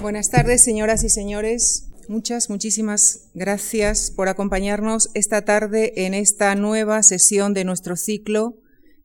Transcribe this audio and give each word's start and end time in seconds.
Buenas 0.00 0.30
tardes, 0.30 0.62
señoras 0.62 1.02
y 1.02 1.08
señores. 1.08 1.90
Muchas, 2.08 2.50
muchísimas 2.50 3.30
gracias 3.34 4.12
por 4.12 4.28
acompañarnos 4.28 5.10
esta 5.14 5.44
tarde 5.44 6.06
en 6.06 6.14
esta 6.14 6.54
nueva 6.54 7.02
sesión 7.02 7.52
de 7.52 7.64
nuestro 7.64 7.96
ciclo 7.96 8.54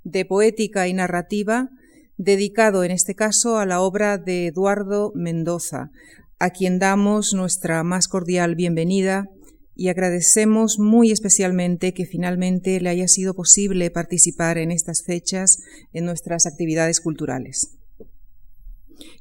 de 0.04 0.24
poética 0.24 0.88
y 0.88 0.94
narrativa, 0.94 1.70
dedicado 2.18 2.84
en 2.84 2.92
este 2.92 3.16
caso 3.16 3.58
a 3.58 3.66
la 3.66 3.82
obra 3.82 4.20
de 4.20 4.48
Eduardo 4.48 5.12
Mendoza, 5.16 5.90
a 6.38 6.52
quien 6.52 6.78
damos 6.78 7.34
nuestra 7.34 7.84
más 7.84 8.08
cordial 8.08 8.54
bienvenida 8.54 9.26
y 9.76 9.88
agradecemos 9.88 10.78
muy 10.78 11.12
especialmente 11.12 11.96
que 11.96 12.06
finalmente 12.06 12.80
le 12.80 12.90
haya 12.90 13.08
sido 13.08 13.34
posible 13.34 13.90
participar 13.90 14.60
en 14.60 14.72
estas 14.72 15.04
fechas 15.04 15.58
en 15.92 16.06
nuestras 16.06 16.46
actividades 16.46 17.02
culturales. 17.02 17.80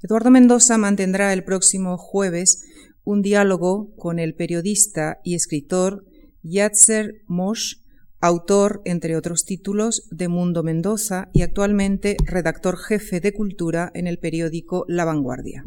Eduardo 0.02 0.30
Mendoza 0.30 0.78
mantendrá 0.78 1.32
el 1.32 1.44
próximo 1.44 1.96
jueves 1.98 2.64
un 3.04 3.22
diálogo 3.22 3.94
con 3.96 4.18
el 4.18 4.34
periodista 4.34 5.20
y 5.24 5.34
escritor 5.34 6.04
Yatzer 6.42 7.22
Mosh, 7.26 7.76
autor, 8.20 8.82
entre 8.84 9.16
otros 9.16 9.44
títulos, 9.44 10.08
de 10.10 10.28
Mundo 10.28 10.62
Mendoza 10.62 11.28
y 11.32 11.42
actualmente 11.42 12.16
redactor 12.24 12.78
jefe 12.78 13.20
de 13.20 13.32
cultura 13.32 13.90
en 13.94 14.06
el 14.06 14.18
periódico 14.18 14.84
La 14.88 15.04
Vanguardia. 15.04 15.64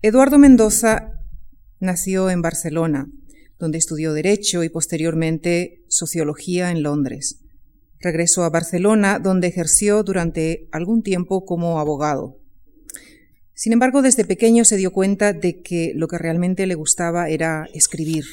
Eduardo 0.00 0.38
Mendoza 0.38 1.12
nació 1.80 2.30
en 2.30 2.42
Barcelona, 2.42 3.10
donde 3.58 3.78
estudió 3.78 4.12
Derecho 4.12 4.62
y 4.64 4.68
posteriormente 4.68 5.82
Sociología 5.88 6.70
en 6.70 6.82
Londres. 6.82 7.40
Regresó 8.00 8.44
a 8.44 8.50
Barcelona, 8.50 9.18
donde 9.18 9.46
ejerció 9.46 10.02
durante 10.02 10.68
algún 10.72 11.02
tiempo 11.02 11.44
como 11.44 11.78
abogado. 11.78 12.38
Sin 13.54 13.72
embargo, 13.72 14.02
desde 14.02 14.24
pequeño 14.24 14.64
se 14.64 14.76
dio 14.76 14.92
cuenta 14.92 15.32
de 15.32 15.62
que 15.62 15.92
lo 15.94 16.08
que 16.08 16.18
realmente 16.18 16.66
le 16.66 16.74
gustaba 16.74 17.28
era 17.28 17.68
escribir, 17.72 18.24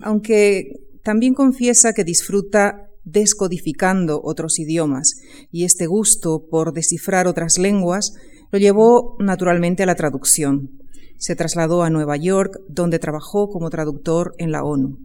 aunque 0.00 0.80
también 1.02 1.34
confiesa 1.34 1.92
que 1.92 2.04
disfruta 2.04 2.88
descodificando 3.04 4.20
otros 4.22 4.58
idiomas, 4.58 5.20
y 5.50 5.64
este 5.64 5.86
gusto 5.86 6.46
por 6.48 6.72
descifrar 6.72 7.26
otras 7.26 7.58
lenguas 7.58 8.14
lo 8.52 8.58
llevó 8.58 9.16
naturalmente 9.18 9.82
a 9.82 9.86
la 9.86 9.94
traducción. 9.94 10.70
Se 11.18 11.34
trasladó 11.34 11.82
a 11.82 11.90
Nueva 11.90 12.16
York, 12.16 12.60
donde 12.68 12.98
trabajó 12.98 13.48
como 13.48 13.70
traductor 13.70 14.34
en 14.38 14.52
la 14.52 14.64
ONU. 14.64 14.98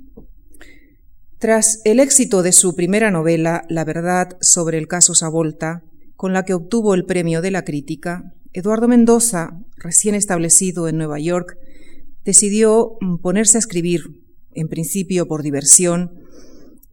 Tras 1.40 1.82
el 1.86 2.00
éxito 2.00 2.44
de 2.44 2.52
su 2.52 2.76
primera 2.76 3.10
novela, 3.10 3.64
La 3.70 3.86
verdad 3.86 4.38
sobre 4.42 4.78
el 4.78 4.88
caso 4.88 5.16
Savolta, 5.16 5.82
con 6.16 6.34
la 6.34 6.44
que 6.44 6.54
obtuvo 6.54 6.94
el 6.94 7.06
premio 7.06 7.42
de 7.42 7.50
la 7.50 7.64
crítica, 7.64 8.34
Eduardo 8.54 8.88
Mendoza, 8.88 9.58
recién 9.78 10.14
establecido 10.14 10.90
en 10.90 10.98
Nueva 10.98 11.20
York, 11.20 11.58
decidió 12.26 12.98
mm, 13.00 13.18
ponerse 13.18 13.58
a 13.58 13.60
escribir, 13.60 14.02
en 14.54 14.68
principio 14.68 15.28
por 15.28 15.42
diversión, 15.42 16.12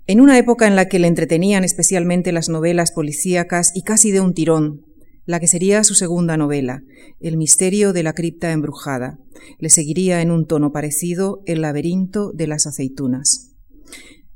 en 0.07 0.21
una 0.21 0.39
época 0.39 0.67
en 0.67 0.77
la 0.77 0.89
que 0.89 0.99
le 0.99 1.09
entretenían 1.09 1.65
especialmente 1.65 2.33
las 2.33 2.49
novelas 2.49 2.93
policíacas 2.93 3.73
y 3.75 3.83
casi 3.83 4.13
de 4.13 4.21
un 4.21 4.35
tirón, 4.35 4.87
la 5.27 5.41
que 5.41 5.49
sería 5.49 5.85
su 5.85 5.95
segunda 5.95 6.37
novela, 6.37 6.83
El 7.21 7.37
misterio 7.37 7.93
de 7.93 8.03
la 8.03 8.15
cripta 8.15 8.53
embrujada. 8.53 9.19
Le 9.59 9.69
seguiría 9.69 10.23
en 10.23 10.31
un 10.31 10.47
tono 10.47 10.73
parecido 10.73 11.43
El 11.45 11.61
laberinto 11.61 12.33
de 12.33 12.47
las 12.47 12.67
aceitunas. 12.67 13.57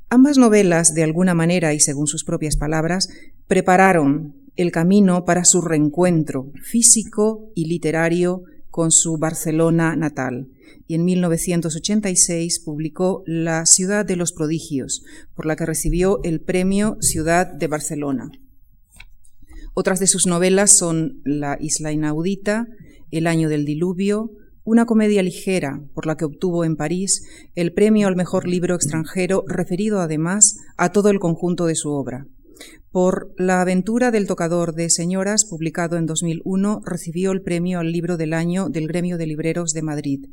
Ambas 0.09 0.37
novelas, 0.37 0.93
de 0.93 1.03
alguna 1.03 1.33
manera 1.33 1.73
y 1.73 1.79
según 1.79 2.05
sus 2.05 2.23
propias 2.23 2.57
palabras, 2.57 3.07
prepararon 3.47 4.42
el 4.55 4.71
camino 4.71 5.25
para 5.25 5.45
su 5.45 5.61
reencuentro 5.61 6.51
físico 6.63 7.51
y 7.55 7.65
literario 7.65 8.43
con 8.69 8.91
su 8.91 9.17
Barcelona 9.17 9.95
natal 9.95 10.49
y 10.87 10.95
en 10.95 11.05
1986 11.05 12.59
publicó 12.59 13.23
La 13.25 13.65
ciudad 13.65 14.05
de 14.05 14.15
los 14.15 14.33
prodigios, 14.33 15.03
por 15.35 15.45
la 15.45 15.55
que 15.55 15.65
recibió 15.65 16.19
el 16.23 16.41
premio 16.41 16.97
Ciudad 16.99 17.47
de 17.47 17.67
Barcelona. 17.67 18.31
Otras 19.73 19.99
de 19.99 20.07
sus 20.07 20.27
novelas 20.27 20.77
son 20.77 21.21
La 21.23 21.57
isla 21.59 21.91
inaudita, 21.91 22.67
El 23.11 23.27
año 23.27 23.49
del 23.49 23.65
diluvio, 23.65 24.31
una 24.65 24.85
comedia 24.85 25.23
ligera 25.23 25.81
por 25.93 26.05
la 26.05 26.15
que 26.15 26.25
obtuvo 26.25 26.63
en 26.63 26.77
París 26.77 27.23
el 27.53 27.73
premio 27.73 28.07
al 28.07 28.15
mejor 28.15 28.47
libro 28.47 28.75
extranjero, 28.75 29.43
referido 29.47 29.99
además 29.99 30.57
a 30.77 30.91
todo 30.91 31.09
el 31.09 31.19
conjunto 31.19 31.65
de 31.65 31.75
su 31.75 31.91
obra. 31.91 32.27
Por 32.93 33.33
La 33.39 33.59
aventura 33.59 34.11
del 34.11 34.27
tocador 34.27 34.75
de 34.75 34.87
señoras, 34.91 35.45
publicado 35.45 35.97
en 35.97 36.05
2001, 36.05 36.81
recibió 36.85 37.31
el 37.31 37.41
premio 37.41 37.79
al 37.79 37.91
libro 37.91 38.17
del 38.17 38.33
año 38.33 38.69
del 38.69 38.87
Gremio 38.87 39.17
de 39.17 39.25
Libreros 39.25 39.73
de 39.73 39.81
Madrid. 39.81 40.27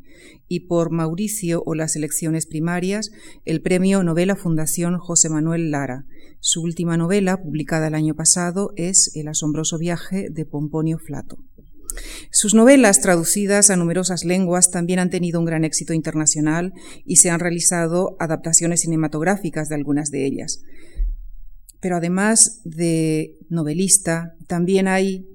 Y 0.47 0.61
por 0.67 0.91
Mauricio 0.91 1.63
o 1.65 1.75
las 1.75 1.97
elecciones 1.97 2.45
primarias, 2.45 3.13
el 3.47 3.63
premio 3.63 4.03
Novela 4.03 4.37
Fundación 4.37 4.99
José 4.99 5.31
Manuel 5.31 5.71
Lara. 5.71 6.05
Su 6.41 6.61
última 6.61 6.99
novela, 6.99 7.43
publicada 7.43 7.89
el 7.89 7.95
año 7.95 8.15
pasado, 8.15 8.73
es 8.77 9.11
El 9.15 9.29
asombroso 9.29 9.79
viaje 9.79 10.29
de 10.31 10.45
Pomponio 10.45 10.99
Flato. 10.99 11.39
Sus 12.31 12.55
novelas, 12.55 13.01
traducidas 13.01 13.71
a 13.71 13.77
numerosas 13.77 14.27
lenguas, 14.27 14.71
también 14.71 14.99
han 14.99 15.09
tenido 15.09 15.41
un 15.41 15.47
gran 15.47 15.65
éxito 15.65 15.95
internacional 15.95 16.75
y 17.07 17.17
se 17.17 17.31
han 17.31 17.41
realizado 17.41 18.17
adaptaciones 18.21 18.83
cinematográficas 18.83 19.71
de 19.71 19.77
algunas 19.77 20.11
de 20.11 20.27
ellas 20.27 20.61
pero 21.81 21.97
además 21.97 22.61
de 22.65 23.39
novelista, 23.49 24.35
también 24.47 24.87
hay 24.89 25.27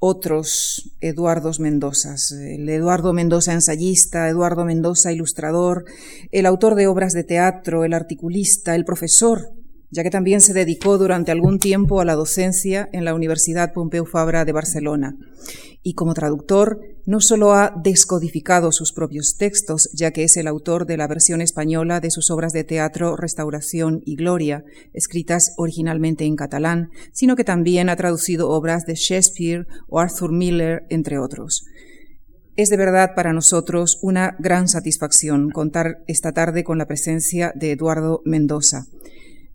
otros 0.00 0.96
Eduardos 1.00 1.60
Mendozas, 1.60 2.32
el 2.32 2.68
Eduardo 2.68 3.12
Mendoza 3.12 3.52
ensayista, 3.52 4.28
Eduardo 4.28 4.64
Mendoza 4.64 5.12
ilustrador, 5.12 5.84
el 6.32 6.46
autor 6.46 6.74
de 6.74 6.86
obras 6.86 7.12
de 7.12 7.24
teatro, 7.24 7.84
el 7.84 7.94
articulista, 7.94 8.74
el 8.74 8.84
profesor, 8.84 9.52
ya 9.90 10.02
que 10.02 10.10
también 10.10 10.40
se 10.40 10.52
dedicó 10.52 10.98
durante 10.98 11.32
algún 11.32 11.58
tiempo 11.58 12.00
a 12.00 12.04
la 12.04 12.14
docencia 12.14 12.88
en 12.92 13.04
la 13.04 13.14
Universidad 13.14 13.72
Pompeu 13.72 14.04
Fabra 14.04 14.44
de 14.44 14.52
Barcelona. 14.52 15.16
Y 15.82 15.94
como 15.94 16.14
traductor, 16.14 16.80
no 17.04 17.20
solo 17.20 17.54
ha 17.54 17.72
descodificado 17.82 18.72
sus 18.72 18.92
propios 18.92 19.36
textos, 19.36 19.88
ya 19.94 20.10
que 20.10 20.24
es 20.24 20.36
el 20.36 20.48
autor 20.48 20.86
de 20.86 20.96
la 20.96 21.06
versión 21.06 21.40
española 21.40 22.00
de 22.00 22.10
sus 22.10 22.30
obras 22.30 22.52
de 22.52 22.64
teatro 22.64 23.16
Restauración 23.16 24.02
y 24.04 24.16
Gloria, 24.16 24.64
escritas 24.92 25.52
originalmente 25.56 26.24
en 26.24 26.34
catalán, 26.34 26.90
sino 27.12 27.36
que 27.36 27.44
también 27.44 27.88
ha 27.88 27.96
traducido 27.96 28.50
obras 28.50 28.86
de 28.86 28.94
Shakespeare 28.96 29.66
o 29.86 30.00
Arthur 30.00 30.32
Miller, 30.32 30.86
entre 30.90 31.18
otros. 31.18 31.64
Es 32.56 32.70
de 32.70 32.78
verdad 32.78 33.10
para 33.14 33.32
nosotros 33.32 33.98
una 34.02 34.34
gran 34.40 34.66
satisfacción 34.66 35.50
contar 35.50 35.98
esta 36.08 36.32
tarde 36.32 36.64
con 36.64 36.78
la 36.78 36.86
presencia 36.86 37.52
de 37.54 37.72
Eduardo 37.72 38.22
Mendoza 38.24 38.86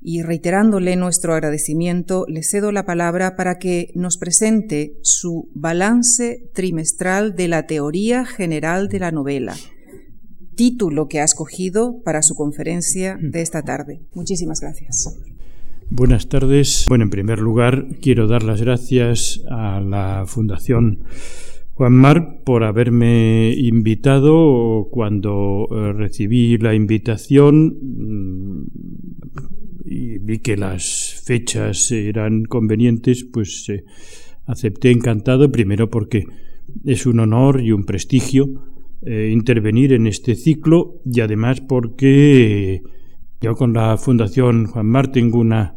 y 0.01 0.23
reiterándole 0.23 0.95
nuestro 0.95 1.33
agradecimiento, 1.33 2.25
le 2.27 2.43
cedo 2.43 2.71
la 2.71 2.85
palabra 2.85 3.35
para 3.35 3.59
que 3.59 3.91
nos 3.93 4.17
presente 4.17 4.93
su 5.03 5.49
balance 5.53 6.49
trimestral 6.53 7.35
de 7.35 7.47
la 7.47 7.67
teoría 7.67 8.25
general 8.25 8.89
de 8.89 8.99
la 8.99 9.11
novela, 9.11 9.55
título 10.55 11.07
que 11.07 11.19
ha 11.19 11.23
escogido 11.23 12.01
para 12.03 12.23
su 12.23 12.35
conferencia 12.35 13.17
de 13.21 13.41
esta 13.41 13.61
tarde. 13.61 14.01
Muchísimas 14.13 14.59
gracias. 14.59 15.17
Buenas 15.89 16.29
tardes. 16.29 16.85
Bueno, 16.87 17.03
en 17.03 17.09
primer 17.09 17.39
lugar, 17.39 17.85
quiero 18.01 18.27
dar 18.27 18.43
las 18.43 18.61
gracias 18.61 19.41
a 19.49 19.81
la 19.81 20.23
Fundación 20.25 21.03
Juan 21.73 21.93
Mar 21.93 22.41
por 22.43 22.63
haberme 22.63 23.53
invitado 23.57 24.87
cuando 24.91 25.67
eh, 25.71 25.93
recibí 25.93 26.57
la 26.57 26.75
invitación 26.75 27.75
mm, 27.81 28.65
y 29.91 30.19
vi 30.19 30.39
que 30.39 30.55
las 30.55 31.21
fechas 31.25 31.91
eran 31.91 32.45
convenientes, 32.45 33.25
pues 33.25 33.67
eh, 33.67 33.83
acepté 34.45 34.89
encantado, 34.89 35.51
primero 35.51 35.89
porque 35.89 36.23
es 36.85 37.05
un 37.05 37.19
honor 37.19 37.59
y 37.59 37.73
un 37.73 37.83
prestigio 37.83 38.63
eh, 39.01 39.29
intervenir 39.33 39.91
en 39.91 40.07
este 40.07 40.35
ciclo 40.35 41.01
y 41.03 41.19
además 41.19 41.59
porque 41.59 42.81
yo 43.41 43.55
con 43.55 43.73
la 43.73 43.97
Fundación 43.97 44.67
Juan 44.67 44.85
Mar 44.85 45.11
tengo 45.11 45.39
una 45.39 45.75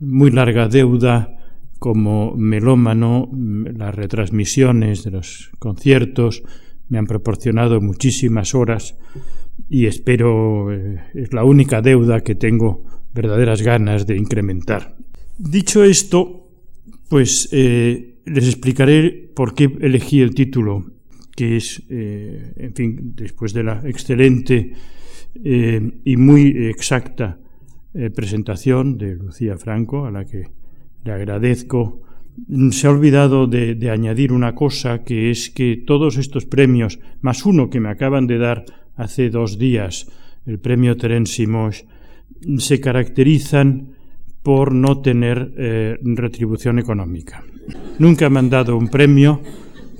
muy 0.00 0.30
larga 0.30 0.68
deuda 0.68 1.38
como 1.78 2.36
melómano, 2.36 3.30
las 3.32 3.94
retransmisiones 3.94 5.02
de 5.02 5.12
los 5.12 5.50
conciertos 5.58 6.42
me 6.90 6.98
han 6.98 7.06
proporcionado 7.06 7.80
muchísimas 7.80 8.54
horas 8.54 8.98
y 9.70 9.86
espero, 9.86 10.74
eh, 10.74 11.00
es 11.14 11.32
la 11.32 11.44
única 11.44 11.80
deuda 11.80 12.20
que 12.20 12.34
tengo 12.34 12.84
verdaderas 13.16 13.62
ganas 13.62 14.06
de 14.06 14.16
incrementar. 14.16 14.96
Dicho 15.38 15.82
esto, 15.82 16.48
pues 17.08 17.48
eh, 17.52 18.20
les 18.24 18.46
explicaré 18.46 19.30
por 19.34 19.54
qué 19.54 19.64
elegí 19.80 20.20
el 20.20 20.34
título, 20.34 20.84
que 21.34 21.56
es, 21.56 21.82
eh, 21.90 22.52
en 22.56 22.74
fin, 22.74 23.12
después 23.16 23.52
de 23.52 23.62
la 23.62 23.82
excelente 23.84 24.72
y 25.38 26.16
muy 26.16 26.48
exacta 26.66 27.38
presentación 28.14 28.96
de 28.96 29.16
Lucía 29.16 29.58
Franco, 29.58 30.06
a 30.06 30.10
la 30.10 30.24
que 30.24 30.48
le 31.04 31.12
agradezco 31.12 32.06
se 32.70 32.86
ha 32.86 32.90
olvidado 32.90 33.46
de, 33.46 33.90
añadir 33.90 34.32
una 34.32 34.54
cosa, 34.54 35.04
que 35.04 35.30
es 35.30 35.50
que 35.50 35.82
todos 35.86 36.16
estos 36.16 36.44
premios, 36.44 36.98
más 37.20 37.46
uno 37.46 37.70
que 37.70 37.80
me 37.80 37.88
acaban 37.88 38.26
de 38.26 38.38
dar 38.38 38.64
hace 38.96 39.30
dos 39.30 39.58
días, 39.58 40.10
el 40.44 40.58
premio 40.58 40.96
Terence 40.96 41.42
se 42.58 42.80
caracterizan 42.80 43.96
por 44.42 44.72
no 44.72 45.00
tener 45.00 45.52
eh, 45.56 45.98
retribución 46.02 46.78
económica. 46.78 47.42
Nunca 47.98 48.26
han 48.26 48.50
dado 48.50 48.76
un 48.76 48.88
premio 48.88 49.40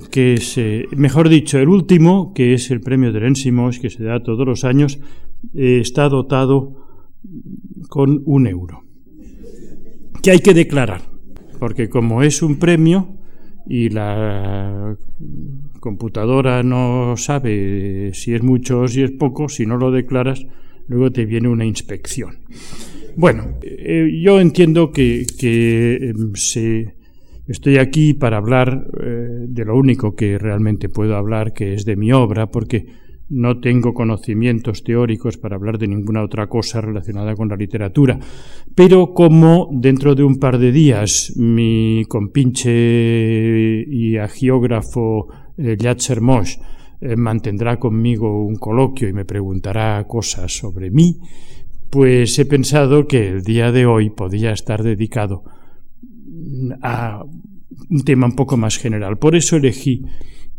que 0.09 0.35
es, 0.35 0.57
mejor 0.95 1.29
dicho, 1.29 1.59
el 1.59 1.67
último, 1.67 2.33
que 2.33 2.53
es 2.53 2.71
el 2.71 2.81
premio 2.81 3.11
Terence 3.11 3.51
que 3.81 3.89
se 3.89 4.03
da 4.03 4.23
todos 4.23 4.47
los 4.47 4.63
años, 4.63 4.99
eh, 5.53 5.79
está 5.81 6.09
dotado 6.09 6.87
con 7.89 8.23
un 8.25 8.47
euro, 8.47 8.83
que 10.23 10.31
hay 10.31 10.39
que 10.39 10.53
declarar, 10.53 11.01
porque 11.59 11.89
como 11.89 12.23
es 12.23 12.41
un 12.41 12.57
premio 12.57 13.17
y 13.67 13.89
la 13.89 14.95
computadora 15.79 16.63
no 16.63 17.15
sabe 17.17 18.11
si 18.13 18.33
es 18.33 18.43
mucho 18.43 18.81
o 18.81 18.87
si 18.87 19.03
es 19.03 19.11
poco, 19.11 19.49
si 19.49 19.65
no 19.65 19.77
lo 19.77 19.91
declaras, 19.91 20.45
luego 20.87 21.11
te 21.11 21.25
viene 21.25 21.49
una 21.49 21.65
inspección. 21.65 22.39
Bueno, 23.15 23.57
eh, 23.61 24.09
yo 24.21 24.39
entiendo 24.39 24.91
que, 24.91 25.25
em, 25.41 26.33
estoy 27.47 27.77
aquí 27.77 28.13
para 28.13 28.37
hablar 28.37 28.87
eh, 29.01 29.45
de 29.47 29.65
lo 29.65 29.75
único 29.75 30.15
que 30.15 30.37
realmente 30.37 30.89
puedo 30.89 31.15
hablar, 31.15 31.53
que 31.53 31.73
es 31.73 31.85
de 31.85 31.95
mi 31.95 32.11
obra, 32.11 32.47
porque 32.47 32.85
no 33.29 33.59
tengo 33.59 33.93
conocimientos 33.93 34.83
teóricos 34.83 35.37
para 35.37 35.55
hablar 35.55 35.77
de 35.77 35.87
ninguna 35.87 36.23
otra 36.23 36.47
cosa 36.47 36.79
relacionada 36.79 37.35
con 37.35 37.49
la 37.49 37.55
literatura, 37.55 38.19
pero 38.73 39.13
como 39.13 39.69
dentro 39.71 40.15
de 40.15 40.23
un 40.23 40.37
par 40.37 40.57
de 40.57 40.71
días 40.71 41.33
mi 41.35 42.05
compinche 42.07 43.83
y 43.87 44.17
agiógrafo 44.17 45.27
eh, 45.57 45.77
Mosh 46.21 46.57
eh, 46.99 47.15
mantendrá 47.15 47.77
conmigo 47.77 48.43
un 48.43 48.55
coloquio 48.55 49.07
y 49.07 49.13
me 49.13 49.23
preguntará 49.23 50.03
cosas 50.07 50.57
sobre 50.57 50.89
mí, 50.89 51.19
pues 51.91 52.39
he 52.39 52.45
pensado 52.45 53.05
que 53.05 53.27
el 53.27 53.43
día 53.43 53.71
de 53.71 53.85
hoy 53.85 54.09
podía 54.09 54.51
estar 54.51 54.81
dedicado 54.81 55.43
a 56.81 57.23
un 57.89 58.03
tema 58.03 58.25
un 58.25 58.35
poco 58.35 58.57
más 58.57 58.79
general. 58.79 59.17
Por 59.17 59.35
eso 59.35 59.57
elegí 59.57 60.01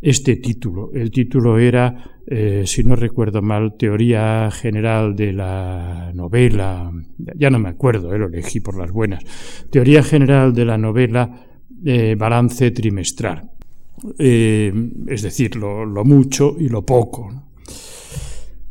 este 0.01 0.37
título. 0.37 0.93
El 0.95 1.11
título 1.11 1.59
era, 1.59 2.05
eh, 2.25 2.63
si 2.67 2.85
no 2.85 2.95
recuerdo 2.95 3.43
mal, 3.43 3.75
Teoría 3.77 4.49
General 4.53 5.17
de 5.17 5.33
la 5.33 6.13
Novela, 6.15 6.93
ya 7.37 7.51
no 7.51 7.59
me 7.59 7.71
acuerdo, 7.71 8.15
eh, 8.15 8.19
lo 8.19 8.29
elegí 8.29 8.61
por 8.61 8.79
las 8.79 8.93
buenas, 8.93 9.25
Teoría 9.73 10.05
General 10.05 10.53
de 10.55 10.65
la 10.65 10.79
Novela, 10.79 11.47
Balance 12.17 12.71
Trimestral. 12.71 13.58
Es 14.19 15.23
decir, 15.23 15.57
lo, 15.57 15.85
lo, 15.85 16.05
mucho 16.05 16.57
y 16.59 16.69
lo 16.69 16.83
poco. 16.83 17.48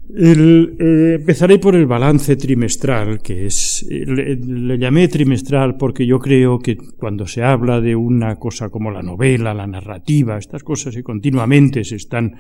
Eh, 0.10 1.16
empezaré 1.20 1.60
por 1.60 1.76
el 1.76 1.86
balance 1.86 2.38
trimestral, 2.38 3.20
que 3.20 3.48
es, 3.48 3.86
le, 3.90 4.78
llamé 4.78 5.10
trimestral 5.10 5.76
porque 5.76 6.06
yo 6.06 6.18
creo 6.18 6.60
que 6.60 6.78
cuando 6.78 7.28
se 7.28 7.44
habla 7.44 7.82
de 7.82 7.94
una 7.94 8.38
cosa 8.38 8.70
como 8.70 8.90
la 8.90 9.02
novela, 9.02 9.54
la 9.54 9.68
narrativa, 9.68 10.38
estas 10.38 10.64
cosas 10.64 10.96
que 10.96 11.04
continuamente 11.04 11.84
se 11.84 11.98
están 11.98 12.38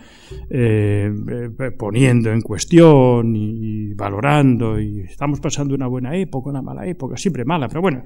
eh, 0.49 1.11
eh, 1.29 1.71
poniendo 1.77 2.31
en 2.31 2.41
cuestión 2.41 3.35
y, 3.35 3.93
valorando, 3.93 4.79
y 4.79 5.01
estamos 5.01 5.41
pasando 5.41 5.75
una 5.75 5.87
buena 5.87 6.15
época, 6.15 6.49
una 6.49 6.61
mala 6.61 6.87
época, 6.87 7.17
siempre 7.17 7.43
mala, 7.43 7.67
pero 7.67 7.81
bueno, 7.81 8.01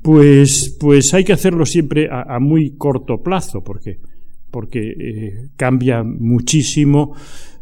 pues, 0.00 0.76
pues 0.78 1.12
hay 1.12 1.24
que 1.24 1.32
hacerlo 1.32 1.66
siempre 1.66 2.08
a, 2.08 2.38
muy 2.38 2.76
corto 2.76 3.20
plazo, 3.20 3.64
porque, 3.64 3.98
porque 4.52 5.48
cambia 5.56 6.04
muchísimo 6.04 7.14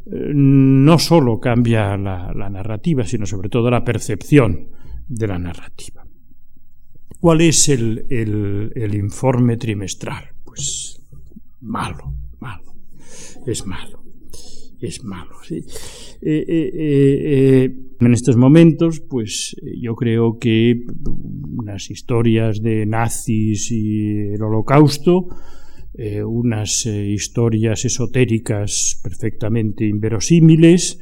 no 0.07 0.99
solo 0.99 1.39
cambia 1.39 1.97
la, 1.97 2.51
narrativa, 2.51 3.05
sino 3.05 3.27
sobre 3.27 3.49
todo 3.49 3.71
la 3.71 3.85
percepción 3.85 4.69
de 5.09 5.27
la 5.27 5.39
narrativa. 5.39 6.05
¿Cuál 7.21 7.41
es 7.43 7.69
el, 7.69 8.95
informe 8.95 9.57
trimestral? 9.57 10.25
Pues 10.45 11.01
malo, 11.61 12.15
malo, 12.41 12.75
es 13.47 13.65
malo, 13.67 14.03
es 14.81 15.05
malo. 15.05 15.37
Eh, 15.51 15.65
eh, 16.21 16.71
eh, 16.75 17.75
en 18.01 18.13
estos 18.13 18.37
momentos, 18.37 19.01
pues 19.01 19.55
yo 19.81 19.95
creo 19.95 20.39
que 20.39 20.85
unas 21.57 21.91
historias 21.91 22.61
de 22.61 22.87
nazis 22.87 23.71
y 23.71 24.33
el 24.33 24.43
holocausto, 24.43 25.29
eh, 25.95 26.25
unas 26.25 26.87
eh, 26.87 27.07
historias 27.11 27.85
esotéricas 27.85 28.99
perfectamente 29.03 29.85
inverosímiles, 29.85 30.99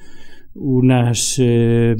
unas 0.54 1.36
eh, 1.38 1.94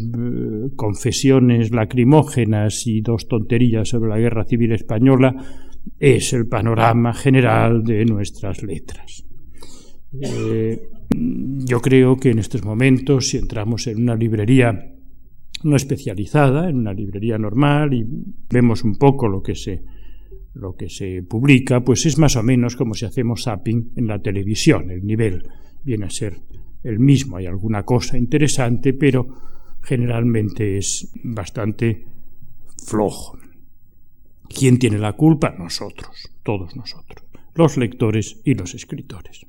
confesiones 0.75 1.71
lacrimógenas 1.71 2.89
y 2.89 3.01
dos 3.01 3.29
tonterías 3.29 3.91
sobre 3.91 4.11
la 4.11 4.19
guerra 4.19 4.45
civil 4.45 4.73
española, 4.73 5.37
es 6.01 6.33
el 6.33 6.49
panorama 6.49 7.15
general 7.15 7.85
de 7.85 8.05
nuestras 8.05 8.63
letras. 8.63 9.25
yo 11.13 11.81
creo 11.81 12.17
que 12.17 12.31
en 12.31 12.41
estos 12.41 12.65
momentos, 12.65 13.29
si 13.29 13.37
entramos 13.37 13.87
en 13.87 14.03
una 14.03 14.17
librería 14.17 14.97
no 15.63 15.77
especializada, 15.77 16.69
en 16.69 16.77
una 16.77 16.93
librería 16.93 17.39
normal, 17.39 17.95
y 17.95 18.05
vemos 18.51 18.83
un 18.83 18.97
poco 18.97 19.29
lo 19.29 19.43
que 19.43 19.55
se 19.55 19.83
lo 20.55 20.75
que 20.75 20.89
se 20.89 21.23
publica, 21.23 21.81
pues 21.85 22.07
es 22.07 22.19
más 22.19 22.37
o 22.37 22.43
menos 22.43 22.77
como 22.77 22.95
si 22.95 23.05
hacemos 23.05 23.45
zapping 23.45 23.93
en 23.97 24.07
la 24.07 24.21
televisión. 24.21 24.91
El 24.91 25.07
nivel 25.07 25.49
viene 25.85 26.07
a 26.07 26.11
ser 26.11 26.41
el 26.83 26.99
mismo. 26.99 27.37
Hay 27.37 27.47
alguna 27.47 27.85
cosa 27.85 28.19
interesante, 28.19 28.93
pero 28.93 29.29
generalmente 29.83 30.79
es 30.79 31.11
bastante 31.23 32.05
flojo. 32.85 33.39
¿Quién 34.49 34.79
tiene 34.79 34.99
la 34.99 35.13
culpa? 35.13 35.55
Nosotros, 35.57 36.29
todos 36.43 36.75
nosotros, 36.75 37.25
los 37.55 37.77
lectores 37.77 38.41
y 38.45 38.55
los 38.55 38.75
escritores. 38.75 39.47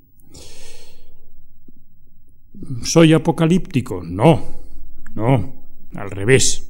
¿Soy 2.84 3.14
apocalíptico? 3.14 4.04
No, 4.04 4.62
no, 5.16 5.66
al 5.96 6.12
revés. 6.12 6.68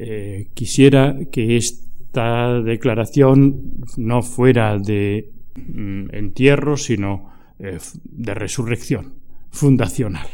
Eh, 0.00 0.50
quisiera 0.54 1.16
que 1.30 1.56
este 1.56 1.87
esta 2.18 2.60
declaración 2.62 3.84
no 3.96 4.22
fuera 4.22 4.76
de 4.76 5.30
mm, 5.54 6.12
entierro, 6.12 6.76
sino 6.76 7.30
eh, 7.60 7.78
de 8.02 8.34
resurrección 8.34 9.14
fundacional. 9.50 10.26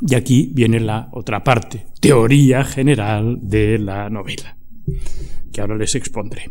Y 0.00 0.14
aquí 0.14 0.52
viene 0.54 0.78
la 0.78 1.08
otra 1.10 1.42
parte, 1.42 1.86
teoría 2.00 2.62
general 2.62 3.40
de 3.42 3.78
la 3.78 4.08
novela, 4.08 4.56
que 5.52 5.60
ahora 5.60 5.76
les 5.76 5.96
expondré. 5.96 6.48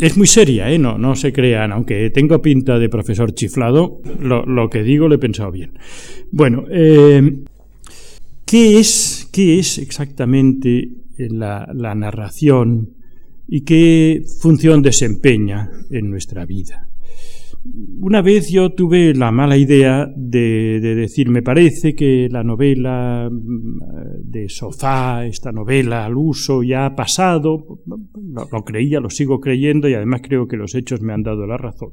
Es 0.00 0.16
muy 0.16 0.26
seria, 0.26 0.68
¿eh? 0.68 0.78
no, 0.78 0.98
no 0.98 1.14
se 1.14 1.32
crean, 1.32 1.70
aunque 1.70 2.10
tengo 2.10 2.42
pinta 2.42 2.80
de 2.80 2.88
profesor 2.88 3.32
chiflado, 3.34 4.00
lo, 4.18 4.68
que 4.68 4.82
digo 4.82 5.06
lo 5.06 5.14
he 5.14 5.18
pensado 5.18 5.52
bien. 5.52 5.78
Bueno, 6.32 6.64
eh, 6.68 7.44
¿qué, 8.44 8.80
es, 8.80 9.28
¿qué 9.32 9.60
es 9.60 9.78
exactamente 9.78 10.88
la 11.18 11.94
narración 11.94 13.01
y 13.54 13.64
qué 13.64 14.22
función 14.40 14.80
desempeña 14.80 15.68
en 15.90 16.08
nuestra 16.08 16.46
vida. 16.46 16.88
Una 18.00 18.22
vez 18.22 18.50
yo 18.50 18.72
tuve 18.72 19.12
la 19.14 19.30
mala 19.30 19.58
idea 19.58 20.10
de, 20.16 20.80
decir, 20.80 21.28
me 21.28 21.42
parece 21.42 21.94
que 21.94 22.30
la 22.30 22.42
novela 22.42 23.28
mm, 23.30 24.22
de 24.24 24.48
Sofá, 24.48 25.26
esta 25.26 25.52
novela 25.52 26.06
al 26.06 26.16
uso, 26.16 26.62
ya 26.62 26.86
ha 26.86 26.96
pasado, 26.96 27.82
lo, 28.24 28.64
creía, 28.64 29.00
lo 29.00 29.10
sigo 29.10 29.38
creyendo 29.38 29.86
y 29.86 29.92
además 29.92 30.22
creo 30.24 30.48
que 30.48 30.56
los 30.56 30.74
hechos 30.74 31.02
me 31.02 31.12
han 31.12 31.22
dado 31.22 31.46
la 31.46 31.58
razón. 31.58 31.90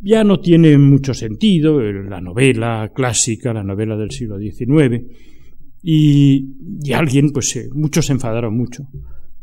Ya 0.00 0.24
no 0.24 0.40
tiene 0.40 0.78
mucho 0.78 1.12
sentido 1.12 1.78
la 1.82 2.22
novela 2.22 2.90
clásica, 2.94 3.52
la 3.52 3.64
novela 3.64 3.98
del 3.98 4.12
siglo 4.12 4.38
XIX, 4.38 5.04
y, 5.82 6.94
alguien, 6.94 7.32
pues 7.32 7.54
eh, 7.54 7.68
muchos 7.74 8.06
se 8.06 8.14
enfadaron 8.14 8.56
mucho 8.56 8.88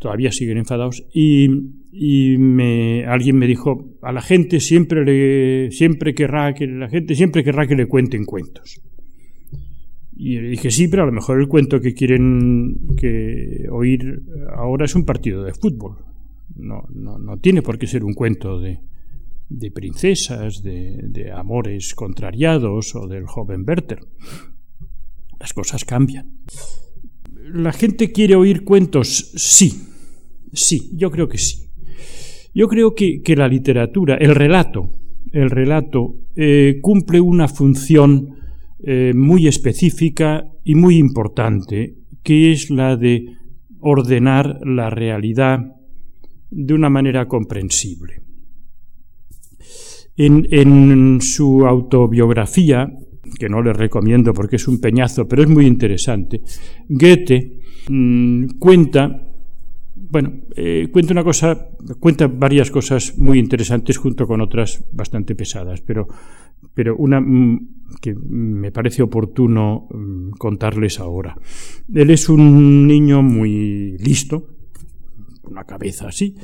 todavía 0.05 0.31
siguen 0.31 0.59
enfadados, 0.59 1.03
y, 1.11 1.47
me, 2.37 3.05
alguien 3.05 3.37
me 3.37 3.47
dijo, 3.47 3.97
a 4.03 4.11
la 4.11 4.21
gente 4.21 4.59
siempre, 4.59 5.03
le, 5.03 5.71
siempre 5.71 6.13
querrá 6.13 6.53
que 6.53 6.67
la 6.67 6.87
gente 6.89 7.15
siempre 7.15 7.43
querrá 7.43 7.65
que 7.65 7.73
le 7.73 7.87
cuenten 7.87 8.23
cuentos. 8.23 8.79
Y 10.15 10.39
le 10.39 10.49
dije, 10.49 10.69
sí, 10.69 10.87
pero 10.89 11.01
a 11.01 11.05
lo 11.07 11.11
mejor 11.11 11.41
el 11.41 11.47
cuento 11.47 11.81
que 11.81 11.95
quieren 11.95 12.95
que 12.95 13.65
oír 13.71 14.21
ahora 14.55 14.85
es 14.85 14.93
un 14.93 15.05
partido 15.05 15.43
de 15.43 15.55
fútbol. 15.55 16.05
No, 16.55 16.83
no, 16.93 17.17
no 17.17 17.37
tiene 17.39 17.63
por 17.63 17.79
qué 17.79 17.87
ser 17.87 18.03
un 18.03 18.13
cuento 18.13 18.59
de, 18.59 18.81
de 19.49 19.71
princesas, 19.71 20.61
de, 20.61 20.99
de, 21.01 21.31
amores 21.31 21.95
contrariados 21.95 22.93
o 22.93 23.07
del 23.07 23.25
joven 23.25 23.65
Werther. 23.67 24.01
Las 25.39 25.51
cosas 25.51 25.83
cambian. 25.83 26.29
¿La 27.33 27.73
gente 27.73 28.11
quiere 28.11 28.35
oír 28.35 28.63
cuentos? 28.63 29.31
Sí, 29.35 29.94
Sí, 30.53 30.91
yo 30.95 31.11
creo 31.11 31.27
que 31.27 31.37
sí. 31.37 31.65
Yo 32.53 32.69
creo 32.69 32.95
que, 32.95 33.21
la 33.35 33.49
literatura, 33.49 34.15
el 34.15 34.33
relato, 34.33 34.89
el 35.33 35.49
relato 35.49 36.15
eh, 36.37 36.79
cumple 36.81 37.19
una 37.19 37.49
función 37.49 38.29
eh, 38.79 39.11
muy 39.13 39.47
específica 39.47 40.45
y 40.63 40.75
muy 40.75 40.97
importante, 40.97 41.95
que 42.23 42.53
es 42.53 42.69
la 42.69 42.95
de 42.95 43.25
ordenar 43.81 44.59
la 44.65 44.89
realidad 44.89 45.59
de 46.49 46.73
una 46.73 46.89
manera 46.89 47.27
comprensible. 47.27 48.21
En, 50.15 51.19
su 51.19 51.65
autobiografía, 51.65 52.89
que 53.37 53.49
no 53.49 53.61
le 53.61 53.73
recomiendo 53.73 54.33
porque 54.33 54.55
es 54.55 54.67
un 54.67 54.79
peñazo, 54.79 55.27
pero 55.27 55.43
es 55.43 55.49
muy 55.49 55.65
interesante, 55.65 56.41
Goethe 56.87 57.59
mm, 57.89 58.57
cuenta 58.59 59.24
bueno, 60.09 60.33
eh, 60.55 60.89
cuenta 60.91 61.13
una 61.13 61.23
cosa, 61.23 61.69
cuenta 61.99 62.27
varias 62.27 62.71
cosas 62.71 63.17
muy 63.17 63.39
interesantes 63.39 63.97
junto 63.97 64.27
con 64.27 64.41
otras 64.41 64.83
bastante 64.91 65.35
pesadas, 65.35 65.81
pero, 65.81 66.07
pero 66.73 66.95
una 66.97 67.19
mm, 67.19 67.69
que 68.01 68.13
me 68.15 68.71
parece 68.71 69.03
oportuno 69.03 69.87
mm, 69.91 70.31
contarles 70.31 70.99
ahora. 70.99 71.35
Él 71.93 72.09
es 72.09 72.29
un 72.29 72.87
niño 72.87 73.21
muy 73.21 73.97
listo, 73.97 74.47
una 75.43 75.63
cabeza 75.63 76.07
así. 76.07 76.35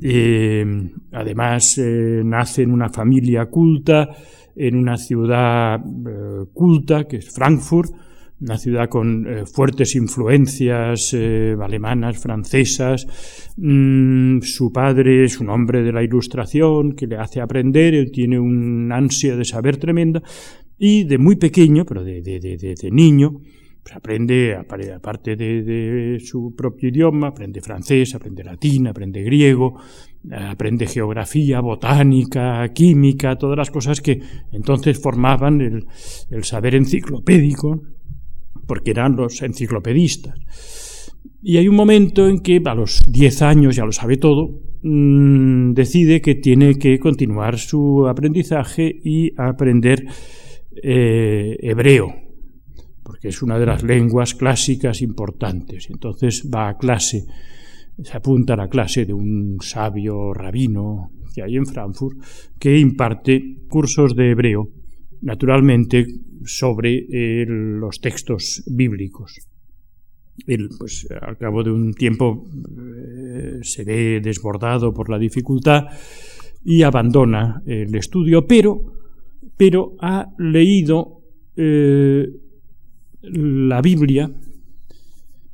Eh, 0.00 0.64
además, 1.12 1.78
eh, 1.78 2.22
nace 2.24 2.62
en 2.62 2.72
una 2.72 2.88
familia 2.88 3.46
culta, 3.46 4.10
en 4.56 4.76
una 4.76 4.96
ciudad 4.96 5.80
culta, 6.52 7.04
que 7.04 7.16
es 7.16 7.30
Frankfurt, 7.30 7.90
una 8.44 8.58
ciudad 8.58 8.88
con 8.88 9.26
eh, 9.26 9.46
fuertes 9.46 9.94
influencias 9.96 11.14
eh, 11.14 11.56
alemanas, 11.60 12.18
francesas. 12.18 13.06
Mm, 13.56 14.40
su 14.42 14.70
padre 14.70 15.24
es 15.24 15.40
un 15.40 15.48
hombre 15.48 15.82
de 15.82 15.92
la 15.92 16.02
ilustración 16.02 16.92
que 16.92 17.06
le 17.06 17.16
hace 17.16 17.40
aprender, 17.40 17.94
él 17.94 18.10
tiene 18.12 18.38
un 18.38 18.92
ansia 18.92 19.36
de 19.36 19.44
saber 19.44 19.78
tremenda 19.78 20.22
y 20.78 21.04
de 21.04 21.18
muy 21.18 21.36
pequeño, 21.36 21.86
pero 21.86 22.04
de, 22.04 22.90
niño, 22.92 23.40
pues 23.82 23.96
aprende, 23.96 24.56
aparte 24.56 25.36
de, 25.36 26.18
su 26.22 26.54
propio 26.54 26.90
idioma, 26.90 27.28
aprende 27.28 27.62
francés, 27.62 28.14
aprende 28.14 28.44
latín, 28.44 28.88
aprende 28.88 29.22
griego, 29.22 29.80
aprende 30.30 30.86
geografía, 30.86 31.60
botánica, 31.60 32.68
química, 32.74 33.36
todas 33.36 33.56
las 33.56 33.70
cosas 33.70 34.00
que 34.00 34.20
entonces 34.52 35.00
formaban 35.00 35.60
el 35.60 36.44
saber 36.44 36.74
enciclopédico 36.74 37.82
porque 38.66 38.90
eran 38.90 39.16
los 39.16 39.42
enciclopedistas. 39.42 41.12
Y 41.42 41.58
hay 41.58 41.68
un 41.68 41.76
momento 41.76 42.26
en 42.28 42.40
que 42.40 42.60
a 42.64 42.74
los 42.74 43.02
10 43.06 43.42
años, 43.42 43.76
ya 43.76 43.84
lo 43.84 43.92
sabe 43.92 44.16
todo, 44.16 44.62
mm, 44.82 45.72
decide 45.72 46.20
que 46.20 46.36
tiene 46.36 46.76
que 46.76 46.98
continuar 46.98 47.58
su 47.58 48.06
aprendizaje 48.06 48.90
y 49.04 49.32
aprender 49.36 50.06
eh, 50.82 51.56
hebreo, 51.60 52.14
porque 53.02 53.28
es 53.28 53.42
una 53.42 53.58
de 53.58 53.66
las 53.66 53.82
lenguas 53.82 54.34
clásicas 54.34 55.02
importantes. 55.02 55.88
Entonces 55.90 56.48
va 56.52 56.70
a 56.70 56.78
clase, 56.78 57.26
se 58.02 58.16
apunta 58.16 58.54
a 58.54 58.56
la 58.56 58.68
clase 58.68 59.04
de 59.04 59.12
un 59.12 59.58
sabio 59.60 60.32
rabino 60.32 61.10
que 61.34 61.42
hay 61.42 61.56
en 61.56 61.66
Frankfurt, 61.66 62.18
que 62.58 62.78
imparte 62.78 63.58
cursos 63.68 64.16
de 64.16 64.30
hebreo 64.30 64.70
naturalmente 65.24 66.06
sobre 66.44 67.06
eh, 67.10 67.46
los 67.46 68.00
textos 68.00 68.62
bíblicos. 68.66 69.38
Él, 70.46 70.68
pues, 70.78 71.06
al 71.20 71.36
cabo 71.36 71.62
de 71.62 71.70
un 71.70 71.94
tiempo 71.94 72.44
eh, 72.46 73.60
se 73.62 73.84
ve 73.84 74.20
desbordado 74.20 74.92
por 74.92 75.08
la 75.08 75.18
dificultad 75.18 75.84
y 76.64 76.82
abandona 76.82 77.62
el 77.66 77.94
estudio, 77.94 78.46
pero, 78.46 78.94
pero 79.56 79.94
ha 80.00 80.32
leído 80.38 81.22
eh, 81.56 82.26
la 83.22 83.80
Biblia 83.80 84.30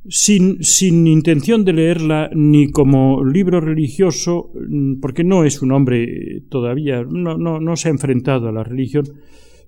sin, 0.07 0.63
sin, 0.63 1.05
intención 1.05 1.63
de 1.63 1.73
leerla 1.73 2.29
ni 2.33 2.71
como 2.71 3.23
libro 3.23 3.61
religioso, 3.61 4.51
porque 4.99 5.23
no 5.23 5.43
es 5.43 5.61
un 5.61 5.71
hombre 5.71 6.43
todavía, 6.49 7.03
no, 7.03 7.37
no, 7.37 7.59
no 7.59 7.75
se 7.75 7.89
ha 7.89 7.91
enfrentado 7.91 8.49
a 8.49 8.51
la 8.51 8.63
religión, 8.63 9.05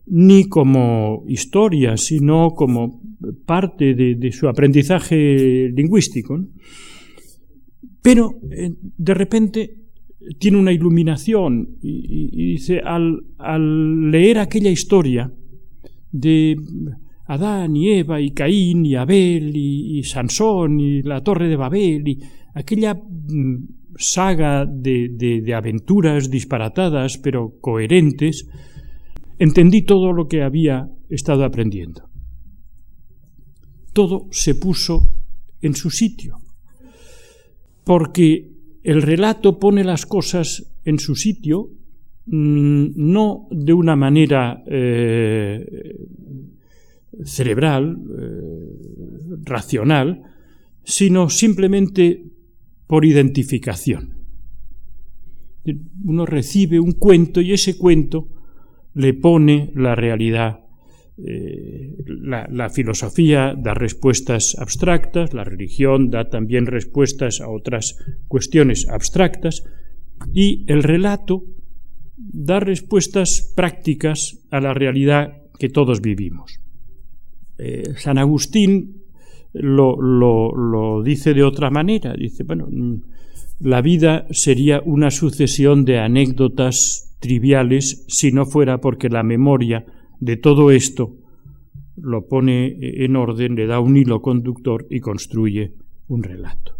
ni 0.05 0.45
como 0.49 1.23
historia, 1.27 1.97
sino 1.97 2.51
como 2.51 3.01
parte 3.45 3.93
de, 3.93 4.31
su 4.31 4.47
aprendizaje 4.47 5.71
lingüístico. 5.73 6.39
Pero 8.01 8.35
eh, 8.51 8.73
de 8.81 9.13
repente 9.13 9.77
tiene 10.37 10.57
una 10.57 10.71
iluminación 10.71 11.77
y, 11.81 12.53
dice, 12.53 12.81
al, 12.81 14.11
leer 14.11 14.39
aquella 14.39 14.69
historia 14.69 15.31
de 16.11 16.57
Adán 17.25 17.75
y 17.75 17.91
Eva 17.91 18.19
y 18.21 18.31
Caín 18.31 18.85
y 18.85 18.95
Abel 18.95 19.55
y, 19.55 20.03
Sansón 20.03 20.79
y 20.79 21.01
la 21.01 21.21
Torre 21.21 21.47
de 21.47 21.55
Babel 21.55 22.07
y 22.07 22.19
aquella 22.53 22.93
mm, 22.93 23.55
saga 23.97 24.65
de 24.65 25.53
aventuras 25.55 26.29
disparatadas 26.29 27.17
pero 27.17 27.55
coherentes, 27.61 28.47
entendí 29.43 29.81
todo 29.81 30.13
lo 30.13 30.29
que 30.29 30.41
había 30.41 30.89
estado 31.09 31.43
aprendiendo. 31.43 32.09
Todo 33.91 34.27
se 34.31 34.55
puso 34.55 35.15
en 35.61 35.75
su 35.75 35.89
sitio, 35.89 36.39
porque 37.83 38.53
el 38.83 39.01
relato 39.01 39.59
pone 39.59 39.83
las 39.83 40.05
cosas 40.05 40.71
en 40.85 40.97
su 40.97 41.15
sitio 41.15 41.71
mm, 42.25 42.85
no 42.95 43.47
de 43.51 43.73
una 43.73 43.97
manera 43.97 44.63
eh, 44.65 46.07
cerebral, 47.25 47.99
eh, 47.99 49.39
racional, 49.43 50.21
sino 50.85 51.29
simplemente 51.29 52.23
por 52.87 53.03
identificación. 53.03 54.13
Uno 56.05 56.25
recibe 56.25 56.79
un 56.79 56.93
cuento 56.93 57.41
y 57.41 57.51
ese 57.51 57.77
cuento 57.77 58.29
le 58.93 59.13
pone 59.13 59.71
la 59.75 59.95
realidad. 59.95 60.59
Eh, 61.17 61.95
la, 62.07 62.69
filosofía 62.69 63.53
da 63.55 63.75
respuestas 63.75 64.55
abstractas, 64.57 65.33
la 65.33 65.43
religión 65.43 66.09
da 66.09 66.29
también 66.29 66.65
respuestas 66.65 67.39
a 67.39 67.49
otras 67.49 67.97
cuestiones 68.27 68.89
abstractas 68.89 69.63
y 70.33 70.65
el 70.67 70.81
relato 70.81 71.43
da 72.17 72.59
respuestas 72.59 73.53
prácticas 73.55 74.39
a 74.49 74.59
la 74.59 74.73
realidad 74.73 75.43
que 75.59 75.69
todos 75.69 76.01
vivimos. 76.01 76.59
Eh, 77.59 77.93
San 77.97 78.17
Agustín 78.17 79.03
lo, 79.53 80.01
lo, 80.01 81.03
dice 81.03 81.35
de 81.35 81.43
otra 81.43 81.69
manera, 81.69 82.15
dice, 82.15 82.43
bueno, 82.43 82.67
mm, 82.69 83.01
la 83.59 83.81
vida 83.81 84.25
sería 84.31 84.81
una 84.83 85.11
sucesión 85.11 85.85
de 85.85 85.99
anécdotas 85.99 87.12
triviales 87.23 88.03
si 88.09 88.33
no 88.33 88.45
fuera 88.45 88.81
porque 88.81 89.07
la 89.07 89.23
memoria 89.23 89.85
de 90.19 90.35
todo 90.35 90.71
esto 90.71 91.15
lo 91.95 92.27
pone 92.27 92.75
en 92.81 93.15
orden, 93.15 93.55
le 93.55 93.65
da 93.65 93.79
un 93.79 93.95
hilo 93.95 94.21
conductor 94.21 94.85
y 94.89 94.99
construye 94.99 95.71
un 96.09 96.21
relato. 96.21 96.75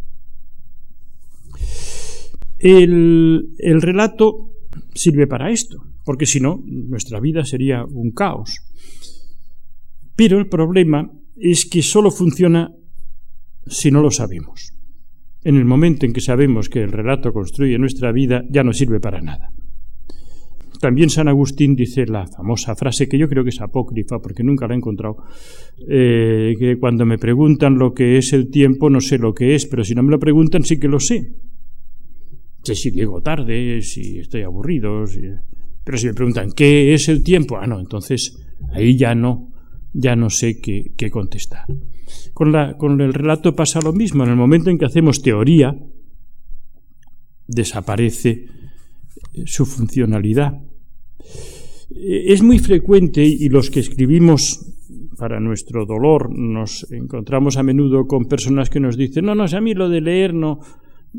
El, 2.59 3.53
el 3.57 3.81
relato 3.81 4.49
sirve 4.93 5.27
para 5.27 5.49
esto, 5.49 5.81
porque 6.03 6.25
si 6.25 6.41
no, 6.41 6.61
nuestra 6.65 7.21
vida 7.21 7.45
sería 7.45 7.85
un 7.85 8.11
caos. 8.11 8.59
Pero 10.17 10.39
el 10.39 10.49
problema 10.49 11.09
es 11.37 11.65
que 11.65 11.81
solo 11.81 12.11
funciona 12.11 12.69
si 13.65 13.91
no 13.91 14.01
lo 14.01 14.11
sabemos. 14.11 14.73
En 15.41 15.55
el 15.55 15.63
momento 15.63 16.05
en 16.05 16.11
que 16.11 16.19
sabemos 16.19 16.67
que 16.67 16.83
el 16.83 16.91
relato 16.91 17.31
construye 17.31 17.79
nuestra 17.79 18.11
vida, 18.11 18.43
ya 18.49 18.63
no 18.63 18.73
sirve 18.73 18.99
para 18.99 19.21
nada. 19.21 19.52
También 20.83 21.09
San 21.09 21.29
Agustín 21.29 21.77
dice 21.77 22.05
la 22.05 22.27
famosa 22.27 22.75
frase 22.75 23.07
que 23.07 23.17
yo 23.17 23.29
creo 23.29 23.45
que 23.45 23.51
es 23.51 23.61
apócrifa 23.61 24.19
porque 24.19 24.43
nunca 24.43 24.67
la 24.67 24.73
he 24.73 24.77
encontrado, 24.77 25.15
eh, 25.87 26.55
que 26.59 26.77
cuando 26.77 27.05
me 27.05 27.17
preguntan 27.17 27.77
lo 27.77 27.93
que 27.93 28.17
es 28.17 28.33
el 28.33 28.49
tiempo 28.49 28.89
no 28.89 28.99
sé 28.99 29.17
lo 29.17 29.33
que 29.33 29.55
es, 29.55 29.65
pero 29.65 29.85
si 29.85 29.95
no 29.95 30.03
me 30.03 30.11
lo 30.11 30.19
preguntan 30.19 30.65
sí 30.65 30.81
que 30.81 30.89
lo 30.89 30.99
sé. 30.99 31.35
Sé 32.63 32.75
si 32.75 32.91
llego 32.91 33.21
tarde, 33.21 33.81
si 33.81 34.19
estoy 34.19 34.41
aburrido, 34.41 35.05
pero 35.85 35.97
si 35.97 36.07
me 36.07 36.13
preguntan 36.13 36.51
qué 36.51 36.93
es 36.93 37.07
el 37.07 37.23
tiempo, 37.23 37.55
ah 37.55 37.65
no, 37.65 37.79
entonces 37.79 38.45
ahí 38.73 38.97
ya 38.97 39.15
no, 39.15 39.53
ya 39.93 40.17
no 40.17 40.29
sé 40.29 40.59
qué, 40.59 40.91
qué 40.97 41.09
contestar. 41.09 41.65
Con, 42.33 42.51
la, 42.51 42.75
con 42.75 42.99
el 42.99 43.13
relato 43.13 43.55
pasa 43.55 43.79
lo 43.79 43.93
mismo, 43.93 44.25
en 44.25 44.31
el 44.31 44.35
momento 44.35 44.69
en 44.69 44.77
que 44.77 44.83
hacemos 44.83 45.21
teoría, 45.21 45.77
desaparece 47.47 48.47
su 49.45 49.65
funcionalidad. 49.65 50.59
Es 51.95 52.41
muy 52.41 52.59
frecuente 52.59 53.23
y 53.23 53.49
los 53.49 53.69
que 53.69 53.79
escribimos 53.79 54.73
para 55.17 55.39
nuestro 55.39 55.85
dolor 55.85 56.37
nos 56.37 56.91
encontramos 56.91 57.57
a 57.57 57.63
menudo 57.63 58.07
con 58.07 58.25
personas 58.25 58.69
que 58.69 58.79
nos 58.79 58.97
dicen, 58.97 59.25
no, 59.25 59.35
no, 59.35 59.45
a 59.45 59.61
mí 59.61 59.73
lo 59.73 59.89
de 59.89 60.01
leer 60.01 60.33
no, 60.33 60.59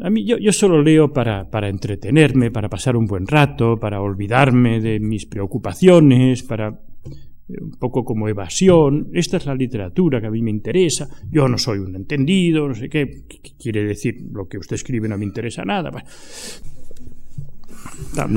A 0.02 0.10
mí 0.10 0.24
yo, 0.24 0.36
yo 0.38 0.52
solo 0.52 0.82
leo 0.82 1.12
para, 1.12 1.48
para 1.50 1.68
entretenerme, 1.68 2.50
para 2.50 2.68
pasar 2.68 2.96
un 2.96 3.06
buen 3.06 3.26
rato, 3.26 3.78
para 3.78 4.00
olvidarme 4.00 4.80
de 4.80 4.98
mis 4.98 5.26
preocupaciones, 5.26 6.42
para 6.42 6.80
eh, 7.48 7.60
un 7.60 7.72
poco 7.72 8.04
como 8.04 8.28
evasión. 8.28 9.10
Esta 9.12 9.36
es 9.36 9.46
la 9.46 9.54
literatura 9.54 10.20
que 10.20 10.26
a 10.26 10.30
mí 10.30 10.42
me 10.42 10.50
interesa. 10.50 11.08
Yo 11.30 11.48
no 11.48 11.58
soy 11.58 11.78
un 11.78 11.94
entendido, 11.94 12.66
no 12.66 12.74
sé 12.74 12.88
qué. 12.88 13.24
quiere 13.58 13.84
decir 13.84 14.16
lo 14.32 14.48
que 14.48 14.58
usted 14.58 14.76
escribe 14.76 15.08
no 15.08 15.18
me 15.18 15.24
interesa 15.24 15.64
nada. 15.64 15.90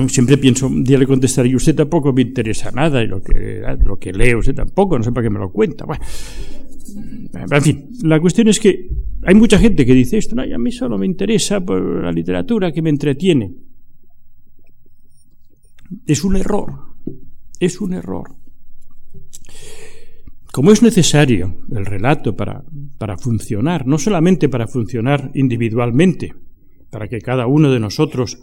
Siempre 0.10 0.38
pienso, 0.38 0.68
un 0.68 0.84
día 0.84 0.98
le 0.98 1.06
contestaré, 1.06 1.50
y 1.50 1.56
usted 1.56 1.76
tampoco 1.76 2.14
me 2.14 2.22
interesa 2.22 2.72
nada, 2.72 3.04
y 3.04 3.08
lo 3.08 3.22
que, 3.22 3.62
lo 3.84 3.98
que 3.98 4.12
leo 4.12 4.40
usted 4.40 4.56
tampoco, 4.56 4.98
no 4.98 5.04
sé 5.04 5.12
para 5.12 5.28
qué 5.28 5.30
me 5.30 5.40
lo 5.40 5.52
cuenta. 5.52 5.86
Bueno, 5.86 6.04
en 7.52 7.62
fin, 7.62 7.90
la 8.04 8.20
cuestión 8.20 8.48
es 8.48 8.60
que 8.60 8.90
hay 9.24 9.36
mucha 9.36 9.60
gente 9.60 9.86
que 9.86 9.94
dice 9.94 10.18
esto, 10.18 10.36
no, 10.36 10.42
a 10.42 10.58
mí 10.58 10.72
solo 10.72 10.98
me 10.98 11.06
interesa 11.06 11.62
por 11.62 12.04
la 12.04 12.12
literatura 12.12 12.72
que 12.72 12.82
me 12.82 12.90
entretiene. 12.90 13.54
Es 16.06 16.24
un 16.24 16.36
error, 16.36 16.74
es 17.60 17.80
un 17.82 17.94
error. 17.94 18.36
Como 20.52 20.72
es 20.72 20.82
necesario 20.82 21.58
el 21.72 21.86
relato 21.86 22.36
para, 22.36 22.64
para 22.98 23.18
funcionar, 23.18 23.86
no 23.86 23.98
solamente 23.98 24.50
para 24.50 24.68
funcionar 24.68 25.32
individualmente, 25.36 26.34
para 26.90 27.08
que 27.08 27.22
cada 27.22 27.48
uno 27.48 27.72
de 27.72 27.80
nosotros 27.80 28.40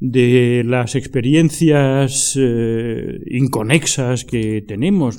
de 0.00 0.62
las 0.64 0.94
experiencias 0.94 2.38
eh, 2.40 3.20
inconexas 3.30 4.24
que 4.24 4.62
tenemos. 4.62 5.18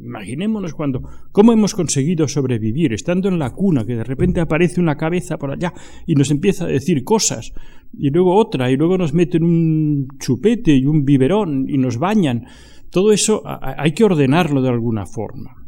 Imaginémonos 0.00 0.72
cuando, 0.72 1.02
cómo 1.32 1.52
hemos 1.52 1.74
conseguido 1.74 2.26
sobrevivir, 2.26 2.94
estando 2.94 3.28
en 3.28 3.38
la 3.38 3.50
cuna, 3.50 3.84
que 3.84 3.94
de 3.94 4.04
repente 4.04 4.40
aparece 4.40 4.80
una 4.80 4.96
cabeza 4.96 5.36
por 5.36 5.50
allá 5.50 5.74
y 6.06 6.14
nos 6.14 6.30
empieza 6.30 6.64
a 6.64 6.68
decir 6.68 7.04
cosas, 7.04 7.52
y 7.92 8.10
luego 8.10 8.36
otra, 8.36 8.70
y 8.70 8.76
luego 8.76 8.96
nos 8.96 9.12
meten 9.12 9.44
un 9.44 10.08
chupete 10.18 10.74
y 10.74 10.86
un 10.86 11.04
biberón 11.04 11.68
y 11.68 11.76
nos 11.76 11.98
bañan. 11.98 12.46
Todo 12.90 13.12
eso 13.12 13.42
hay 13.44 13.92
que 13.92 14.04
ordenarlo 14.04 14.62
de 14.62 14.70
alguna 14.70 15.04
forma. 15.04 15.66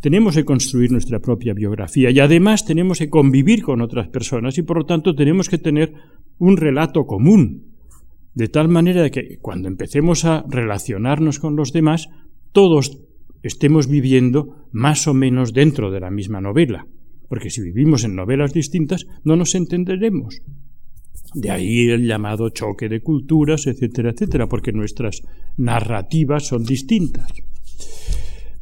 Tenemos 0.00 0.34
que 0.36 0.44
construir 0.44 0.92
nuestra 0.92 1.18
propia 1.18 1.54
biografía 1.54 2.10
y 2.10 2.20
además 2.20 2.64
tenemos 2.64 2.98
que 2.98 3.10
convivir 3.10 3.62
con 3.62 3.80
otras 3.80 4.08
personas 4.08 4.56
y 4.56 4.62
por 4.62 4.78
lo 4.78 4.86
tanto 4.86 5.14
tenemos 5.14 5.48
que 5.48 5.58
tener 5.58 5.94
un 6.38 6.56
relato 6.56 7.06
común 7.06 7.73
de 8.34 8.48
tal 8.48 8.68
manera 8.68 9.10
que 9.10 9.38
cuando 9.40 9.68
empecemos 9.68 10.24
a 10.24 10.44
relacionarnos 10.48 11.38
con 11.38 11.56
los 11.56 11.72
demás, 11.72 12.08
todos 12.52 12.98
estemos 13.42 13.88
viviendo 13.88 14.68
más 14.72 15.06
o 15.06 15.14
menos 15.14 15.52
dentro 15.52 15.90
de 15.90 16.00
la 16.00 16.10
misma 16.10 16.40
novela, 16.40 16.86
porque 17.28 17.50
si 17.50 17.62
vivimos 17.62 18.04
en 18.04 18.16
novelas 18.16 18.52
distintas 18.52 19.06
no 19.22 19.36
nos 19.36 19.54
entenderemos. 19.54 20.42
De 21.34 21.50
ahí 21.50 21.88
el 21.90 22.06
llamado 22.06 22.48
choque 22.50 22.88
de 22.88 23.00
culturas, 23.00 23.66
etcétera, 23.66 24.10
etcétera, 24.10 24.48
porque 24.48 24.72
nuestras 24.72 25.22
narrativas 25.56 26.46
son 26.46 26.64
distintas. 26.64 27.28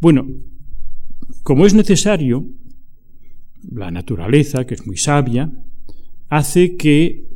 Bueno, 0.00 0.26
como 1.42 1.66
es 1.66 1.74
necesario, 1.74 2.46
la 3.70 3.90
naturaleza, 3.90 4.64
que 4.64 4.74
es 4.74 4.86
muy 4.86 4.96
sabia, 4.96 5.50
hace 6.28 6.76
que 6.76 7.31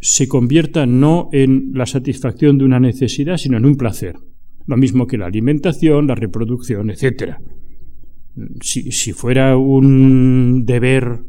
se 0.00 0.28
convierta 0.28 0.86
no 0.86 1.28
en 1.32 1.72
la 1.74 1.86
satisfacción 1.86 2.58
de 2.58 2.64
una 2.64 2.80
necesidad, 2.80 3.36
sino 3.36 3.56
en 3.56 3.66
un 3.66 3.76
placer. 3.76 4.16
Lo 4.66 4.76
mismo 4.76 5.06
que 5.06 5.18
la 5.18 5.26
alimentación, 5.26 6.06
la 6.06 6.14
reproducción, 6.14 6.90
etc. 6.90 7.36
Si, 8.60 8.92
si 8.92 9.12
fuera 9.12 9.56
un 9.56 10.64
deber, 10.64 11.20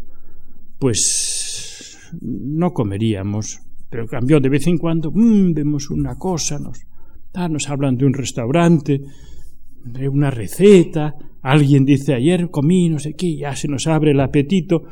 pues 0.77 1.97
no 2.21 2.73
comeríamos. 2.73 3.61
Pero 3.89 4.03
en 4.03 4.09
cambio, 4.09 4.39
de 4.39 4.49
vez 4.49 4.67
en 4.67 4.77
cuando 4.77 5.11
mmm, 5.11 5.53
vemos 5.53 5.89
una 5.89 6.15
cosa, 6.15 6.59
nos, 6.59 6.85
ah, 7.33 7.49
nos 7.49 7.69
hablan 7.69 7.97
de 7.97 8.05
un 8.05 8.13
restaurante, 8.13 9.01
de 9.83 10.09
una 10.09 10.29
receta, 10.29 11.15
alguien 11.41 11.85
dice 11.85 12.13
ayer 12.13 12.49
comí 12.49 12.89
no 12.89 12.99
sé 12.99 13.13
qué, 13.13 13.35
ya 13.35 13.55
se 13.55 13.67
nos 13.67 13.87
abre 13.87 14.11
el 14.11 14.19
apetito 14.19 14.83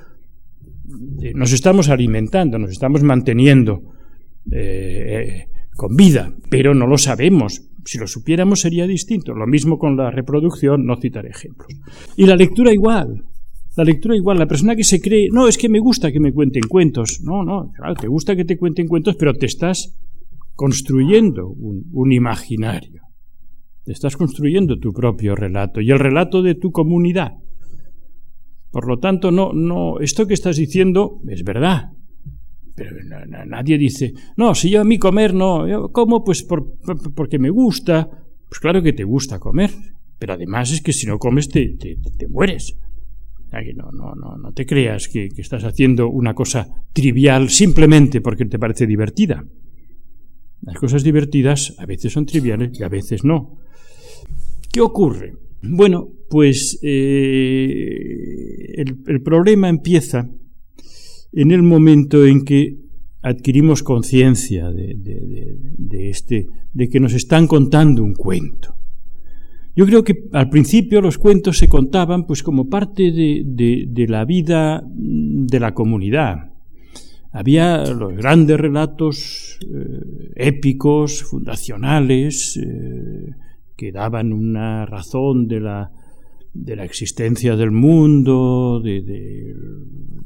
nos 0.88 1.52
estamos 1.52 1.90
alimentando, 1.90 2.58
nos 2.58 2.72
estamos 2.72 3.04
manteniendo 3.04 3.82
eh, 4.52 5.46
eh, 5.46 5.48
con 5.76 5.96
vida, 5.96 6.34
pero 6.50 6.74
no 6.74 6.88
lo 6.88 6.98
sabemos. 6.98 7.62
Si 7.86 7.98
lo 7.98 8.08
supiéramos 8.08 8.62
sería 8.62 8.88
distinto. 8.88 9.34
Lo 9.34 9.48
mismo 9.48 9.78
con 9.78 9.96
la 9.96 10.12
reproducción, 10.12 10.86
no 10.86 10.98
citaré 10.98 11.30
ejemplos. 11.30 11.70
Y 12.18 12.26
la 12.26 12.36
lectura 12.36 12.74
igual. 12.74 13.24
La 13.76 13.84
lectura 13.84 14.16
igual. 14.16 14.40
La 14.40 14.48
persona 14.48 14.76
que 14.76 14.84
se 14.84 15.00
cree, 15.00 15.30
no, 15.32 15.48
es 15.48 15.58
que 15.58 15.70
me 15.70 15.80
gusta 15.80 16.12
que 16.12 16.20
me 16.20 16.34
cuenten 16.34 16.64
cuentos. 16.68 17.22
No, 17.22 17.44
no, 17.44 17.72
te 18.00 18.08
gusta 18.08 18.36
que 18.36 18.44
te 18.44 18.58
cuenten 18.58 18.88
cuentos, 18.88 19.16
pero 19.16 19.34
te 19.34 19.46
estás 19.46 19.96
construyendo 20.56 21.48
un 21.48 22.12
imaginario. 22.12 23.04
Te 23.86 23.94
estás 23.94 24.18
construyendo 24.18 24.80
tu 24.80 24.92
propio 24.92 25.36
relato 25.36 25.80
y 25.80 25.92
el 25.92 26.00
relato 26.00 26.42
de 26.42 26.56
tu 26.56 26.72
comunidad. 26.72 27.34
Por 28.72 28.88
lo 28.88 29.00
tanto, 29.00 29.32
no, 29.32 29.54
no, 29.54 30.00
esto 30.00 30.28
que 30.28 30.34
estás 30.34 30.58
diciendo 30.58 31.22
es 31.28 31.44
verdad. 31.44 31.92
Pero 32.76 32.96
nadie 33.48 33.78
dice, 33.78 34.14
no, 34.36 34.54
si 34.54 34.70
yo 34.70 34.82
a 34.82 34.84
mí 34.84 35.00
comer 35.00 35.34
no, 35.34 35.68
yo 35.68 35.92
como 35.92 36.24
pues 36.24 36.44
porque 36.44 37.40
me 37.40 37.50
gusta. 37.50 38.08
Pues 38.48 38.60
claro 38.60 38.82
que 38.82 38.94
te 38.94 39.04
gusta 39.04 39.40
comer, 39.40 39.72
pero 40.20 40.34
además 40.34 40.72
es 40.72 40.82
que 40.82 40.94
si 40.94 41.08
no 41.08 41.18
comes 41.18 41.50
te, 41.50 41.76
te, 41.76 42.28
mueres. 42.28 42.78
No, 43.76 43.92
no, 43.92 44.14
no, 44.14 44.38
no 44.38 44.54
te 44.54 44.66
creas 44.66 45.08
que, 45.08 45.30
que 45.30 45.42
estás 45.42 45.64
haciendo 45.64 46.10
una 46.10 46.34
cosa 46.34 46.68
trivial 46.94 47.50
simplemente 47.50 48.22
porque 48.22 48.46
te 48.46 48.60
parece 48.60 48.86
divertida. 48.86 49.44
Las 50.62 50.78
cosas 50.78 51.04
divertidas 51.04 51.76
a 51.78 51.86
veces 51.86 52.14
son 52.14 52.26
triviales 52.26 52.80
y 52.80 52.84
a 52.84 52.90
veces 52.90 53.24
no. 53.24 53.58
¿Qué 54.72 54.82
ocurre? 54.82 55.34
Bueno, 55.64 56.10
pues 56.30 56.80
eh, 56.82 58.74
el, 58.76 59.22
problema 59.22 59.70
empieza 59.70 60.30
en 61.32 61.52
el 61.52 61.64
momento 61.64 62.26
en 62.26 62.44
que 62.44 62.78
adquirimos 63.22 63.84
conciencia 63.84 64.70
de, 64.72 66.10
este, 66.10 66.48
de 66.74 66.90
que 66.90 67.00
nos 67.00 67.14
están 67.14 67.48
contando 67.48 68.04
un 68.04 68.14
cuento. 68.14 68.76
Yo 69.76 69.86
creo 69.86 70.04
que 70.04 70.24
al 70.34 70.50
principio 70.50 71.02
los 71.02 71.18
cuentos 71.20 71.60
se 71.60 71.68
contaban 71.68 72.26
pues 72.26 72.42
como 72.42 72.68
parte 72.68 73.12
de, 73.12 74.06
la 74.10 74.26
vida 74.26 74.84
de 74.88 75.60
la 75.60 75.74
comunidad. 75.74 76.52
Había 77.32 77.86
los 77.86 78.16
grandes 78.16 78.60
relatos 78.60 79.60
eh, 79.62 80.32
épicos, 80.36 81.22
fundacionales, 81.22 82.58
eh, 82.58 83.36
que 83.76 83.92
daban 83.92 84.34
una 84.34 84.88
razón 84.88 85.48
de 85.48 85.60
la, 85.60 85.92
de 86.64 86.76
la 86.76 86.86
existencia 86.86 87.56
del 87.56 87.72
mundo, 87.72 88.82
de, 88.84 89.54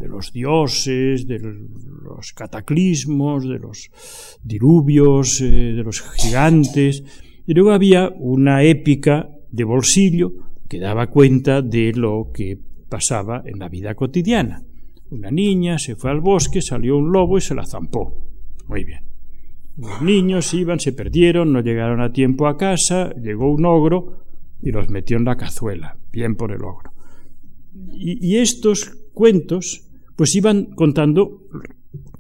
los 0.08 0.32
dioses, 0.34 1.28
de 1.28 1.40
los 1.40 2.34
cataclismos, 2.34 3.48
de 3.48 3.60
los 3.60 3.90
diluvios, 4.44 5.42
eh, 5.42 5.74
de 5.74 5.84
los 5.84 6.02
gigantes. 6.02 7.04
Y 7.46 7.54
luego 7.54 7.72
había 7.72 8.10
una 8.10 8.64
épica 8.64 9.30
de 9.52 9.64
bolsillo 9.64 10.34
que 10.68 10.80
daba 10.80 11.08
cuenta 11.08 11.62
de 11.62 11.92
lo 11.94 12.32
que 12.34 12.58
pasaba 12.90 13.44
en 13.46 13.60
la 13.60 13.70
vida 13.70 13.94
cotidiana. 13.96 14.64
Una 15.10 15.32
niña 15.32 15.78
se 15.78 15.96
fue 15.96 16.12
al 16.12 16.22
bosque, 16.22 16.62
salió 16.62 16.98
un 16.98 17.12
lobo 17.12 17.38
y 17.38 17.42
se 17.42 17.56
la 17.56 17.66
zampó. 17.66 18.18
Muy 18.68 18.84
bien. 18.86 19.02
Los 19.78 20.02
niños 20.02 20.54
iban, 20.54 20.80
se 20.80 20.94
perdieron, 20.94 21.52
no 21.52 21.62
llegaron 21.62 22.02
a 22.02 22.12
tiempo 22.12 22.48
a 22.48 22.58
casa, 22.58 23.14
llegó 23.16 23.52
un 23.52 23.66
ogro 23.66 24.31
y 24.62 24.72
los 24.72 24.90
metió 24.90 25.18
en 25.18 25.26
la 25.26 25.38
cazuela, 25.38 25.98
bien 26.12 26.36
por 26.36 26.52
el 26.52 26.64
ogro. 26.64 26.94
Y, 27.94 28.38
estos 28.38 28.86
cuentos 29.14 29.88
pues 30.16 30.36
iban 30.36 30.66
contando 30.76 31.44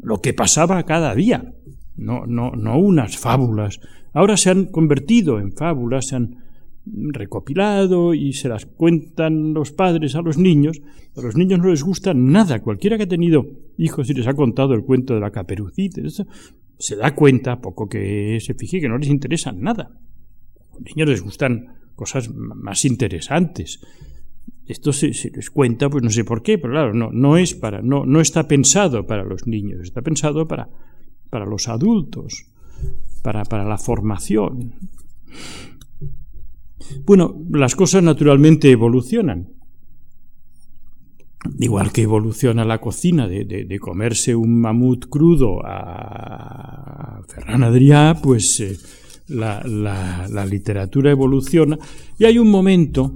lo 0.01 0.21
que 0.21 0.33
pasaba 0.33 0.83
cada 0.83 1.13
día, 1.13 1.53
no, 1.95 2.25
no, 2.25 2.51
no 2.51 2.79
unas 2.79 3.17
fábulas. 3.17 3.79
Ahora 4.13 4.37
se 4.37 4.49
han 4.49 4.65
convertido 4.65 5.39
en 5.39 5.51
fábulas, 5.51 6.07
se 6.07 6.15
han 6.15 6.37
recopilado 6.85 8.13
y 8.13 8.33
se 8.33 8.49
las 8.49 8.65
cuentan 8.65 9.53
los 9.53 9.71
padres 9.71 10.15
a 10.15 10.21
los 10.21 10.37
niños. 10.37 10.81
A 11.15 11.21
los 11.21 11.35
niños 11.35 11.59
no 11.59 11.69
les 11.69 11.83
gusta 11.83 12.13
nada. 12.13 12.61
Cualquiera 12.61 12.97
que 12.97 13.03
ha 13.03 13.09
tenido 13.09 13.45
hijos 13.77 14.09
y 14.09 14.13
les 14.13 14.27
ha 14.27 14.33
contado 14.33 14.73
el 14.73 14.83
cuento 14.83 15.13
de 15.13 15.19
la 15.19 15.31
caperucita, 15.31 16.01
se 16.77 16.95
da 16.95 17.13
cuenta, 17.13 17.61
poco 17.61 17.87
que 17.87 18.39
se 18.41 18.55
fije, 18.55 18.81
que 18.81 18.89
no 18.89 18.97
les 18.97 19.09
interesa 19.09 19.51
nada. 19.51 19.91
A 20.71 20.73
los 20.73 20.83
niños 20.83 21.09
les 21.09 21.21
gustan 21.21 21.80
cosas 22.01 22.33
más 22.33 22.83
interesantes. 22.83 23.79
Esto 24.65 24.91
se, 24.91 25.09
les 25.09 25.51
cuenta, 25.51 25.87
pues 25.87 26.03
no 26.03 26.09
sé 26.09 26.23
por 26.23 26.41
qué, 26.41 26.57
pero 26.57 26.73
claro, 26.73 26.93
no, 26.95 27.11
no 27.11 27.37
es 27.37 27.53
para, 27.53 27.83
no, 27.83 28.07
no 28.07 28.21
está 28.21 28.47
pensado 28.47 29.05
para 29.05 29.23
los 29.23 29.45
niños, 29.45 29.81
está 29.83 30.01
pensado 30.01 30.47
para, 30.47 30.67
para 31.29 31.45
los 31.45 31.67
adultos, 31.67 32.47
para, 33.21 33.43
para 33.45 33.65
la 33.65 33.77
formación. 33.77 34.73
Bueno, 37.05 37.35
las 37.51 37.75
cosas 37.75 38.01
naturalmente 38.01 38.71
evolucionan. 38.71 39.49
igual 41.59 41.91
que 41.91 42.01
evoluciona 42.01 42.65
la 42.65 42.79
cocina 42.79 43.27
de, 43.27 43.79
comerse 43.79 44.35
un 44.35 44.59
mamut 44.59 45.05
crudo 45.09 45.61
a 45.63 47.21
Ferran 47.27 47.63
Adrià, 47.63 48.17
pues 48.21 48.59
eh, 48.59 48.77
la, 49.27 49.63
la, 49.65 50.45
literatura 50.45 51.11
evoluciona 51.11 51.77
y 52.17 52.25
hay 52.25 52.37
un 52.37 52.49
momento, 52.49 53.13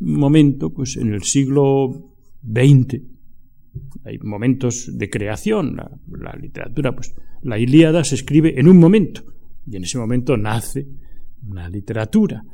momento, 0.00 0.72
pues 0.72 0.96
en 0.96 1.12
el 1.12 1.22
siglo 1.22 2.14
XX, 2.42 3.00
hay 4.04 4.18
momentos 4.18 4.90
de 4.96 5.10
creación, 5.10 5.76
la, 5.76 5.90
la 6.18 6.32
literatura, 6.40 6.94
pues 6.94 7.14
la 7.42 7.58
Ilíada 7.58 8.04
se 8.04 8.14
escribe 8.14 8.58
en 8.58 8.68
un 8.68 8.78
momento 8.78 9.22
y 9.66 9.76
en 9.76 9.84
ese 9.84 9.98
momento 9.98 10.36
nace 10.36 10.86
una 11.46 11.68
literatura. 11.68 12.44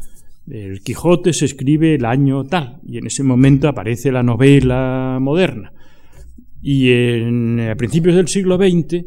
El 0.49 0.81
Quijote 0.81 1.33
se 1.33 1.45
escribe 1.45 1.95
el 1.95 2.05
año 2.05 2.45
tal, 2.45 2.81
y 2.87 2.99
en 2.99 3.07
ese 3.07 3.23
momento 3.23 3.69
aparece 3.69 4.13
la 4.13 4.23
novela 4.23 5.19
moderna. 5.21 5.73
Y 6.63 6.91
en, 6.91 7.61
a 7.61 7.75
principios 7.75 8.17
del 8.17 8.29
siglo 8.29 8.57
XX, 8.57 9.05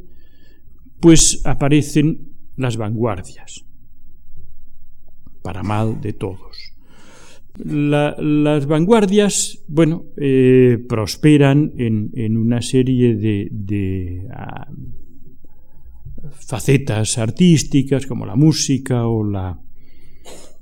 pues 0.99 1.41
aparecen 1.45 2.33
las 2.57 2.75
vanguardias, 2.75 3.65
para 5.41 5.63
mal 5.63 6.01
de 6.01 6.13
todos. 6.13 6.73
las 7.57 8.65
vanguardias, 8.65 9.63
bueno, 9.67 10.05
eh, 10.17 10.77
prosperan 10.87 11.73
en, 11.77 12.37
una 12.37 12.61
serie 12.61 13.15
de, 13.15 14.27
ah, 14.33 14.67
facetas 16.31 17.17
artísticas 17.17 18.05
como 18.05 18.25
la 18.25 18.35
música 18.35 19.07
o 19.07 19.23
la, 19.23 19.59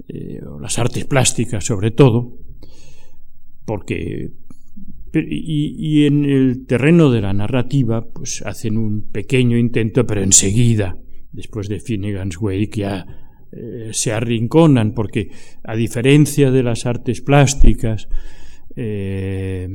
eh, 0.07 0.41
las 0.59 0.79
artes 0.79 1.05
plásticas 1.05 1.65
sobre 1.65 1.91
todo, 1.91 2.37
porque 3.65 4.31
y, 5.13 6.05
en 6.05 6.25
el 6.25 6.65
terreno 6.65 7.11
de 7.11 7.21
la 7.21 7.33
narrativa 7.33 8.05
pues 8.05 8.41
hacen 8.45 8.77
un 8.77 9.01
pequeño 9.01 9.57
intento, 9.57 10.05
pero 10.05 10.21
enseguida, 10.21 10.97
después 11.31 11.69
de 11.69 11.79
Finnegan's 11.79 12.39
Wake, 12.39 12.71
ya 12.77 13.05
eh, 13.51 13.89
se 13.93 14.11
arrinconan, 14.11 14.93
porque 14.93 15.29
a 15.63 15.75
diferencia 15.75 16.51
de 16.51 16.63
las 16.63 16.85
artes 16.85 17.21
plásticas, 17.21 18.09
eh, 18.75 19.67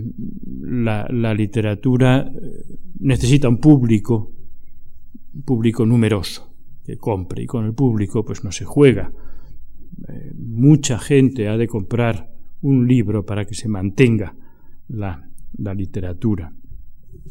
la, 0.61 1.07
la, 1.11 1.35
literatura 1.35 2.31
necesita 3.01 3.49
un 3.49 3.59
público, 3.59 4.31
un 5.35 5.43
público 5.43 5.85
numeroso 5.85 6.55
que 6.85 6.97
compre, 6.97 7.43
y 7.43 7.47
con 7.47 7.65
el 7.65 7.75
público 7.75 8.25
pues 8.25 8.45
no 8.45 8.53
se 8.53 8.65
juega 8.65 9.11
eh, 10.09 10.33
mucha 10.37 10.99
gente 10.99 11.49
ha 11.49 11.57
de 11.57 11.67
comprar 11.67 12.31
un 12.63 12.87
libro 12.89 13.25
para 13.25 13.45
que 13.45 13.55
se 13.55 13.69
mantenga 13.69 14.35
la, 14.89 15.29
literatura. 15.75 16.53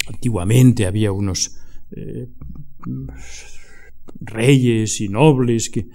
Antiguamente 0.07 0.85
había 0.85 1.11
unos 1.11 1.57
eh, 1.91 2.27
reyes 4.19 5.01
y 5.01 5.09
nobles 5.09 5.69
que 5.69 5.87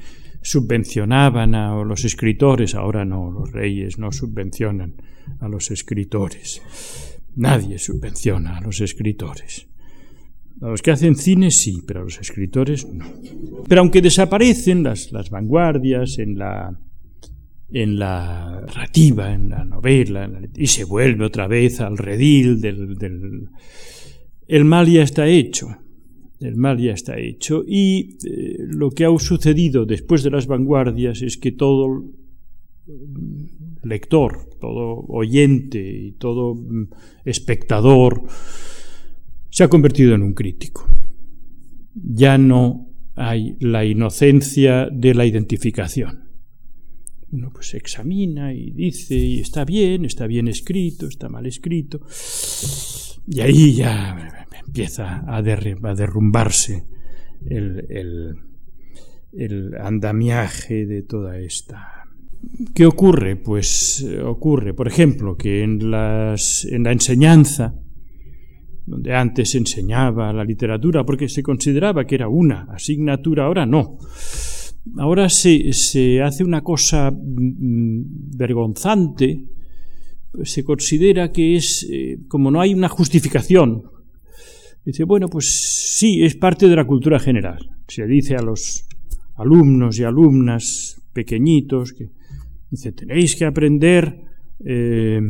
subvencionaban 0.46 1.56
a 1.56 1.82
los 1.82 2.04
escritores, 2.04 2.76
ahora 2.76 3.04
no, 3.04 3.32
los 3.32 3.50
reyes 3.50 3.98
no 3.98 4.12
subvencionan 4.12 4.94
a 5.40 5.48
los 5.48 5.72
escritores. 5.72 6.62
Nadie 7.34 7.80
subvenciona 7.80 8.58
a 8.58 8.60
los 8.60 8.80
escritores. 8.80 9.66
A 10.62 10.68
los 10.68 10.82
que 10.82 10.92
hacen 10.92 11.16
cine 11.16 11.50
sí, 11.50 11.82
pero 11.84 12.00
a 12.00 12.04
los 12.04 12.20
escritores 12.20 12.86
no. 12.86 13.06
Pero 13.66 13.80
aunque 13.80 14.00
desaparecen 14.00 14.84
las, 14.84 15.10
las 15.10 15.30
vanguardias 15.30 16.18
en 16.20 16.38
la, 16.38 16.78
en 17.72 17.98
la 17.98 18.62
narrativa, 18.66 19.34
en 19.34 19.48
la 19.48 19.64
novela, 19.64 20.30
y 20.54 20.68
se 20.68 20.84
vuelve 20.84 21.24
otra 21.24 21.48
vez 21.48 21.80
al 21.80 21.98
redil 21.98 22.60
del, 22.60 22.96
del, 22.96 23.48
El 24.46 24.64
mal 24.64 24.88
ya 24.88 25.02
está 25.02 25.26
hecho. 25.26 25.76
El 26.40 26.56
mal 26.56 26.78
ya 26.78 26.92
está 26.92 27.18
hecho. 27.18 27.64
Y 27.66 28.18
eh, 28.24 28.56
lo 28.58 28.90
que 28.90 29.04
ha 29.04 29.18
sucedido 29.18 29.86
después 29.86 30.22
de 30.22 30.30
las 30.30 30.46
vanguardias 30.46 31.22
es 31.22 31.36
que 31.36 31.52
todo 31.52 32.04
lector, 33.82 34.48
todo 34.60 35.04
oyente 35.08 35.78
y 35.78 36.12
todo 36.12 36.54
mm, 36.54 36.88
espectador 37.24 38.22
se 39.50 39.64
ha 39.64 39.68
convertido 39.68 40.14
en 40.14 40.22
un 40.22 40.34
crítico. 40.34 40.86
Ya 41.94 42.36
no 42.36 42.90
hay 43.14 43.56
la 43.60 43.84
inocencia 43.84 44.88
de 44.92 45.14
la 45.14 45.24
identificación. 45.24 46.24
Uno 47.32 47.50
pues 47.52 47.74
examina 47.74 48.52
y 48.52 48.70
dice, 48.70 49.16
y 49.16 49.40
está 49.40 49.64
bien, 49.64 50.04
está 50.04 50.26
bien 50.26 50.46
escrito, 50.46 51.08
está 51.08 51.28
mal 51.28 51.46
escrito, 51.46 52.00
y 53.26 53.40
ahí 53.40 53.74
ya 53.74 54.45
empieza 54.66 55.24
a, 55.26 55.42
derrumbarse 55.42 56.84
el, 57.44 58.36
andamiaje 59.80 60.86
de 60.86 61.02
toda 61.02 61.38
esta 61.38 61.92
¿Qué 62.74 62.86
ocurre? 62.86 63.36
Pues 63.36 64.02
eh, 64.02 64.20
ocurre, 64.20 64.72
por 64.72 64.86
ejemplo, 64.86 65.36
que 65.36 65.62
en, 65.62 65.90
las, 65.90 66.64
en 66.64 66.84
la 66.84 66.92
enseñanza 66.92 67.74
donde 68.86 69.14
antes 69.14 69.50
se 69.50 69.58
enseñaba 69.58 70.32
la 70.32 70.44
literatura 70.44 71.04
porque 71.04 71.28
se 71.28 71.42
consideraba 71.42 72.06
que 72.06 72.14
era 72.14 72.28
una 72.28 72.68
asignatura, 72.70 73.46
ahora 73.46 73.66
no. 73.66 73.98
Ahora 74.98 75.28
se, 75.28 75.72
se 75.72 76.22
hace 76.22 76.44
una 76.44 76.62
cosa 76.62 77.10
mm, 77.10 78.36
vergonzante, 78.36 79.44
pues 80.30 80.52
se 80.52 80.62
considera 80.62 81.32
que 81.32 81.56
es, 81.56 81.86
eh, 81.90 82.20
como 82.28 82.50
no 82.52 82.60
hay 82.60 82.72
una 82.72 82.88
justificación, 82.88 83.82
dice, 84.86 85.04
bueno, 85.04 85.28
pues 85.28 85.98
sí, 85.98 86.24
es 86.24 86.36
parte 86.36 86.68
de 86.68 86.76
la 86.76 86.86
cultura 86.86 87.18
general. 87.18 87.58
Se 87.88 88.06
dice 88.06 88.36
a 88.36 88.42
los 88.42 88.86
alumnos 89.34 89.98
y 89.98 90.04
alumnas 90.04 91.02
pequeñitos 91.12 91.92
que 91.92 92.10
dice, 92.70 92.92
tenéis 92.92 93.34
que 93.34 93.44
aprender 93.44 94.22
eh, 94.64 95.20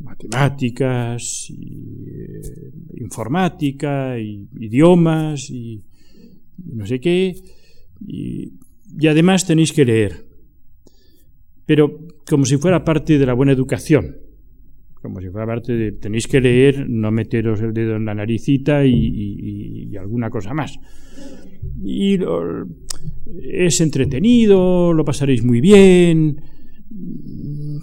matemáticas, 0.00 1.50
y, 1.50 2.04
eh, 2.06 2.72
informática, 2.98 4.18
y, 4.18 4.48
idiomas, 4.60 5.50
y, 5.50 5.82
no 6.72 6.86
sé 6.86 7.00
qué, 7.00 7.34
y, 8.06 8.52
además 9.08 9.46
tenéis 9.46 9.72
que 9.72 9.84
leer. 9.84 10.26
Pero 11.64 12.06
como 12.28 12.44
si 12.44 12.58
fuera 12.58 12.84
parte 12.84 13.18
de 13.18 13.26
la 13.26 13.34
buena 13.34 13.52
educación, 13.52 14.27
como 15.00 15.20
si 15.20 15.28
fuera 15.28 15.46
parte 15.46 15.72
de 15.72 15.92
tenéis 15.92 16.26
que 16.26 16.40
leer, 16.40 16.88
no 16.88 17.10
meteros 17.10 17.60
el 17.60 17.72
dedo 17.72 17.96
en 17.96 18.04
la 18.04 18.14
naricita 18.14 18.84
y, 18.84 19.96
alguna 19.96 20.30
cosa 20.30 20.54
más. 20.54 20.78
Y 21.82 22.18
es 23.42 23.80
entretenido, 23.80 24.92
lo 24.92 25.04
pasaréis 25.04 25.44
muy 25.44 25.60
bien. 25.60 26.40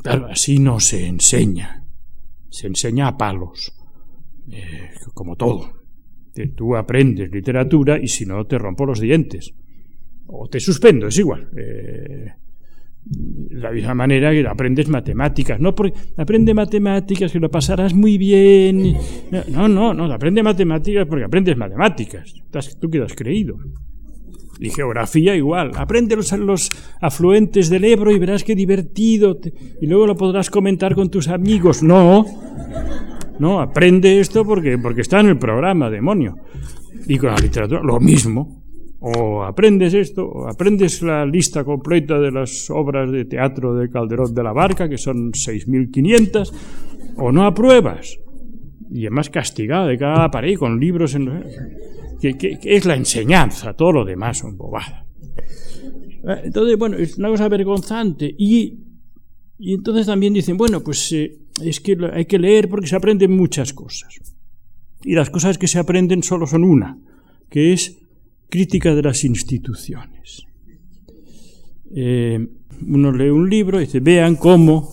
Claro, 0.03 0.27
así 0.27 0.59
no 0.59 0.79
se 0.79 1.07
enseña 1.07 1.85
se 2.55 2.67
enseña 2.67 3.07
a 3.07 3.17
palos, 3.17 3.73
eh, 4.49 4.91
como 5.13 5.35
todo. 5.35 5.83
Tú 6.55 6.75
aprendes 6.75 7.29
literatura 7.31 7.99
y 8.01 8.07
si 8.07 8.25
no 8.25 8.45
te 8.45 8.57
rompo 8.57 8.85
los 8.85 8.99
dientes. 8.99 9.53
O 10.27 10.47
te 10.47 10.59
suspendo, 10.59 11.07
es 11.07 11.17
igual. 11.17 11.49
Eh, 11.57 12.27
la 13.51 13.71
misma 13.71 13.93
manera 13.93 14.31
que 14.31 14.47
aprendes 14.47 14.89
matemáticas. 14.89 15.59
No, 15.59 15.75
porque 15.75 15.93
aprende 16.17 16.53
matemáticas 16.53 17.31
que 17.31 17.39
lo 17.39 17.49
pasarás 17.49 17.93
muy 17.93 18.17
bien. 18.17 18.97
No, 19.49 19.67
no, 19.67 19.93
no, 19.93 20.11
aprende 20.11 20.41
matemáticas 20.43 21.05
porque 21.07 21.25
aprendes 21.25 21.57
matemáticas. 21.57 22.33
Tú 22.79 22.89
quedas 22.89 23.13
creído. 23.13 23.57
Y 24.59 24.69
geografía 24.69 25.35
igual. 25.35 25.71
Aprende 25.75 26.15
los, 26.15 26.31
los, 26.31 26.71
afluentes 27.01 27.69
del 27.69 27.83
Ebro 27.83 28.11
y 28.11 28.19
verás 28.19 28.43
qué 28.43 28.55
divertido. 28.55 29.39
y 29.81 29.85
luego 29.85 30.07
lo 30.07 30.15
podrás 30.15 30.49
comentar 30.49 30.95
con 30.95 31.09
tus 31.09 31.27
amigos. 31.27 31.83
No. 31.83 32.25
No, 33.37 33.59
aprende 33.59 34.19
esto 34.21 34.45
porque, 34.45 34.77
porque 34.77 35.01
está 35.01 35.19
en 35.19 35.27
el 35.27 35.37
programa, 35.37 35.89
demonio. 35.89 36.37
Y 37.07 37.17
con 37.17 37.31
la 37.31 37.37
literatura, 37.37 37.81
lo 37.83 37.99
mismo. 37.99 38.64
O 39.07 39.43
aprendes 39.43 39.93
esto, 39.93 40.25
o 40.25 40.49
aprendes 40.49 41.03
la 41.03 41.27
lista 41.27 41.63
completa 41.63 42.17
de 42.17 42.31
las 42.31 42.71
obras 42.71 43.11
de 43.11 43.25
teatro 43.25 43.75
de 43.75 43.87
Calderón 43.87 44.33
de 44.33 44.41
la 44.41 44.51
Barca, 44.51 44.89
que 44.89 44.97
son 44.97 45.31
6.500, 45.31 46.51
o 47.17 47.31
no 47.31 47.45
apruebas. 47.45 48.17
Y 48.89 49.01
además 49.05 49.29
castigado 49.29 49.89
de 49.89 49.99
cada 49.99 50.31
pared 50.31 50.57
con 50.57 50.79
libros 50.79 51.13
en 51.13 51.43
que, 52.19 52.57
es 52.63 52.85
la 52.85 52.95
enseñanza, 52.95 53.73
todo 53.73 53.91
lo 53.91 54.05
demás 54.05 54.39
son 54.39 54.57
bobadas. 54.57 55.05
Eh, 56.27 56.41
entonces, 56.45 56.75
bueno, 56.75 56.97
es 56.97 57.19
una 57.19 57.29
cosa 57.29 57.47
vergonzante. 57.47 58.33
Y, 58.35 58.79
y 59.59 59.75
entonces 59.75 60.07
también 60.07 60.33
dicen, 60.33 60.57
bueno, 60.57 60.81
pues 60.81 61.11
eh, 61.11 61.41
es 61.61 61.79
que 61.79 61.95
hay 62.11 62.25
que 62.25 62.39
leer 62.39 62.67
porque 62.69 62.87
se 62.87 62.95
aprenden 62.95 63.37
muchas 63.37 63.71
cosas. 63.71 64.17
Y 65.03 65.13
las 65.13 65.29
cosas 65.29 65.59
que 65.59 65.67
se 65.67 65.77
aprenden 65.77 66.23
solo 66.23 66.47
son 66.47 66.63
una, 66.63 66.97
que 67.51 67.71
es 67.71 67.99
crítica 68.55 68.95
de 68.95 69.01
las 69.01 69.25
instituciones. 69.25 70.45
Eh, 71.93 72.39
uno 72.87 73.11
lee 73.11 73.29
un 73.29 73.49
libro 73.49 73.81
y 73.81 73.85
dice, 73.85 73.99
vean 73.99 74.37
cómo 74.37 74.89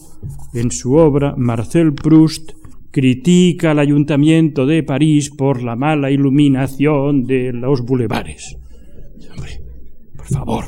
en 0.53 0.73
su 0.73 0.95
obra 0.95 1.37
Marcel 1.37 1.95
Proust 1.95 2.55
critica 2.91 3.71
al 3.71 3.79
ayuntamiento 3.79 4.67
de 4.67 4.83
París 4.83 5.31
por 5.31 5.63
la 5.63 5.77
mala 5.77 6.11
iluminación 6.11 7.23
de 7.25 7.53
los 7.53 7.83
bulevares. 7.83 8.57
Por 10.17 10.27
favor, 10.27 10.65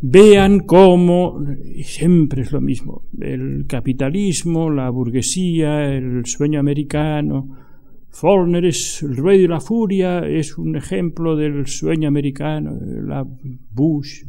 vean 0.00 0.60
cómo, 0.60 1.44
y 1.74 1.82
siempre 1.82 2.42
es 2.42 2.52
lo 2.52 2.62
mismo, 2.62 3.02
el 3.20 3.66
capitalismo, 3.68 4.70
la 4.70 4.88
burguesía, 4.88 5.94
el 5.94 6.24
sueño 6.24 6.60
americano, 6.60 7.65
Faulkner 8.18 8.64
es 8.64 9.02
el 9.02 9.14
rey 9.18 9.42
de 9.42 9.48
la 9.48 9.60
furia, 9.60 10.20
es 10.20 10.56
un 10.56 10.74
ejemplo 10.74 11.36
del 11.36 11.66
sueño 11.66 12.08
americano, 12.08 12.72
la 12.80 13.22
Bush. 13.72 14.22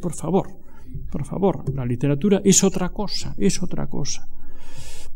Por 0.00 0.14
favor, 0.14 0.46
por 1.10 1.24
favor, 1.24 1.74
la 1.74 1.84
literatura 1.84 2.40
es 2.44 2.62
otra 2.62 2.90
cosa, 2.90 3.34
es 3.36 3.60
otra 3.60 3.88
cosa. 3.88 4.28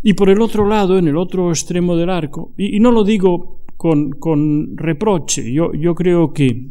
Y 0.03 0.14
por 0.14 0.29
el 0.29 0.40
otro 0.40 0.66
lado, 0.66 0.99
en 0.99 1.07
el 1.07 1.16
otro 1.16 1.51
extremo 1.51 1.94
del 1.94 2.11
arco, 2.11 2.53
y, 2.59 2.81
no 2.81 2.90
lo 2.90 3.05
digo 3.05 3.62
con, 3.77 4.11
con 4.11 4.77
reproche, 4.77 5.53
yo, 5.53 5.73
yo, 5.73 5.94
creo 5.94 6.33
que 6.33 6.68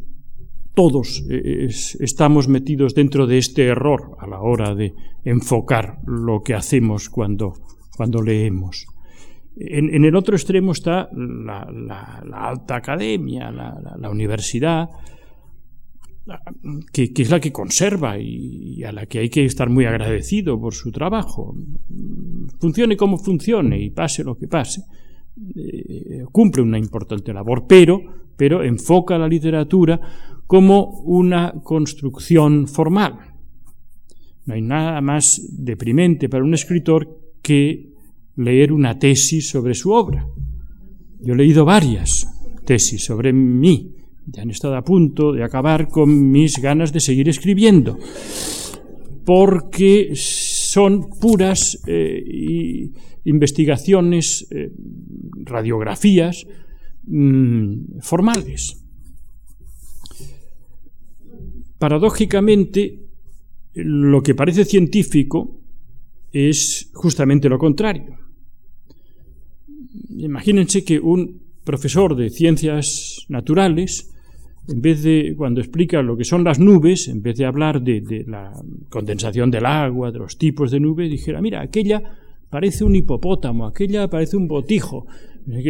todos 0.74 1.24
eh, 1.30 1.70
estamos 2.02 2.50
metidos 2.50 2.94
dentro 2.94 3.28
de 3.28 3.38
este 3.38 3.68
error 3.68 4.18
a 4.20 4.28
la 4.28 4.42
hora 4.42 4.76
de 4.76 4.94
enfocar 5.24 6.00
lo 6.06 6.42
que 6.44 6.54
hacemos 6.54 7.10
cuando, 7.10 7.54
cuando 7.96 8.22
leemos. 8.22 8.88
En, 9.62 10.06
el 10.06 10.16
otro 10.16 10.36
extremo 10.36 10.72
está 10.72 11.10
la, 11.12 12.24
alta 12.32 12.78
academia, 12.78 13.52
la, 13.52 14.10
universidad, 14.10 14.90
que, 16.94 17.12
es 17.14 17.30
la 17.30 17.42
que 17.42 17.52
conserva 17.52 18.18
y, 18.18 18.82
a 18.86 18.94
la 18.94 19.06
que 19.06 19.20
hay 19.20 19.30
que 19.30 19.44
estar 19.44 19.70
muy 19.70 19.84
agradecido 19.84 20.58
por 20.60 20.74
su 20.74 20.94
trabajo. 20.94 21.54
Funcione 22.60 22.96
como 22.96 23.18
funcione 23.18 23.82
y 23.82 23.90
pase 23.90 24.24
lo 24.24 24.38
que 24.38 24.48
pase, 24.48 24.84
eh, 25.56 26.24
cumple 26.32 26.62
una 26.62 26.80
importante 26.80 27.34
labor, 27.34 27.66
pero, 27.68 28.02
pero 28.38 28.64
enfoca 28.64 29.18
la 29.18 29.28
literatura 29.28 30.00
como 30.48 31.02
una 31.02 31.54
construcción 31.64 32.66
formal. 32.66 33.20
No 34.46 34.54
hay 34.54 34.62
nada 34.62 35.02
más 35.02 35.42
deprimente 35.52 36.30
para 36.30 36.46
un 36.46 36.54
escritor 36.54 37.20
que 37.42 37.89
leer 38.40 38.72
una 38.72 38.98
tesis 38.98 39.50
sobre 39.50 39.74
su 39.74 39.92
obra. 39.92 40.26
Yo 41.22 41.34
he 41.34 41.38
leído 41.38 41.66
varias 41.66 42.28
tesis 42.66 43.04
sobre 43.04 43.34
mí. 43.34 43.96
Ya 44.26 44.44
han 44.44 44.52
estado 44.52 44.76
a 44.78 44.84
punto 44.84 45.34
de 45.34 45.44
acabar 45.44 45.90
con 45.90 46.32
mis 46.32 46.62
ganas 46.62 46.94
de 46.94 47.00
seguir 47.00 47.28
escribiendo, 47.28 47.98
porque 49.26 50.12
son 50.14 51.10
puras 51.20 51.82
eh, 51.88 52.92
investigaciones, 53.26 54.48
eh, 54.52 54.72
radiografías 55.46 56.46
mm, 57.08 58.00
formales. 58.02 58.86
Paradójicamente, 61.78 63.00
lo 63.74 64.22
que 64.22 64.36
parece 64.36 64.64
científico 64.64 65.60
es 66.32 66.92
justamente 66.94 67.50
lo 67.50 67.58
contrario. 67.58 68.29
Imagínense 70.18 70.84
que 70.84 71.00
un 71.00 71.42
profesor 71.64 72.16
de 72.16 72.30
ciencias 72.30 73.26
naturales, 73.30 74.12
en 74.68 74.82
vez 74.82 75.04
de, 75.04 75.34
cuando 75.38 75.62
explica 75.62 76.02
lo 76.02 76.16
que 76.18 76.24
son 76.24 76.44
las 76.44 76.60
nubes, 76.60 77.08
en 77.08 77.22
vez 77.22 77.38
de 77.38 77.46
hablar 77.46 77.82
de, 77.82 78.26
la 78.28 78.52
condensación 78.90 79.50
del 79.52 79.66
agua, 79.66 80.12
de 80.12 80.20
los 80.20 80.38
tipos 80.38 80.72
de 80.72 80.80
nube, 80.80 81.08
dijera, 81.08 81.42
mira, 81.42 81.62
aquella 81.62 82.02
parece 82.50 82.84
un 82.84 82.96
hipopótamo, 82.96 83.66
aquella 83.68 84.08
parece 84.10 84.38
un 84.38 84.48
botijo. 84.48 85.06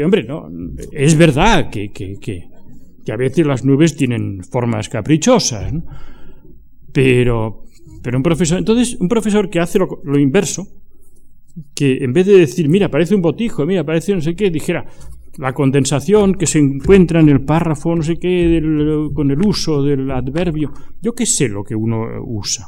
hombre, 0.03 0.23
no, 0.23 0.49
es 0.91 1.17
verdad 1.17 1.69
que, 1.69 1.91
que, 1.91 2.47
a 3.11 3.15
veces 3.17 3.45
las 3.45 3.65
nubes 3.65 3.95
tienen 3.95 4.43
formas 4.43 4.87
caprichosas, 4.87 5.73
pero, 6.93 7.65
pero 8.03 8.17
un 8.17 8.23
profesor, 8.23 8.59
entonces, 8.59 8.95
un 8.99 9.07
profesor 9.07 9.49
que 9.49 9.59
hace 9.59 9.79
lo 9.79 10.19
inverso, 10.19 10.67
que 11.73 12.03
en 12.03 12.13
vez 12.13 12.25
de 12.25 12.37
decir, 12.37 12.69
mira, 12.69 12.89
parece 12.89 13.15
un 13.15 13.21
botijo, 13.21 13.65
mira, 13.65 13.83
parece 13.83 14.13
no 14.13 14.21
sé 14.21 14.35
qué, 14.35 14.49
dijera, 14.49 14.85
la 15.37 15.53
condensación 15.53 16.35
que 16.35 16.45
se 16.45 16.59
encuentra 16.59 17.21
en 17.21 17.29
el 17.29 17.41
párrafo, 17.41 17.95
no 17.95 18.03
sé 18.03 18.17
qué, 18.17 18.61
con 19.13 19.31
el 19.31 19.41
uso 19.45 19.83
del 19.83 20.11
adverbio, 20.11 20.71
yo 21.01 21.13
qué 21.13 21.25
sé 21.25 21.47
lo 21.47 21.63
que 21.63 21.75
uno 21.75 22.05
usa. 22.25 22.67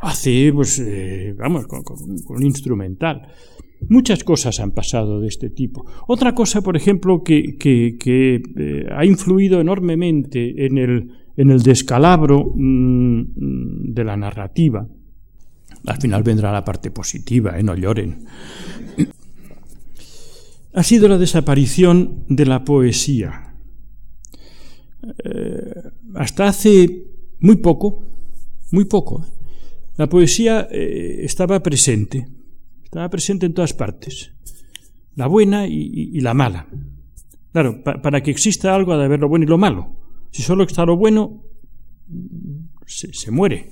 Hace, 0.00 0.52
pues, 0.52 0.78
eh, 0.78 1.34
vamos, 1.38 1.66
con, 1.66 1.82
un 2.28 2.42
instrumental. 2.42 3.22
Muchas 3.88 4.24
cosas 4.24 4.60
han 4.60 4.72
pasado 4.72 5.20
de 5.20 5.28
este 5.28 5.50
tipo. 5.50 5.86
Otra 6.06 6.34
cosa, 6.34 6.62
por 6.62 6.76
ejemplo, 6.76 7.22
que, 7.22 7.56
que, 7.58 8.42
eh, 8.56 8.86
ha 8.94 9.04
influido 9.04 9.60
enormemente 9.60 10.66
en 10.66 10.78
el, 10.78 11.10
en 11.36 11.50
el 11.50 11.62
descalabro 11.62 12.52
mm, 12.54 13.92
de 13.92 14.04
la 14.04 14.16
narrativa, 14.16 14.86
al 15.86 16.00
final 16.00 16.22
vendrá 16.22 16.52
la 16.52 16.64
parte 16.64 16.90
positiva, 16.90 17.58
¿eh? 17.58 17.62
no 17.62 17.74
lloren. 17.74 18.26
Ha 20.72 20.82
sido 20.82 21.08
la 21.08 21.18
desaparición 21.18 22.24
de 22.28 22.46
la 22.46 22.64
poesía. 22.64 23.54
Eh, 25.24 25.74
hasta 26.14 26.48
hace 26.48 27.06
muy 27.40 27.56
poco, 27.56 28.04
muy 28.70 28.84
poco, 28.84 29.24
¿eh? 29.24 29.32
la 29.96 30.08
poesía 30.08 30.68
eh, 30.70 31.20
estaba 31.22 31.62
presente, 31.62 32.28
estaba 32.84 33.08
presente 33.08 33.46
en 33.46 33.54
todas 33.54 33.72
partes, 33.72 34.32
la 35.16 35.26
buena 35.26 35.66
y, 35.66 36.20
la 36.20 36.34
mala. 36.34 36.68
Claro, 37.52 37.82
para 37.82 38.22
que 38.22 38.30
exista 38.30 38.74
algo 38.74 38.92
ha 38.92 38.98
de 38.98 39.06
haber 39.06 39.20
lo 39.20 39.28
bueno 39.28 39.44
y 39.44 39.48
lo 39.48 39.58
malo. 39.58 39.96
Si 40.30 40.42
solo 40.42 40.62
está 40.62 40.86
lo 40.86 40.96
bueno, 40.96 41.42
se 42.86 43.30
muere 43.32 43.70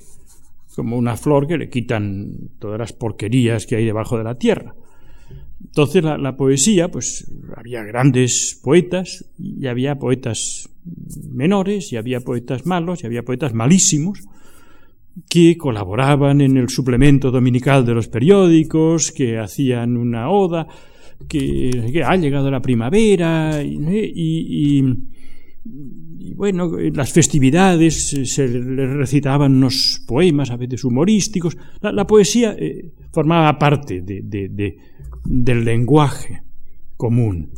como 0.75 0.97
una 0.97 1.17
flor 1.17 1.47
que 1.47 1.57
le 1.57 1.69
quitan 1.69 2.51
todas 2.59 2.79
las 2.79 2.93
porquerías 2.93 3.65
que 3.65 3.75
hay 3.75 3.85
debajo 3.85 4.17
de 4.17 4.23
la 4.23 4.35
tierra. 4.35 4.75
Entonces 5.63 6.03
la, 6.03 6.37
poesía, 6.37 6.89
pues 6.89 7.31
había 7.55 7.83
grandes 7.83 8.59
poetas 8.63 9.25
y 9.37 9.67
había 9.67 9.99
poetas 9.99 10.69
menores 11.29 11.91
y 11.91 11.97
había 11.97 12.21
poetas 12.21 12.65
malos 12.65 13.03
y 13.03 13.07
había 13.07 13.23
poetas 13.23 13.53
malísimos 13.53 14.21
que 15.29 15.57
colaboraban 15.57 16.39
en 16.39 16.55
el 16.55 16.69
suplemento 16.69 17.29
dominical 17.29 17.85
de 17.85 17.93
los 17.93 18.07
periódicos, 18.07 19.11
que 19.11 19.37
hacían 19.37 19.97
una 19.97 20.29
oda, 20.29 20.67
que, 21.27 22.03
ha 22.05 22.15
llegado 22.15 22.49
la 22.49 22.61
primavera 22.61 23.61
y 23.61 24.81
bueno, 26.33 26.79
en 26.79 26.95
las 26.95 27.11
festividades 27.11 28.13
eh, 28.13 28.25
se 28.25 28.47
le 28.47 28.87
recitaban 28.87 29.55
unos 29.55 30.03
poemas, 30.07 30.51
a 30.51 30.57
veces 30.57 30.83
humorísticos. 30.83 31.57
La, 31.81 32.05
poesía 32.05 32.55
eh, 32.57 32.91
formaba 33.11 33.57
parte 33.57 34.01
del 34.01 35.65
lenguaje 35.65 36.43
común. 36.97 37.51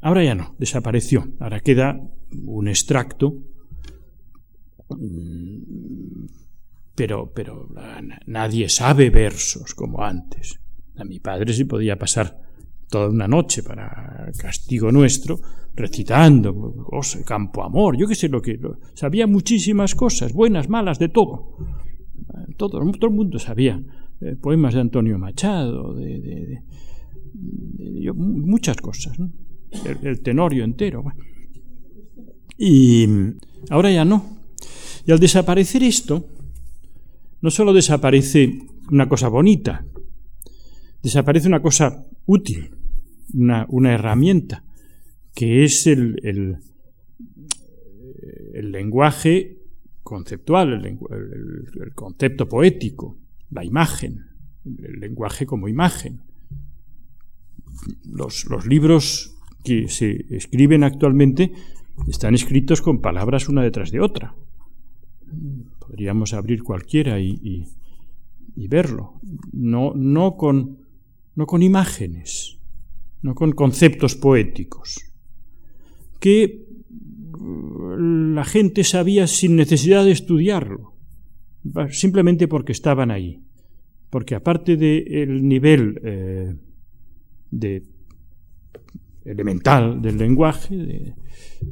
Ahora 0.00 0.24
ya 0.24 0.34
no, 0.34 0.54
desapareció. 0.58 1.28
Ahora 1.38 1.60
queda 1.60 2.00
un 2.44 2.68
extracto, 2.68 3.38
mm, 4.88 6.26
pero, 6.94 7.32
pero 7.32 7.68
nadie 8.26 8.68
sabe 8.68 9.10
versos 9.10 9.74
como 9.74 10.02
antes. 10.02 10.58
A 10.96 11.04
mi 11.04 11.20
padre 11.20 11.52
sí 11.52 11.64
podía 11.64 11.98
pasar 11.98 12.41
toda 12.92 13.08
una 13.08 13.26
noche 13.26 13.62
para 13.62 14.30
castigo 14.36 14.92
nuestro, 14.92 15.40
recitando, 15.74 16.50
oh, 16.92 17.00
campo 17.24 17.64
amor, 17.64 17.96
yo 17.96 18.06
qué 18.06 18.14
sé 18.14 18.28
lo 18.28 18.42
que... 18.42 18.60
sabía 18.92 19.26
muchísimas 19.26 19.94
cosas, 19.94 20.34
buenas, 20.34 20.68
malas, 20.68 20.98
de 20.98 21.08
todo. 21.08 21.56
Todo, 22.58 22.78
el 22.78 23.10
mundo 23.10 23.38
sabía. 23.38 23.82
Eh, 24.20 24.36
poemas 24.36 24.74
de 24.74 24.80
Antonio 24.80 25.18
Machado, 25.18 25.94
de, 25.94 26.60
muchas 28.14 28.76
cosas. 28.76 29.16
El, 30.02 30.20
tenorio 30.20 30.62
entero. 30.62 31.02
Y 32.58 33.08
ahora 33.70 33.90
ya 33.90 34.04
no. 34.04 34.36
Y 35.06 35.12
al 35.12 35.18
desaparecer 35.18 35.82
esto, 35.82 36.26
no 37.40 37.50
solo 37.50 37.72
desaparece 37.72 38.52
una 38.90 39.08
cosa 39.08 39.28
bonita, 39.28 39.82
desaparece 41.02 41.48
una 41.48 41.62
cosa 41.62 42.06
útil 42.26 42.81
una, 43.34 43.92
herramienta, 43.92 44.64
que 45.34 45.64
es 45.64 45.86
el, 45.86 46.18
el, 46.22 46.58
lenguaje 48.70 49.58
conceptual, 50.02 50.84
el, 50.84 51.94
concepto 51.94 52.48
poético, 52.48 53.16
la 53.50 53.64
imagen, 53.64 54.26
el 54.64 55.00
lenguaje 55.00 55.46
como 55.46 55.68
imagen. 55.68 56.20
Los, 58.04 58.44
los, 58.46 58.66
libros 58.66 59.36
que 59.64 59.88
se 59.88 60.26
escriben 60.30 60.84
actualmente 60.84 61.52
están 62.06 62.34
escritos 62.34 62.80
con 62.82 63.00
palabras 63.00 63.48
una 63.48 63.62
detrás 63.62 63.90
de 63.90 64.00
otra. 64.00 64.34
Podríamos 65.78 66.34
abrir 66.34 66.62
cualquiera 66.62 67.20
y, 67.20 67.66
y, 68.54 68.68
verlo. 68.68 69.20
No, 69.52 69.92
no, 69.94 70.36
con, 70.36 70.78
no 71.34 71.46
con 71.46 71.62
imágenes, 71.62 72.58
no 73.22 73.34
con 73.34 73.52
conceptos 73.52 74.16
poéticos, 74.16 75.12
que 76.20 76.66
la 77.98 78.44
gente 78.44 78.84
sabía 78.84 79.26
sin 79.26 79.56
necesidad 79.56 80.04
de 80.04 80.12
estudiarlo, 80.12 80.94
simplemente 81.90 82.48
porque 82.48 82.72
estaban 82.72 83.10
ahí. 83.10 83.42
Porque 84.10 84.34
aparte 84.34 84.76
del 84.76 85.48
nivel 85.48 86.00
eh, 86.04 86.54
de 87.50 87.84
elemental 89.24 90.02
del 90.02 90.18
lenguaje, 90.18 91.14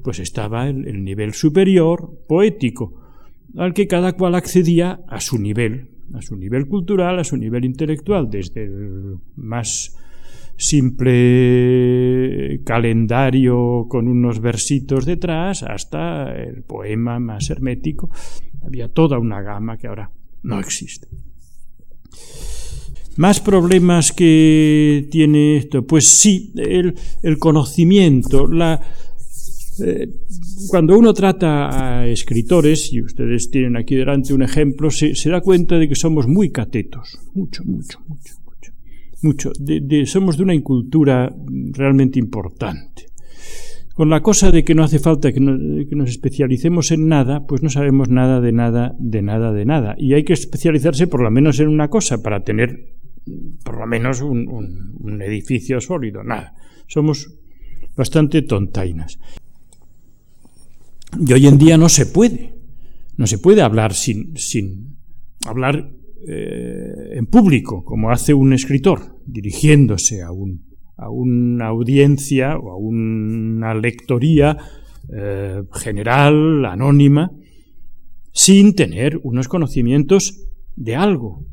pues 0.02 0.20
estaba 0.20 0.68
el, 0.68 1.04
nivel 1.04 1.34
superior, 1.34 2.24
poético, 2.26 3.00
al 3.56 3.74
que 3.74 3.86
cada 3.86 4.12
cual 4.14 4.34
accedía 4.34 5.00
a 5.08 5.20
su 5.20 5.38
nivel, 5.38 5.90
a 6.14 6.22
su 6.22 6.36
nivel 6.36 6.66
cultural, 6.66 7.18
a 7.18 7.24
su 7.24 7.36
nivel 7.36 7.64
intelectual, 7.64 8.30
desde 8.30 8.64
el 8.64 9.16
más 9.36 9.96
simple 10.60 12.60
calendario 12.64 13.86
con 13.88 14.08
unos 14.08 14.40
versitos 14.40 15.06
detrás 15.06 15.62
hasta 15.62 16.36
el 16.36 16.62
poema 16.62 17.18
más 17.18 17.48
hermético. 17.48 18.10
Había 18.62 18.88
toda 18.88 19.18
una 19.18 19.40
gama 19.40 19.78
que 19.78 19.86
ahora 19.86 20.10
no 20.42 20.60
existe. 20.60 21.08
¿Más 23.16 23.40
problemas 23.40 24.12
que 24.12 25.08
tiene 25.10 25.56
esto? 25.56 25.86
Pues 25.86 26.06
sí, 26.06 26.52
el, 26.56 26.94
conocimiento, 27.38 28.46
la, 28.46 28.80
eh, 29.82 30.08
cuando 30.68 30.98
uno 30.98 31.14
trata 31.14 32.00
a 32.00 32.06
escritores, 32.06 32.92
y 32.92 33.02
ustedes 33.02 33.50
tienen 33.50 33.76
aquí 33.76 33.96
delante 33.96 34.34
un 34.34 34.42
ejemplo, 34.42 34.90
se, 34.90 35.14
se 35.14 35.30
da 35.30 35.40
cuenta 35.40 35.78
de 35.78 35.88
que 35.88 35.96
somos 35.96 36.28
muy 36.28 36.50
catetos, 36.50 37.18
mucho, 37.34 37.64
mucho, 37.64 37.98
mucho 38.06 38.39
mucho. 39.22 39.52
De, 39.58 40.06
somos 40.06 40.36
de 40.36 40.42
una 40.42 40.54
incultura 40.54 41.34
realmente 41.72 42.18
importante. 42.18 43.06
Con 43.94 44.08
la 44.08 44.22
cosa 44.22 44.50
de 44.50 44.64
que 44.64 44.74
no 44.74 44.82
hace 44.82 44.98
falta 44.98 45.32
que, 45.32 45.40
nos 45.40 46.08
especialicemos 46.08 46.90
en 46.90 47.08
nada, 47.08 47.46
pues 47.46 47.62
no 47.62 47.68
sabemos 47.68 48.08
nada 48.08 48.40
de 48.40 48.52
nada, 48.52 48.94
de 48.98 49.22
nada, 49.22 49.52
de 49.52 49.64
nada. 49.64 49.94
Y 49.98 50.14
hay 50.14 50.24
que 50.24 50.32
especializarse 50.32 51.06
por 51.06 51.22
lo 51.22 51.30
menos 51.30 51.60
en 51.60 51.68
una 51.68 51.88
cosa 51.88 52.22
para 52.22 52.42
tener 52.42 52.94
por 53.62 53.78
lo 53.78 53.86
menos 53.86 54.22
un, 54.22 54.48
un 54.98 55.22
edificio 55.22 55.80
sólido. 55.80 56.22
Nada. 56.22 56.54
Somos 56.86 57.34
bastante 57.96 58.42
tontainas. 58.42 59.18
Y 61.18 61.32
hoy 61.32 61.46
en 61.46 61.58
día 61.58 61.76
no 61.76 61.88
se 61.88 62.06
puede. 62.06 62.54
No 63.16 63.26
se 63.26 63.38
puede 63.38 63.60
hablar 63.60 63.92
sin, 63.92 64.36
sin 64.38 64.96
hablar 65.46 65.90
eh, 66.26 67.12
en 67.12 67.26
público, 67.26 67.84
como 67.84 68.10
hace 68.10 68.34
un 68.34 68.52
escritor, 68.52 69.18
dirigiéndose 69.26 70.22
a, 70.22 70.32
un, 70.32 70.66
a 70.96 71.10
una 71.10 71.66
audiencia 71.66 72.58
o 72.58 72.70
a 72.70 72.76
una 72.76 73.74
lectoría 73.74 74.56
eh, 75.12 75.62
general, 75.72 76.64
anónima, 76.66 77.32
sin 78.32 78.74
tener 78.74 79.18
unos 79.22 79.48
conocimientos 79.48 80.46
de 80.76 80.96
algo. 80.96 81.44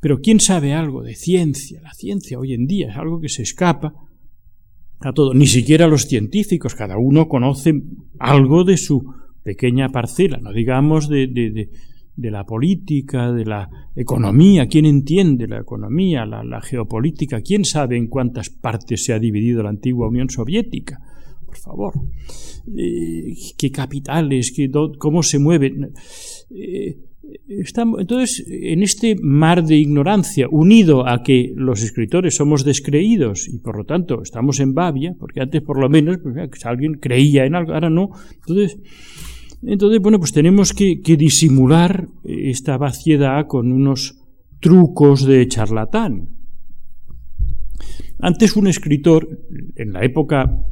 Pero 0.00 0.20
¿quién 0.20 0.40
sabe 0.40 0.72
algo 0.72 1.02
de 1.02 1.14
ciencia? 1.14 1.80
La 1.82 1.92
ciencia 1.92 2.38
hoy 2.38 2.54
en 2.54 2.66
día 2.66 2.90
es 2.90 2.96
algo 2.96 3.20
que 3.20 3.28
se 3.28 3.42
escapa 3.42 3.94
a 5.00 5.12
todo. 5.12 5.34
Ni 5.34 5.46
siquiera 5.46 5.86
los 5.86 6.06
científicos, 6.06 6.74
cada 6.74 6.96
uno 6.96 7.28
conoce 7.28 7.82
algo 8.18 8.64
de 8.64 8.76
su 8.76 9.04
pequeña 9.42 9.88
parcela, 9.90 10.38
no 10.38 10.52
digamos 10.52 11.08
de, 11.08 11.68
la 12.16 12.44
política, 12.44 13.32
de 13.32 13.44
la 13.44 13.68
economía, 13.96 14.66
quién 14.68 14.84
entiende 14.84 15.46
la 15.48 15.60
economía, 15.60 16.26
la, 16.26 16.60
geopolítica, 16.60 17.40
quién 17.40 17.64
sabe 17.64 17.96
en 17.96 18.08
cuántas 18.08 18.50
partes 18.50 19.04
se 19.04 19.12
ha 19.12 19.18
dividido 19.18 19.62
la 19.62 19.70
antigua 19.70 20.08
Unión 20.08 20.28
Soviética, 20.28 21.00
por 21.46 21.56
favor, 21.56 21.94
eh, 22.76 23.34
qué 23.56 23.70
capitales, 23.70 24.52
qué, 24.54 24.70
cómo 24.98 25.22
se 25.22 25.38
mueven. 25.38 25.92
Eh, 26.50 26.98
entonces, 27.48 28.44
en 28.48 28.82
este 28.82 29.16
mar 29.20 29.64
de 29.64 29.76
ignorancia, 29.76 30.48
unido 30.50 31.08
a 31.08 31.22
que 31.22 31.52
los 31.56 31.82
escritores 31.82 32.36
somos 32.36 32.64
descreídos 32.64 33.48
y 33.48 33.58
por 33.58 33.76
lo 33.76 33.84
tanto 33.84 34.22
estamos 34.22 34.60
en 34.60 34.74
babia, 34.74 35.14
porque 35.18 35.40
antes 35.40 35.62
por 35.62 35.80
lo 35.80 35.88
menos 35.88 36.18
pues, 36.22 36.66
alguien 36.66 36.94
creía 36.94 37.44
en 37.44 37.54
algo, 37.54 37.72
ahora 37.72 37.90
no, 37.90 38.10
entonces 38.34 38.78
entonces, 39.64 40.00
bueno, 40.00 40.18
pues 40.18 40.32
tenemos 40.32 40.72
que, 40.72 41.00
disimular 41.16 42.08
esta 42.24 42.76
vaciedad 42.78 43.46
con 43.46 43.72
unos 43.72 44.18
trucos 44.60 45.24
de 45.24 45.46
charlatán. 45.46 46.36
Antes 48.18 48.56
un 48.56 48.66
escritor, 48.66 49.28
en 49.76 49.92
la 49.92 50.04
época 50.04 50.64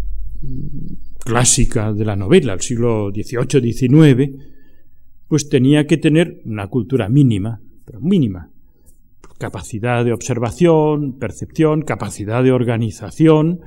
clásica 1.18 1.92
de 1.92 2.04
la 2.04 2.16
novela, 2.16 2.52
el 2.52 2.60
siglo 2.60 3.10
XVIII-XIX, 3.12 4.30
pues 5.28 5.48
tenía 5.48 5.86
que 5.86 5.96
tener 5.96 6.42
una 6.44 6.66
cultura 6.66 7.08
mínima, 7.08 7.60
pero 7.84 8.00
mínima, 8.00 8.50
capacidad 9.38 10.04
de 10.04 10.12
observación, 10.12 11.18
percepción, 11.18 11.82
capacidad 11.82 12.42
de 12.42 12.52
organización, 12.52 13.60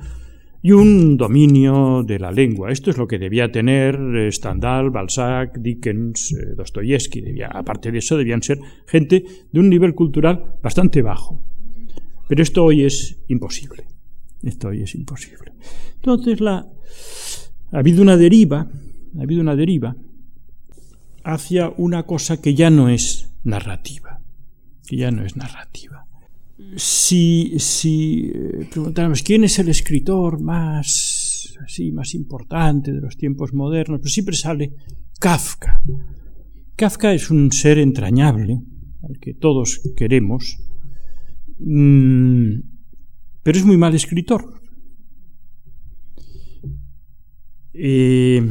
y 0.64 0.72
un 0.72 1.18
dominio 1.18 2.02
de 2.04 2.18
la 2.18 2.32
lengua. 2.32 2.72
Esto 2.72 2.88
es 2.88 2.96
lo 2.96 3.06
que 3.06 3.18
debía 3.18 3.52
tener 3.52 4.00
eh, 4.16 4.32
Stendhal, 4.32 4.88
Balzac, 4.88 5.58
Dickens, 5.58 6.32
eh, 6.32 6.54
Dostoyevsky. 6.56 7.22
aparte 7.42 7.92
de 7.92 7.98
eso, 7.98 8.16
debían 8.16 8.42
ser 8.42 8.58
gente 8.86 9.22
de 9.52 9.60
un 9.60 9.68
nivel 9.68 9.94
cultural 9.94 10.56
bastante 10.62 11.02
bajo. 11.02 11.42
Pero 12.26 12.42
esto 12.42 12.64
hoy 12.64 12.82
es 12.82 13.18
imposible. 13.28 13.84
Esto 14.42 14.68
hoy 14.68 14.80
es 14.80 14.94
imposible. 14.94 15.52
Entonces, 15.96 16.40
ha 16.40 16.64
habido 17.70 18.00
una 18.00 18.16
deriva, 18.16 18.66
ha 19.18 19.22
habido 19.22 19.42
una 19.42 19.56
deriva 19.56 19.94
hacia 21.24 21.74
una 21.76 22.04
cosa 22.04 22.40
que 22.40 22.54
ya 22.54 22.70
no 22.70 22.88
es 22.88 23.34
narrativa, 23.44 24.22
que 24.86 24.96
ya 24.96 25.10
no 25.10 25.26
es 25.26 25.36
narrativa 25.36 26.03
si, 26.76 27.54
si 27.58 28.30
eh, 28.34 28.68
preguntáramos 28.70 29.22
quién 29.22 29.44
es 29.44 29.58
el 29.58 29.68
escritor 29.68 30.40
más 30.40 31.44
así 31.64 31.92
más 31.92 32.14
importante 32.14 32.92
de 32.92 33.00
los 33.00 33.16
tiempos 33.16 33.52
modernos, 33.52 34.00
pues 34.00 34.12
siempre 34.12 34.36
sale 34.36 34.74
Kafka. 35.18 35.82
Kafka 36.76 37.14
es 37.14 37.30
un 37.30 37.52
ser 37.52 37.78
entrañable 37.78 38.60
al 39.02 39.18
que 39.18 39.34
todos 39.34 39.80
queremos, 39.96 40.58
mm, 41.58 42.54
pero 43.42 43.58
es 43.58 43.64
muy 43.64 43.76
mal 43.76 43.94
escritor. 43.94 44.60
Eh, 47.72 48.42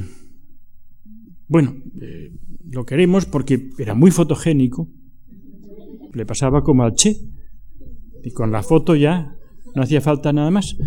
bueno, 1.48 1.76
eh, 2.02 2.32
lo 2.70 2.86
queremos 2.86 3.26
porque 3.26 3.70
era 3.78 3.94
muy 3.94 4.12
fotogénico, 4.12 4.90
le 6.14 6.26
pasaba 6.26 6.64
como 6.64 6.84
al 6.84 6.94
Che, 6.94 7.16
y 8.24 8.32
con 8.32 8.52
la 8.52 8.64
foto 8.64 8.96
ya 8.96 9.36
no 9.76 9.84
hacía 9.84 10.02
falta 10.02 10.34
nada 10.34 10.52
más. 10.52 10.78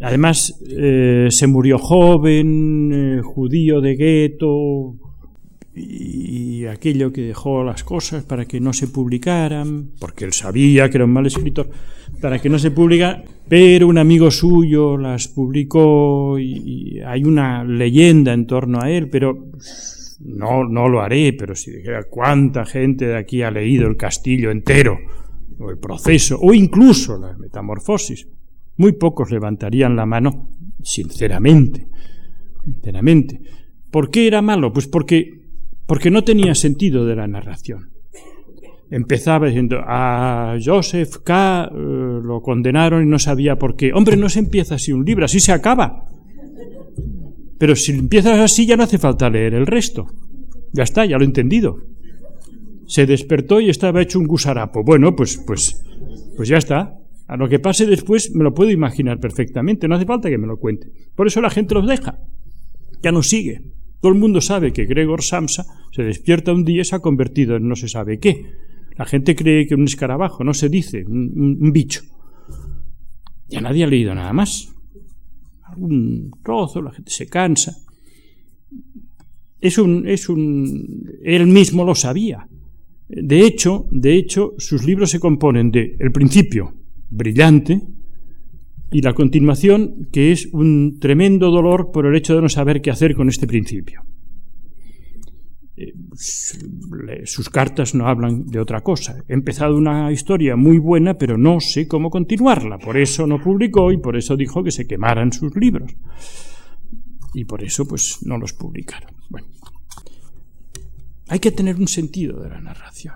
Además, 0.00 0.60
eh, 0.68 1.28
se 1.30 1.46
murió 1.46 1.78
joven, 1.78 2.90
eh, 2.92 3.20
judío 3.22 3.80
de 3.80 3.96
gueto, 3.96 4.94
y 5.74 6.66
aquello 6.66 7.12
que 7.12 7.22
dejó 7.22 7.64
las 7.64 7.84
cosas 7.84 8.24
para 8.24 8.44
que 8.46 8.60
no 8.60 8.72
se 8.72 8.88
publicaran, 8.88 9.90
porque 10.00 10.24
él 10.24 10.32
sabía 10.32 10.90
que 10.90 10.98
era 10.98 11.04
un 11.04 11.12
mal 11.12 11.26
escritor, 11.26 11.70
para 12.20 12.38
que 12.38 12.48
no 12.48 12.58
se 12.58 12.70
publicara, 12.70 13.22
pero 13.48 13.86
un 13.86 13.98
amigo 13.98 14.30
suyo 14.30 14.96
las 14.96 15.28
publicó 15.28 16.38
y, 16.38 17.00
hay 17.06 17.24
una 17.24 17.64
leyenda 17.64 18.32
en 18.32 18.46
torno 18.46 18.80
a 18.80 18.90
él, 18.90 19.08
pero 19.08 19.50
no, 20.20 20.64
no 20.64 20.88
lo 20.88 21.00
haré, 21.00 21.32
pero 21.32 21.54
si 21.54 21.70
dijera 21.70 22.04
cuánta 22.04 22.64
gente 22.64 23.06
de 23.06 23.16
aquí 23.16 23.42
ha 23.42 23.50
leído 23.50 23.86
el 23.88 23.96
castillo 23.96 24.50
entero, 24.50 24.98
o 25.58 25.70
el 25.70 25.78
proceso, 25.78 26.38
o 26.40 26.54
incluso 26.54 27.18
la 27.18 27.36
metamorfosis, 27.36 28.26
muy 28.76 28.92
pocos 28.92 29.30
levantarían 29.30 29.96
la 29.96 30.06
mano 30.06 30.50
sinceramente, 30.82 31.86
sinceramente. 32.64 33.40
¿Por 33.90 34.10
qué 34.10 34.26
era 34.26 34.42
malo? 34.42 34.72
Pues 34.72 34.86
porque, 34.86 35.40
porque 35.86 36.10
no 36.10 36.22
tenía 36.22 36.54
sentido 36.54 37.04
de 37.04 37.16
la 37.16 37.26
narración. 37.26 37.90
Empezaba 38.90 39.48
diciendo, 39.48 39.80
a 39.84 40.56
Joseph 40.64 41.18
K. 41.22 41.70
Eh, 41.70 41.76
lo 41.76 42.40
condenaron 42.40 43.02
y 43.02 43.06
no 43.06 43.18
sabía 43.18 43.56
por 43.56 43.76
qué. 43.76 43.92
Hombre, 43.92 44.16
no 44.16 44.28
se 44.28 44.38
empieza 44.38 44.76
así 44.76 44.92
un 44.92 45.04
libro, 45.04 45.24
así 45.24 45.40
se 45.40 45.52
acaba. 45.52 46.04
Pero 47.58 47.76
si 47.76 47.92
empiezas 47.92 48.38
así 48.38 48.64
ya 48.64 48.76
no 48.76 48.84
hace 48.84 48.98
falta 48.98 49.28
leer 49.28 49.54
el 49.54 49.66
resto. 49.66 50.06
Ya 50.72 50.84
está, 50.84 51.04
ya 51.04 51.18
lo 51.18 51.24
he 51.24 51.26
entendido 51.26 51.78
se 52.88 53.04
despertó 53.04 53.60
y 53.60 53.68
estaba 53.68 54.02
hecho 54.02 54.18
un 54.18 54.26
gusarapo. 54.26 54.82
Bueno, 54.82 55.14
pues, 55.14 55.36
pues, 55.46 55.84
pues 56.36 56.48
ya 56.48 56.56
está. 56.56 56.96
A 57.26 57.36
lo 57.36 57.46
que 57.48 57.58
pase 57.58 57.86
después 57.86 58.34
me 58.34 58.42
lo 58.42 58.54
puedo 58.54 58.70
imaginar 58.70 59.20
perfectamente, 59.20 59.86
no 59.86 59.94
hace 59.94 60.06
falta 60.06 60.30
que 60.30 60.38
me 60.38 60.46
lo 60.46 60.56
cuente. 60.56 60.88
Por 61.14 61.26
eso 61.26 61.42
la 61.42 61.50
gente 61.50 61.74
los 61.74 61.86
deja, 61.86 62.18
ya 63.02 63.12
no 63.12 63.22
sigue. 63.22 63.60
Todo 64.00 64.12
el 64.12 64.18
mundo 64.18 64.40
sabe 64.40 64.72
que 64.72 64.86
Gregor 64.86 65.22
Samsa 65.22 65.66
se 65.92 66.02
despierta 66.02 66.52
un 66.52 66.64
día 66.64 66.80
y 66.80 66.84
se 66.84 66.96
ha 66.96 67.00
convertido 67.00 67.56
en 67.56 67.68
no 67.68 67.76
se 67.76 67.88
sabe 67.88 68.18
qué. 68.18 68.46
La 68.96 69.04
gente 69.04 69.36
cree 69.36 69.66
que 69.66 69.74
un 69.74 69.84
escarabajo, 69.84 70.42
no 70.42 70.54
se 70.54 70.70
dice, 70.70 71.04
un, 71.04 71.58
un 71.60 71.72
bicho. 71.72 72.02
Ya 73.50 73.60
nadie 73.60 73.84
ha 73.84 73.86
leído 73.86 74.14
nada 74.14 74.32
más. 74.32 74.74
un 75.76 76.30
trozo, 76.42 76.80
la 76.80 76.92
gente 76.92 77.10
se 77.10 77.26
cansa. 77.26 77.76
Es 79.60 79.76
un, 79.76 80.08
es 80.08 80.30
un, 80.30 81.04
él 81.22 81.46
mismo 81.46 81.84
lo 81.84 81.94
sabía. 81.94 82.47
De 83.08 83.40
hecho, 83.40 83.86
de 83.90 84.14
hecho, 84.14 84.54
sus 84.58 84.84
libros 84.84 85.10
se 85.10 85.20
componen 85.20 85.70
de 85.70 85.96
el 85.98 86.12
principio 86.12 86.74
brillante 87.10 87.80
y 88.90 89.00
la 89.00 89.14
continuación 89.14 90.08
que 90.12 90.32
es 90.32 90.46
un 90.52 90.98
tremendo 91.00 91.50
dolor 91.50 91.90
por 91.90 92.06
el 92.06 92.16
hecho 92.16 92.34
de 92.34 92.42
no 92.42 92.48
saber 92.48 92.80
qué 92.80 92.90
hacer 92.90 93.14
con 93.14 93.28
este 93.28 93.46
principio. 93.46 94.02
Eh, 95.76 95.92
sus 97.24 97.48
cartas 97.50 97.94
no 97.94 98.08
hablan 98.08 98.46
de 98.46 98.58
otra 98.58 98.80
cosa. 98.80 99.22
He 99.28 99.34
empezado 99.34 99.76
una 99.76 100.10
historia 100.10 100.56
muy 100.56 100.78
buena, 100.78 101.14
pero 101.14 101.38
no 101.38 101.60
sé 101.60 101.86
cómo 101.86 102.10
continuarla. 102.10 102.78
Por 102.78 102.96
eso 102.96 103.26
no 103.26 103.40
publicó 103.40 103.92
y 103.92 103.98
por 103.98 104.16
eso 104.16 104.36
dijo 104.36 104.64
que 104.64 104.72
se 104.72 104.86
quemaran 104.86 105.32
sus 105.32 105.54
libros. 105.54 105.94
Y 107.32 107.44
por 107.44 107.62
eso, 107.62 107.86
pues, 107.86 108.18
no 108.22 108.38
los 108.38 108.54
publicaron. 108.54 109.14
Bueno, 109.30 109.46
hay 111.28 111.38
que 111.38 111.50
tener 111.50 111.76
un 111.76 111.88
sentido 111.88 112.40
de 112.40 112.48
la 112.48 112.60
narración. 112.60 113.14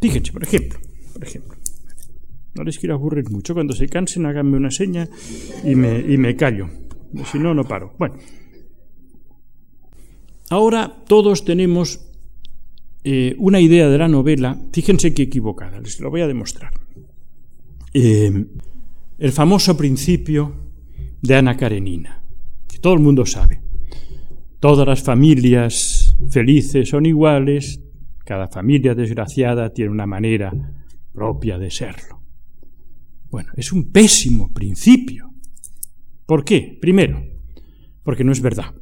Fíjense, 0.00 0.32
por 0.32 0.42
ejemplo, 0.42 0.78
por 1.12 1.24
ejemplo, 1.24 1.56
no 2.54 2.64
les 2.64 2.78
quiero 2.78 2.94
aburrir 2.94 3.30
mucho. 3.30 3.54
Cuando 3.54 3.74
se 3.74 3.88
cansen, 3.88 4.26
háganme 4.26 4.56
una 4.56 4.70
seña 4.70 5.08
y 5.64 5.74
me, 5.74 5.98
y 5.98 6.16
me 6.16 6.36
callo. 6.36 6.68
Si 7.30 7.38
no, 7.38 7.54
no 7.54 7.64
paro. 7.64 7.94
Bueno, 7.98 8.16
Ahora 10.50 11.04
todos 11.06 11.44
tenemos 11.44 12.00
eh, 13.04 13.34
una 13.38 13.60
idea 13.60 13.88
de 13.88 13.98
la 13.98 14.08
novela, 14.08 14.58
fíjense 14.72 15.12
qué 15.12 15.22
equivocada, 15.22 15.80
les 15.80 16.00
lo 16.00 16.10
voy 16.10 16.22
a 16.22 16.26
demostrar. 16.26 16.72
Eh, 17.92 18.46
el 19.18 19.32
famoso 19.32 19.76
principio 19.76 20.54
de 21.20 21.34
Ana 21.34 21.56
Karenina, 21.56 22.22
que 22.66 22.78
todo 22.78 22.94
el 22.94 23.00
mundo 23.00 23.26
sabe. 23.26 23.60
Todas 24.60 24.86
las 24.86 25.02
familias 25.02 26.16
felices 26.30 26.88
son 26.88 27.06
iguales, 27.06 27.80
cada 28.24 28.48
familia 28.48 28.94
desgraciada 28.94 29.72
tiene 29.72 29.90
una 29.90 30.06
manera 30.06 30.52
propia 31.12 31.58
de 31.58 31.70
serlo. 31.70 32.22
Bueno, 33.30 33.52
es 33.56 33.72
un 33.72 33.90
pésimo 33.90 34.52
principio. 34.52 35.32
¿Por 36.26 36.44
qué? 36.44 36.78
Primero, 36.80 37.22
porque 38.02 38.24
no 38.24 38.32
es 38.32 38.40
verdad 38.40 38.74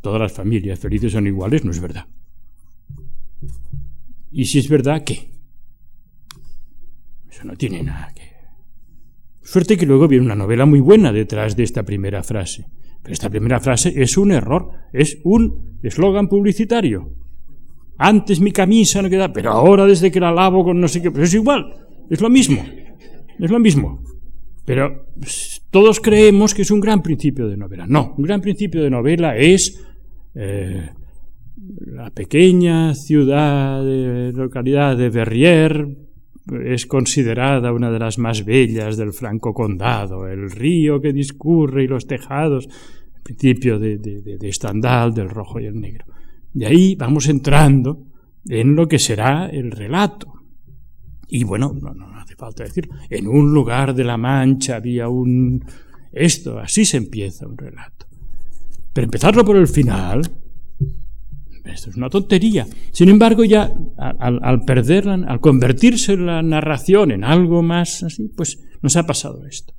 todas 0.00 0.20
las 0.20 0.32
familias 0.32 0.78
felices 0.78 1.12
son 1.12 1.26
iguales, 1.26 1.64
no 1.64 1.70
es 1.70 1.80
verdad. 1.80 2.06
Y 4.30 4.46
si 4.46 4.58
es 4.58 4.68
verdad, 4.68 5.04
¿qué? 5.04 5.30
Eso 7.30 7.44
no 7.44 7.56
tiene 7.56 7.82
nada 7.82 8.12
que... 8.14 8.22
Suerte 9.42 9.76
que 9.76 9.86
luego 9.86 10.08
viene 10.08 10.26
una 10.26 10.34
novela 10.34 10.66
muy 10.66 10.80
buena 10.80 11.12
detrás 11.12 11.56
de 11.56 11.62
esta 11.62 11.82
primera 11.82 12.22
frase. 12.22 12.66
Pero 13.02 13.12
esta 13.12 13.30
primera 13.30 13.60
frase 13.60 13.92
es 13.96 14.16
un 14.16 14.32
error, 14.32 14.70
es 14.92 15.18
un 15.24 15.78
eslogan 15.82 16.28
publicitario. 16.28 17.12
Antes 17.96 18.40
mi 18.40 18.52
camisa 18.52 19.02
no 19.02 19.10
queda, 19.10 19.32
pero 19.32 19.50
ahora 19.50 19.84
desde 19.84 20.10
que 20.10 20.20
la 20.20 20.32
lavo 20.32 20.64
con 20.64 20.80
no 20.80 20.88
sé 20.88 21.02
qué, 21.02 21.10
es 21.20 21.34
igual, 21.34 21.74
es 22.08 22.20
lo 22.20 22.30
mismo, 22.30 22.64
es 23.38 23.50
lo 23.50 23.58
mismo. 23.58 24.02
Pero 24.64 25.06
pues, 25.18 25.62
todos 25.70 25.98
creemos 26.00 26.54
que 26.54 26.62
es 26.62 26.70
un 26.70 26.80
gran 26.80 27.02
principio 27.02 27.48
de 27.48 27.56
novela. 27.56 27.86
No, 27.86 28.14
un 28.16 28.24
gran 28.24 28.40
principio 28.40 28.82
de 28.82 28.90
novela 28.90 29.36
es 29.36 29.82
eh, 30.34 30.90
la 31.86 32.10
pequeña 32.10 32.94
ciudad, 32.94 33.82
localidad 34.32 34.96
de 34.96 35.10
Verrières 35.10 36.07
es 36.64 36.86
considerada 36.86 37.72
una 37.72 37.90
de 37.90 37.98
las 37.98 38.18
más 38.18 38.44
bellas 38.44 38.96
del 38.96 39.12
Franco 39.12 39.52
Condado. 39.52 40.26
El 40.26 40.50
río 40.50 41.00
que 41.00 41.12
discurre 41.12 41.84
y 41.84 41.88
los 41.88 42.06
tejados, 42.06 42.68
el 43.16 43.22
principio 43.22 43.78
de, 43.78 43.98
de, 43.98 44.38
de 44.38 44.48
Estandal, 44.48 45.14
del 45.14 45.28
rojo 45.28 45.60
y 45.60 45.66
el 45.66 45.80
negro. 45.80 46.04
De 46.52 46.66
ahí 46.66 46.94
vamos 46.94 47.28
entrando 47.28 48.06
en 48.48 48.74
lo 48.74 48.88
que 48.88 48.98
será 48.98 49.48
el 49.48 49.70
relato. 49.70 50.32
Y 51.28 51.44
bueno, 51.44 51.74
no, 51.78 51.92
no 51.92 52.18
hace 52.18 52.34
falta 52.36 52.64
decir, 52.64 52.88
en 53.10 53.28
un 53.28 53.52
lugar 53.52 53.94
de 53.94 54.04
la 54.04 54.16
Mancha 54.16 54.76
había 54.76 55.08
un... 55.08 55.64
Esto, 56.10 56.58
así 56.58 56.84
se 56.84 56.96
empieza 56.96 57.46
un 57.46 57.58
relato. 57.58 58.06
Pero 58.92 59.04
empezarlo 59.04 59.44
por 59.44 59.56
el 59.56 59.68
final, 59.68 60.22
esto 61.72 61.90
es 61.90 61.96
una 61.96 62.08
tontería. 62.08 62.66
Sin 62.92 63.08
embargo, 63.08 63.44
ya 63.44 63.72
al, 63.96 64.40
al 64.42 64.64
perderla, 64.64 65.14
al 65.26 65.40
convertirse 65.40 66.16
la 66.16 66.42
narración 66.42 67.10
en 67.10 67.24
algo 67.24 67.62
más 67.62 68.02
así, 68.02 68.28
pues 68.36 68.58
nos 68.82 68.96
ha 68.96 69.06
pasado 69.06 69.46
esto. 69.46 69.74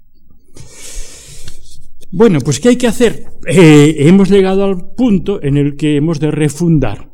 Bueno, 2.11 2.39
pues 2.39 2.59
¿qué 2.59 2.69
hay 2.69 2.75
que 2.75 2.87
hacer? 2.87 3.27
Eh, 3.47 3.95
hemos 3.99 4.29
llegado 4.29 4.63
al 4.63 4.93
punto 4.95 5.41
en 5.43 5.57
el 5.57 5.75
que 5.75 5.95
hemos 5.95 6.19
de 6.19 6.31
refundar, 6.31 7.11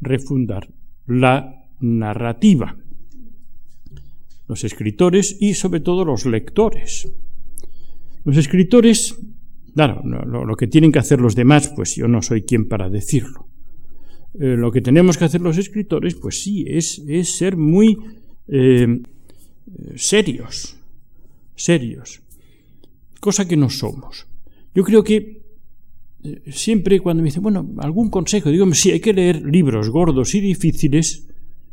refundar 0.00 0.68
la 1.06 1.66
narrativa. 1.80 2.76
Los 4.46 4.64
escritores 4.64 5.36
y 5.40 5.54
sobre 5.54 5.80
todo 5.80 6.06
los 6.06 6.24
lectores. 6.24 7.12
Los 8.24 8.38
escritores 8.38 9.14
Claro, 9.78 10.02
lo, 10.04 10.56
que 10.56 10.66
tienen 10.66 10.90
que 10.90 10.98
hacer 10.98 11.20
los 11.20 11.36
demás, 11.36 11.72
pues 11.76 11.94
yo 11.94 12.08
no 12.08 12.20
soy 12.20 12.42
quien 12.42 12.66
para 12.66 12.88
decirlo. 12.88 13.47
Eh, 14.34 14.56
lo 14.56 14.70
que 14.70 14.80
tenemos 14.80 15.16
que 15.16 15.24
hacer 15.24 15.40
los 15.40 15.58
escritores, 15.58 16.14
pues 16.14 16.42
sí, 16.42 16.64
es, 16.68 17.02
ser 17.24 17.56
muy 17.56 17.98
eh, 18.46 19.00
serios, 19.96 20.76
serios, 21.54 22.20
cosa 23.20 23.48
que 23.48 23.56
no 23.56 23.70
somos. 23.70 24.26
Yo 24.74 24.84
creo 24.84 25.02
que 25.02 25.42
eh, 26.22 26.42
siempre 26.52 27.00
cuando 27.00 27.22
me 27.22 27.28
dicen, 27.28 27.42
bueno, 27.42 27.74
algún 27.78 28.10
consejo, 28.10 28.50
digo, 28.50 28.72
sí, 28.74 28.90
hay 28.90 29.00
que 29.00 29.14
leer 29.14 29.42
libros 29.42 29.88
gordos 29.88 30.34
y 30.34 30.40
difíciles 30.40 31.26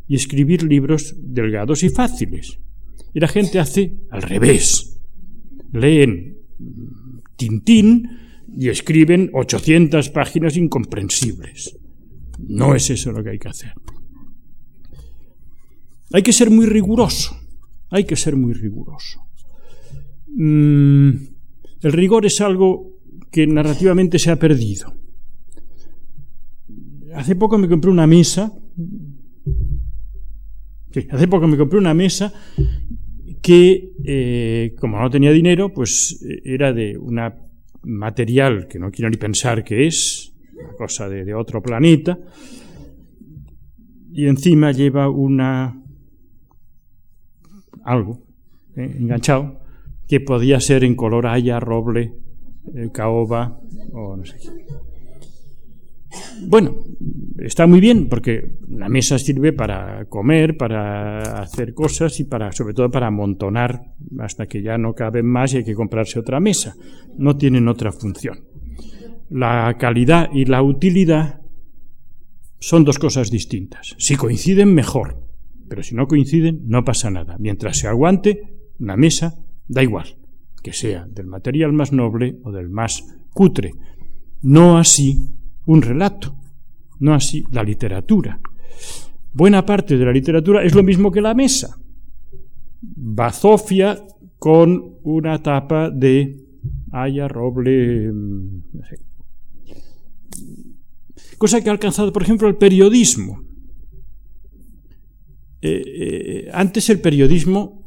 y 0.08 0.16
escribir 0.16 0.64
libros 0.64 1.16
delgados 1.18 1.84
y 1.84 1.89
fáciles. 1.89 2.58
Y 3.14 3.20
la 3.20 3.28
gente 3.28 3.60
hace 3.60 3.95
al 4.10 4.22
revés. 4.22 4.99
Leen 5.72 6.38
Tintín 7.36 8.10
y 8.58 8.70
escriben 8.70 9.30
800 9.34 10.10
páginas 10.10 10.56
incomprensibles. 10.58 11.78
No 12.39 12.75
es 12.75 12.89
eso 12.89 13.11
lo 13.11 13.23
que 13.23 13.31
hay 13.31 13.39
que 13.39 13.49
hacer. 13.49 13.73
Hay 16.11 16.21
que 16.21 16.33
ser 16.33 16.49
muy 16.49 16.65
riguroso. 16.65 17.38
Hay 17.89 18.05
que 18.05 18.15
ser 18.15 18.36
muy 18.36 18.53
riguroso. 18.53 19.21
Mm, 20.27 21.09
el 21.81 21.93
rigor 21.93 22.25
es 22.25 22.41
algo 22.41 22.99
que 23.31 23.47
narrativamente 23.47 24.19
se 24.19 24.31
ha 24.31 24.38
perdido. 24.38 24.93
Hace 27.15 27.36
poco 27.36 27.57
me 27.57 27.67
compré 27.67 27.89
una 27.91 28.07
mesa. 28.07 28.51
Hace 31.09 31.27
poco 31.27 31.47
me 31.47 31.57
compré 31.57 31.77
una 31.79 31.93
mesa 31.93 32.33
que, 33.41 33.93
eh, 34.03 34.75
como 34.79 34.99
no 34.99 35.09
tenía 35.09 35.31
dinero, 35.31 35.73
pues 35.73 36.21
eh, 36.27 36.41
era 36.45 36.73
de 36.73 36.97
un 36.97 37.19
material 37.83 38.67
que 38.67 38.79
no 38.79 38.91
quiero 38.91 39.09
ni 39.09 39.17
pensar 39.17 39.63
que 39.63 39.88
es, 39.88 40.33
una 40.56 40.74
cosa 40.74 41.10
de, 41.10 41.34
otro 41.34 41.62
planeta, 41.62 42.18
y 44.12 44.28
encima 44.28 44.72
lleva 44.72 45.10
una 45.10 45.82
algo 47.84 48.24
eh, 48.76 48.95
enganchado 48.99 49.62
que 50.08 50.20
podía 50.20 50.60
ser 50.60 50.84
en 50.84 50.95
color 50.95 51.28
haya, 51.28 51.60
roble, 51.60 52.14
caoba 52.93 53.60
o 53.91 54.16
no 54.16 54.26
sé 54.26 54.38
qué. 54.38 54.49
Bueno, 56.47 56.76
está 57.39 57.68
muy 57.68 57.80
bien 57.80 58.08
porque 58.08 58.58
la 58.70 58.89
mesa 58.89 59.18
sirve 59.20 59.53
para 59.53 60.06
comer, 60.06 60.58
para 60.58 61.41
hacer 61.41 61.74
cosas 61.74 62.20
y 62.20 62.26
para, 62.26 62.51
sobre 62.51 62.74
todo 62.74 62.89
para 62.89 63.08
amontonar 63.08 63.93
hasta 64.20 64.45
que 64.45 64.62
ya 64.62 64.78
no 64.78 64.93
caben 64.93 65.26
más 65.26 65.53
y 65.53 65.58
hay 65.58 65.64
que 65.64 65.76
comprarse 65.76 66.20
otra 66.20 66.39
mesa. 66.39 66.76
No 67.18 67.36
tienen 67.36 67.68
otra 67.68 67.91
función. 67.91 68.39
La 69.30 69.76
calidad 69.80 70.30
y 70.34 70.45
la 70.45 70.61
utilidad 70.61 71.41
son 72.59 72.84
dos 72.84 72.99
cosas 72.99 73.32
distintas. 73.32 73.95
Si 73.97 74.15
coinciden, 74.15 74.73
mejor. 74.73 75.23
Pero 75.67 75.84
si 75.84 75.95
no 75.95 76.07
coinciden, 76.07 76.61
no 76.65 76.84
pasa 76.84 77.09
nada. 77.09 77.38
Mientras 77.39 77.78
se 77.78 77.88
aguante, 77.88 78.55
una 78.80 78.95
mesa 78.95 79.36
da 79.67 79.84
igual, 79.84 80.17
que 80.61 80.73
sea 80.73 81.05
del 81.07 81.28
material 81.28 81.73
más 81.73 81.91
noble 81.91 82.38
o 82.43 82.51
del 82.51 82.69
más 82.69 83.17
cutre. 83.34 83.73
No 84.41 84.78
así 84.78 85.30
un 85.65 85.82
relato, 85.82 86.36
no 86.99 87.13
así 87.13 87.45
la 87.51 87.63
literatura. 87.63 88.39
Buena 89.34 89.65
parte 89.65 89.97
de 89.97 90.05
la 90.05 90.11
literatura 90.11 90.63
es 90.63 90.76
lo 90.76 90.84
mismo 90.84 91.11
que 91.11 91.21
la 91.21 91.34
mesa. 91.34 91.78
Bazofia 92.82 93.97
con 94.38 94.99
una 95.03 95.41
tapa 95.41 95.89
de 95.89 96.45
haya, 96.91 97.28
roble, 97.28 98.11
mm, 98.11 98.63
cosa 101.38 101.61
que 101.61 101.69
ha 101.69 101.71
alcanzado, 101.71 102.11
por 102.13 102.23
ejemplo, 102.23 102.47
el 102.47 102.55
periodismo. 102.55 103.43
Eh, 105.61 105.83
eh, 105.86 106.49
antes 106.53 106.89
el 106.89 106.99
periodismo 106.99 107.86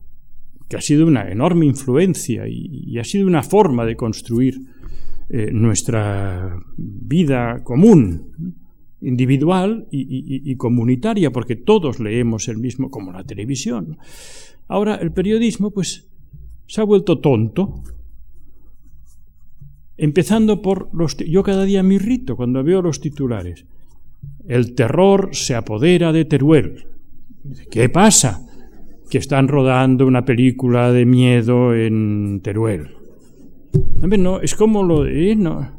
que 0.68 0.76
ha 0.76 0.80
sido 0.80 1.06
una 1.06 1.30
enorme 1.30 1.64
influencia 1.64 2.46
y, 2.48 2.98
ha 2.98 3.04
sido 3.04 3.26
una 3.26 3.42
forma 3.42 3.86
de 3.86 3.96
construir 3.96 4.60
eh, 5.30 5.50
nuestra 5.52 6.60
vida 6.76 7.62
común, 7.64 8.56
individual 9.00 9.86
y, 9.90 10.54
comunitaria, 10.56 11.30
porque 11.30 11.56
todos 11.56 12.00
leemos 12.00 12.48
el 12.48 12.58
mismo, 12.58 12.90
como 12.90 13.12
la 13.12 13.24
televisión. 13.24 13.96
Ahora 14.66 14.96
el 14.96 15.12
periodismo, 15.12 15.70
pues, 15.70 16.08
se 16.66 16.80
ha 16.80 16.84
vuelto 16.84 17.20
tonto, 17.20 17.82
empezando 19.98 20.62
por 20.62 20.88
los... 20.92 21.16
Yo 21.16 21.42
cada 21.42 21.64
día 21.64 21.82
me 21.82 21.96
irrito 21.96 22.36
cuando 22.36 22.62
veo 22.62 22.80
los 22.80 23.00
titulares. 23.00 23.66
El 24.46 24.74
terror 24.74 25.30
se 25.32 25.54
apodera 25.54 26.12
de 26.12 26.24
Teruel. 26.24 26.86
¿Qué 27.70 27.88
pasa? 27.88 28.46
Que 29.10 29.18
están 29.18 29.48
rodando 29.48 30.06
una 30.06 30.24
película 30.24 30.92
de 30.92 31.04
miedo 31.04 31.74
en 31.74 32.40
Teruel. 32.42 32.90
No, 34.00 34.40
es 34.40 34.54
como 34.54 34.82
lo 34.82 35.04
de... 35.04 35.36
No. 35.36 35.78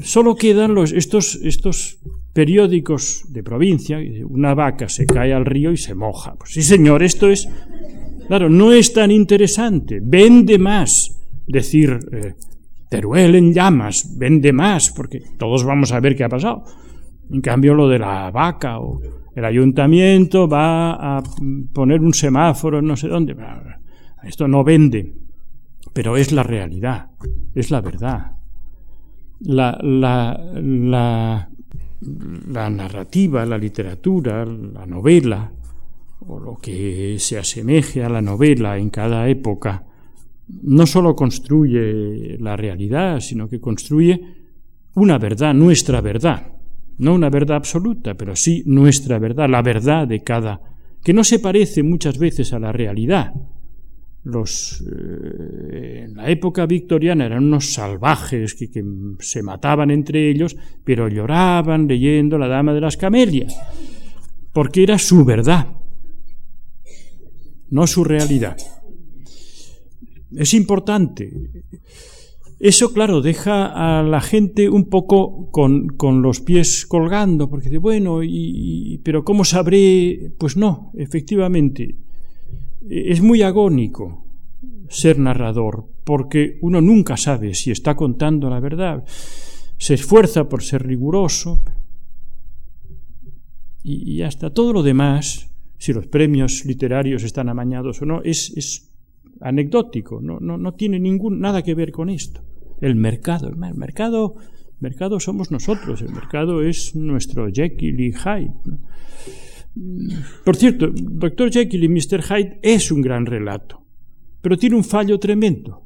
Solo 0.00 0.36
quedan 0.36 0.74
los, 0.74 0.92
estos, 0.92 1.34
estos 1.42 1.98
periódicos 2.32 3.24
de 3.30 3.42
provincia. 3.42 3.98
Una 4.28 4.54
vaca 4.54 4.88
se 4.88 5.06
cae 5.06 5.32
al 5.32 5.44
río 5.44 5.72
y 5.72 5.76
se 5.76 5.94
moja. 5.94 6.36
Pues 6.36 6.52
sí, 6.52 6.62
señor, 6.62 7.02
esto 7.02 7.28
es... 7.28 7.48
Claro, 8.28 8.48
no 8.48 8.72
es 8.72 8.92
tan 8.92 9.10
interesante. 9.10 10.00
Vende 10.02 10.58
más 10.58 11.18
decir 11.46 11.98
eh, 12.12 12.34
Teruel 12.88 13.34
en 13.34 13.52
llamas. 13.52 14.16
Vende 14.16 14.52
más 14.52 14.90
porque 14.90 15.22
todos 15.38 15.64
vamos 15.64 15.92
a 15.92 16.00
ver 16.00 16.16
qué 16.16 16.24
ha 16.24 16.28
pasado. 16.28 16.64
En 17.30 17.40
cambio, 17.40 17.74
lo 17.74 17.88
de 17.88 17.98
la 17.98 18.30
vaca 18.30 18.78
o 18.78 19.00
el 19.34 19.44
ayuntamiento 19.44 20.48
va 20.48 21.18
a 21.18 21.22
poner 21.72 22.00
un 22.00 22.14
semáforo 22.14 22.82
no 22.82 22.96
sé 22.96 23.08
dónde. 23.08 23.36
Esto 24.22 24.48
no 24.48 24.64
vende, 24.64 25.14
pero 25.92 26.16
es 26.16 26.32
la 26.32 26.42
realidad, 26.42 27.10
es 27.54 27.70
la 27.70 27.80
verdad. 27.80 28.32
La, 29.40 29.78
la, 29.80 30.40
la, 30.54 31.48
la 32.48 32.70
narrativa, 32.70 33.46
la 33.46 33.58
literatura, 33.58 34.44
la 34.44 34.86
novela, 34.86 35.52
o 36.26 36.40
lo 36.40 36.56
que 36.56 37.16
se 37.20 37.38
asemeje 37.38 38.02
a 38.02 38.08
la 38.08 38.20
novela 38.20 38.76
en 38.78 38.90
cada 38.90 39.28
época, 39.28 39.84
no 40.62 40.86
sólo 40.86 41.14
construye 41.14 42.38
la 42.38 42.56
realidad, 42.56 43.20
sino 43.20 43.48
que 43.48 43.60
construye 43.60 44.20
una 44.94 45.18
verdad, 45.18 45.54
nuestra 45.54 46.00
verdad 46.00 46.58
no 46.98 47.14
una 47.14 47.30
verdad 47.30 47.56
absoluta, 47.56 48.14
pero 48.14 48.36
sí 48.36 48.62
nuestra 48.66 49.18
verdad, 49.18 49.48
la 49.48 49.62
verdad 49.62 50.06
de 50.06 50.22
cada, 50.22 50.60
que 51.02 51.14
no 51.14 51.24
se 51.24 51.38
parece 51.38 51.82
muchas 51.82 52.18
veces 52.18 52.52
a 52.52 52.58
la 52.58 52.72
realidad. 52.72 53.32
Los, 54.24 54.84
eh, 54.84 56.04
en 56.04 56.16
la 56.16 56.28
época 56.28 56.66
victoriana 56.66 57.24
eran 57.24 57.44
unos 57.44 57.72
salvajes 57.72 58.54
que, 58.54 58.68
que, 58.70 58.84
se 59.20 59.42
mataban 59.42 59.90
entre 59.90 60.28
ellos, 60.28 60.56
pero 60.84 61.08
lloraban 61.08 61.86
leyendo 61.86 62.36
La 62.36 62.48
Dama 62.48 62.74
de 62.74 62.80
las 62.80 62.96
Camelias, 62.96 63.56
porque 64.52 64.82
era 64.82 64.98
su 64.98 65.24
verdad, 65.24 65.68
no 67.70 67.86
su 67.86 68.02
realidad. 68.02 68.56
Es 70.36 70.54
importante 70.54 71.32
eso, 72.60 72.92
claro, 72.92 73.20
deja 73.20 73.98
a 73.98 74.02
la 74.02 74.20
gente 74.20 74.68
un 74.68 74.86
poco 74.86 75.48
con, 75.52 75.88
con 75.90 76.22
los 76.22 76.40
pies 76.40 76.86
colgando, 76.86 77.48
porque 77.48 77.68
dice, 77.68 77.78
bueno, 77.78 78.24
y, 78.24 79.00
pero 79.04 79.24
¿cómo 79.24 79.44
sabré? 79.44 80.32
Pues 80.38 80.56
no, 80.56 80.90
efectivamente, 80.96 81.94
es 82.88 83.22
muy 83.22 83.42
agónico 83.42 84.24
ser 84.88 85.20
narrador, 85.20 85.86
porque 86.02 86.58
uno 86.60 86.80
nunca 86.80 87.16
sabe 87.16 87.54
si 87.54 87.70
está 87.70 87.94
contando 87.94 88.50
la 88.50 88.58
verdad. 88.58 89.04
Se 89.76 89.94
esfuerza 89.94 90.48
por 90.48 90.64
ser 90.64 90.84
riguroso, 90.84 91.62
y, 93.84 94.20
hasta 94.22 94.50
todo 94.50 94.72
lo 94.72 94.82
demás, 94.82 95.48
si 95.78 95.92
los 95.92 96.08
premios 96.08 96.64
literarios 96.66 97.22
están 97.22 97.48
amañados 97.48 98.02
o 98.02 98.04
no, 98.04 98.20
es, 98.22 98.52
es 98.56 98.87
anecdótico, 99.40 100.20
no, 100.20 100.38
no, 100.40 100.58
no 100.58 100.74
tiene 100.74 100.98
ningún, 100.98 101.40
nada 101.40 101.62
que 101.62 101.74
ver 101.74 101.92
con 101.92 102.10
esto 102.10 102.42
el 102.80 102.94
mercado. 102.94 103.48
El 103.48 103.56
mercado, 103.56 104.36
mercado 104.80 105.20
somos 105.20 105.50
nosotros, 105.50 106.02
el 106.02 106.12
mercado 106.12 106.62
es 106.62 106.94
nuestro 106.94 107.48
Jekyll 107.52 108.00
y 108.00 108.12
Hyde. 108.12 108.52
Por 110.44 110.56
cierto, 110.56 110.88
Dr. 110.92 111.50
Jekyll 111.50 111.84
y 111.84 111.88
Mr. 111.88 112.22
Hyde 112.22 112.58
es 112.62 112.90
un 112.90 113.00
gran 113.00 113.26
relato, 113.26 113.84
pero 114.40 114.56
tiene 114.56 114.76
un 114.76 114.84
fallo 114.84 115.18
tremendo, 115.18 115.84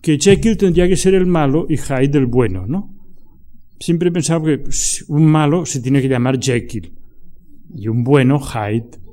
que 0.00 0.18
Jekyll 0.18 0.56
tendría 0.56 0.88
que 0.88 0.96
ser 0.96 1.14
el 1.14 1.26
malo 1.26 1.66
y 1.68 1.76
Hyde 1.76 2.18
el 2.18 2.26
bueno, 2.26 2.66
¿no? 2.66 2.94
Siempre 3.80 4.08
he 4.08 4.12
pensado 4.12 4.44
que 4.44 4.62
un 5.08 5.26
malo 5.26 5.66
se 5.66 5.80
tiene 5.80 6.00
que 6.00 6.08
llamar 6.08 6.38
Jekyll 6.40 6.92
y 7.74 7.88
un 7.88 8.04
bueno 8.04 8.38
Hyde. 8.38 9.03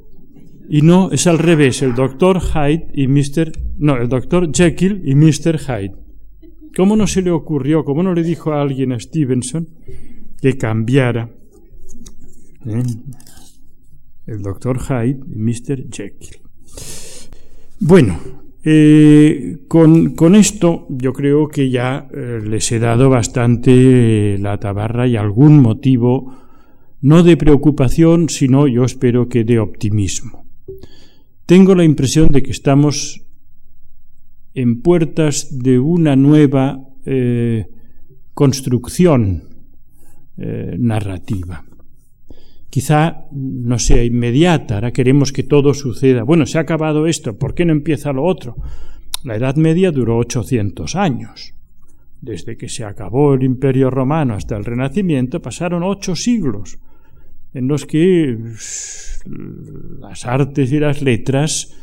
Y 0.74 0.84
no, 0.84 1.12
es 1.12 1.28
al 1.28 1.38
revés, 1.38 1.82
el 1.82 1.96
doctor 1.96 2.40
Hyde 2.40 2.88
y 2.94 3.10
Mr. 3.10 3.52
No, 3.78 3.98
el 3.98 4.08
doctor 4.08 4.50
Jekyll 4.54 5.02
y 5.04 5.16
Mr. 5.16 5.60
Hyde. 5.60 5.96
¿Cómo 6.74 6.96
no 6.96 7.08
se 7.08 7.22
le 7.22 7.30
ocurrió, 7.30 7.84
cómo 7.84 8.02
no 8.04 8.14
le 8.14 8.24
dijo 8.24 8.54
a 8.54 8.62
alguien 8.62 8.94
a 8.94 9.00
Stevenson 9.02 9.68
que 10.42 10.58
cambiara 10.58 11.30
eh, 12.66 12.84
el 14.28 14.42
doctor 14.42 14.80
Hyde 14.80 15.20
y 15.30 15.40
Mr. 15.40 15.90
Jekyll? 15.92 16.40
Bueno, 17.82 18.18
eh, 18.64 19.66
con, 19.68 20.36
esto 20.36 20.88
yo 20.88 21.12
creo 21.12 21.50
que 21.50 21.70
ya 21.70 22.08
eh, 22.14 22.40
les 22.48 22.72
he 22.72 22.80
dado 22.80 23.10
bastante 23.10 24.38
la 24.38 24.58
tabarra 24.58 25.06
y 25.06 25.18
algún 25.18 25.60
motivo, 25.60 26.34
no 27.02 27.24
de 27.24 27.36
preocupación, 27.36 28.30
sino 28.30 28.68
yo 28.68 28.86
espero 28.86 29.28
que 29.28 29.44
de 29.44 29.60
optimismo. 29.60 30.41
Tengo 31.46 31.76
la 31.76 31.84
impresión 31.84 32.30
de 32.30 32.44
que 32.44 32.52
estamos 32.52 33.26
en 34.54 34.82
puertas 34.82 35.50
de 35.52 35.80
una 35.80 36.16
nueva 36.16 36.80
eh, 37.06 37.68
construcción 38.34 39.44
eh, 40.38 40.76
narrativa. 40.80 41.66
Quizá 42.70 43.28
no 43.32 43.80
sea 43.80 44.04
inmediata, 44.04 44.76
ahora 44.76 44.92
queremos 44.92 45.34
que 45.34 45.44
todo 45.44 45.74
suceda. 45.74 46.24
Bueno, 46.24 46.46
se 46.46 46.58
ha 46.58 46.62
acabado 46.62 47.06
esto, 47.06 47.38
¿por 47.38 47.54
qué 47.54 47.66
no 47.66 47.74
empieza 47.74 48.14
lo 48.14 48.24
otro? 48.24 48.56
La 49.24 49.36
Edad 49.36 49.56
Media 49.56 49.92
duró 49.92 50.18
800 50.18 50.96
años. 50.96 51.54
Desde 52.22 52.56
que 52.56 52.70
se 52.70 52.86
acabó 52.86 53.34
el 53.34 53.44
Imperio 53.44 53.90
Romano 53.90 54.36
hasta 54.36 54.56
el 54.56 54.64
Renacimiento 54.64 55.42
pasaron 55.42 55.84
ocho 55.84 56.16
siglos 56.16 56.80
en 57.54 57.68
los 57.68 57.86
que 57.86 58.38
las 60.00 60.26
artes 60.26 60.72
y 60.72 60.80
las 60.80 61.02
letras 61.02 61.74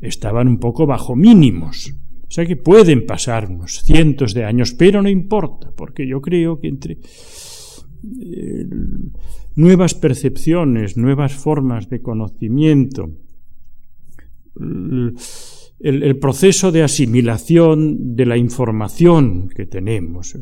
estaban 0.00 0.48
un 0.48 0.58
poco 0.58 0.86
bajo 0.86 1.14
mínimos. 1.14 1.94
O 2.22 2.30
sea 2.30 2.46
que 2.46 2.56
pueden 2.56 3.06
pasar 3.06 3.50
unos 3.50 3.82
cientos 3.82 4.34
de 4.34 4.44
años, 4.44 4.72
pero 4.72 5.02
no 5.02 5.08
importa, 5.08 5.70
porque 5.76 6.06
yo 6.06 6.20
creo 6.20 6.58
que 6.58 6.68
entre 6.68 6.98
eh, 8.20 8.66
nuevas 9.54 9.94
percepciones, 9.94 10.96
nuevas 10.96 11.32
formas 11.34 11.88
de 11.88 12.02
conocimiento, 12.02 13.10
el, 15.80 16.18
proceso 16.18 16.72
de 16.72 16.82
asimilación 16.82 18.16
de 18.16 18.26
la 18.26 18.36
información 18.36 19.48
que 19.48 19.66
tenemos, 19.66 20.36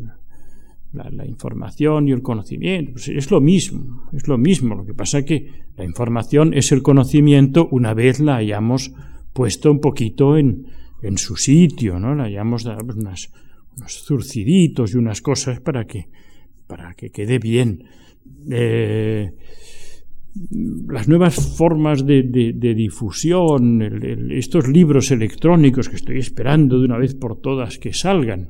la, 0.92 1.10
la, 1.10 1.26
información 1.26 2.08
y 2.08 2.12
el 2.12 2.22
conocimiento, 2.22 2.92
pues 2.92 3.08
es 3.08 3.30
lo 3.30 3.40
mismo, 3.40 4.08
es 4.12 4.28
lo 4.28 4.38
mismo. 4.38 4.74
Lo 4.74 4.84
que 4.84 4.94
pasa 4.94 5.20
es 5.20 5.24
que 5.24 5.48
la 5.76 5.84
información 5.84 6.54
es 6.54 6.72
el 6.72 6.82
conocimiento 6.82 7.68
una 7.70 7.94
vez 7.94 8.20
la 8.20 8.36
hayamos 8.36 8.92
puesto 9.32 9.70
un 9.70 9.80
poquito 9.80 10.36
en, 10.36 10.66
en 11.02 11.18
su 11.18 11.36
sitio, 11.36 11.98
¿no? 11.98 12.14
Le 12.14 12.22
hayamos 12.22 12.64
dado 12.64 12.84
unas, 12.94 13.32
unos 13.76 14.04
zurciditos 14.04 14.94
y 14.94 14.98
unas 14.98 15.20
cosas 15.20 15.60
para 15.60 15.86
que, 15.86 16.08
para 16.66 16.94
que 16.94 17.10
quede 17.10 17.38
bien. 17.38 17.84
Eh, 18.50 19.32
las 20.88 21.08
nuevas 21.08 21.34
formas 21.56 22.06
de, 22.06 22.22
de, 22.22 22.74
difusión, 22.74 23.82
estos 24.30 24.66
libros 24.66 25.10
electrónicos 25.10 25.90
que 25.90 25.96
estoy 25.96 26.18
esperando 26.18 26.78
de 26.78 26.86
una 26.86 26.96
vez 26.96 27.14
por 27.14 27.40
todas 27.40 27.78
que 27.78 27.92
salgan. 27.92 28.48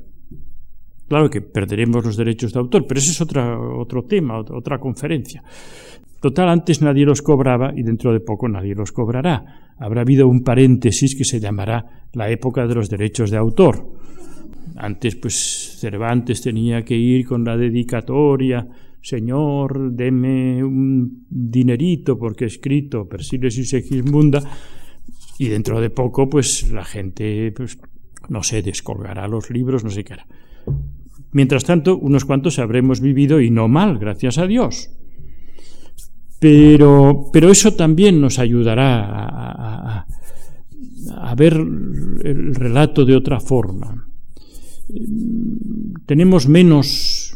Claro 1.07 1.29
que 1.29 1.41
perderemos 1.41 2.05
los 2.05 2.17
derechos 2.17 2.53
de 2.53 2.59
autor, 2.59 2.85
pero 2.87 2.99
ese 2.99 3.11
es 3.11 3.21
otra, 3.21 3.59
otro 3.59 4.03
tema, 4.03 4.39
otra 4.39 4.79
conferencia. 4.79 5.43
Total, 6.19 6.49
antes 6.49 6.81
nadie 6.81 7.05
los 7.05 7.21
cobraba 7.21 7.73
y 7.75 7.83
dentro 7.83 8.13
de 8.13 8.21
poco 8.21 8.47
nadie 8.47 8.73
los 8.75 8.91
cobrará. 8.91 9.73
Habrá 9.77 10.01
habido 10.01 10.27
un 10.27 10.43
paréntesis 10.43 11.15
que 11.15 11.25
se 11.25 11.39
llamará 11.39 12.07
la 12.13 12.29
época 12.29 12.65
de 12.65 12.75
los 12.75 12.89
derechos 12.89 13.29
de 13.29 13.37
autor. 13.37 13.85
Antes, 14.77 15.15
pues, 15.17 15.77
Cervantes 15.79 16.41
tenía 16.41 16.83
que 16.83 16.95
ir 16.95 17.25
con 17.27 17.43
la 17.43 17.57
dedicatoria, 17.57 18.65
Señor, 19.01 19.91
deme 19.91 20.63
un 20.63 21.25
dinerito 21.29 22.17
porque 22.17 22.45
he 22.45 22.47
escrito 22.47 23.05
Persiles 23.05 23.57
y 23.57 23.65
Segismunda, 23.65 24.41
y 25.37 25.49
dentro 25.49 25.81
de 25.81 25.89
poco, 25.89 26.29
pues 26.29 26.71
la 26.71 26.85
gente, 26.85 27.51
pues, 27.51 27.77
no 28.29 28.43
sé, 28.43 28.61
descolgará 28.61 29.27
los 29.27 29.49
libros, 29.49 29.83
no 29.83 29.89
sé 29.89 30.05
qué 30.05 30.13
hará. 30.13 30.25
Mientras 31.31 31.63
tanto, 31.63 31.97
unos 31.97 32.25
cuantos 32.25 32.59
habremos 32.59 33.01
vivido 33.01 33.41
y 33.41 33.49
no 33.49 33.67
mal, 33.67 33.97
gracias 33.97 34.37
a 34.37 34.45
Dios. 34.45 34.91
Pero, 36.39 37.29
pero 37.33 37.49
eso 37.49 37.73
también 37.73 38.21
nos 38.21 38.37
ayudará 38.37 40.05
a, 41.09 41.35
ver 41.35 41.53
el 41.53 42.53
relato 42.53 43.05
de 43.05 43.15
otra 43.15 43.39
forma. 43.39 44.07
Tenemos 46.05 46.47
menos 46.47 47.35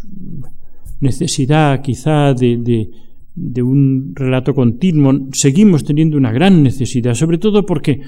necesidad 0.99 1.81
quizá 1.81 2.33
de, 2.33 2.57
de, 2.57 2.89
de 3.33 3.61
un 3.61 4.13
relato 4.15 4.53
continuo, 4.53 5.29
seguimos 5.31 5.83
teniendo 5.83 6.17
una 6.17 6.31
gran 6.31 6.63
necesidad, 6.63 7.13
sobre 7.13 7.37
todo 7.37 7.65
porque, 7.65 8.01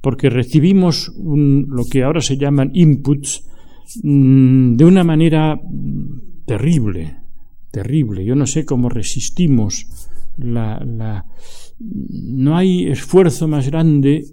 porque 0.00 0.28
recibimos 0.28 1.10
un, 1.16 1.66
lo 1.70 1.84
que 1.84 2.02
ahora 2.02 2.20
se 2.20 2.36
llaman 2.36 2.70
inputs 2.74 3.48
mmm, 4.02 4.74
de 4.74 4.84
una 4.84 5.04
manera 5.04 5.60
terrible, 6.46 7.16
terrible. 7.70 8.24
Yo 8.24 8.34
no 8.34 8.46
sé 8.46 8.64
cómo 8.64 8.88
resistimos 8.88 9.86
la, 10.36 10.82
la, 10.84 11.26
no 11.78 12.56
hay 12.56 12.86
esfuerzo 12.86 13.48
más 13.48 13.68
grande 13.68 14.24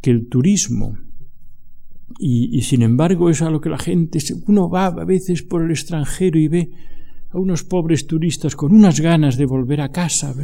que 0.00 0.10
el 0.10 0.28
turismo. 0.28 0.98
Y, 2.20 2.62
sin 2.62 2.82
embargo 2.82 3.30
es 3.30 3.42
a 3.42 3.50
lo 3.50 3.60
que 3.60 3.68
la 3.68 3.78
gente, 3.78 4.18
uno 4.46 4.68
va 4.68 4.86
a 4.86 5.04
veces 5.04 5.42
por 5.42 5.62
el 5.62 5.70
extranjero 5.70 6.38
y 6.38 6.48
ve 6.48 6.70
a 7.30 7.38
unos 7.38 7.62
pobres 7.62 8.06
turistas 8.06 8.56
con 8.56 8.74
unas 8.74 8.98
ganas 8.98 9.36
de 9.36 9.46
volver 9.46 9.80
a 9.80 9.90
casa, 9.90 10.34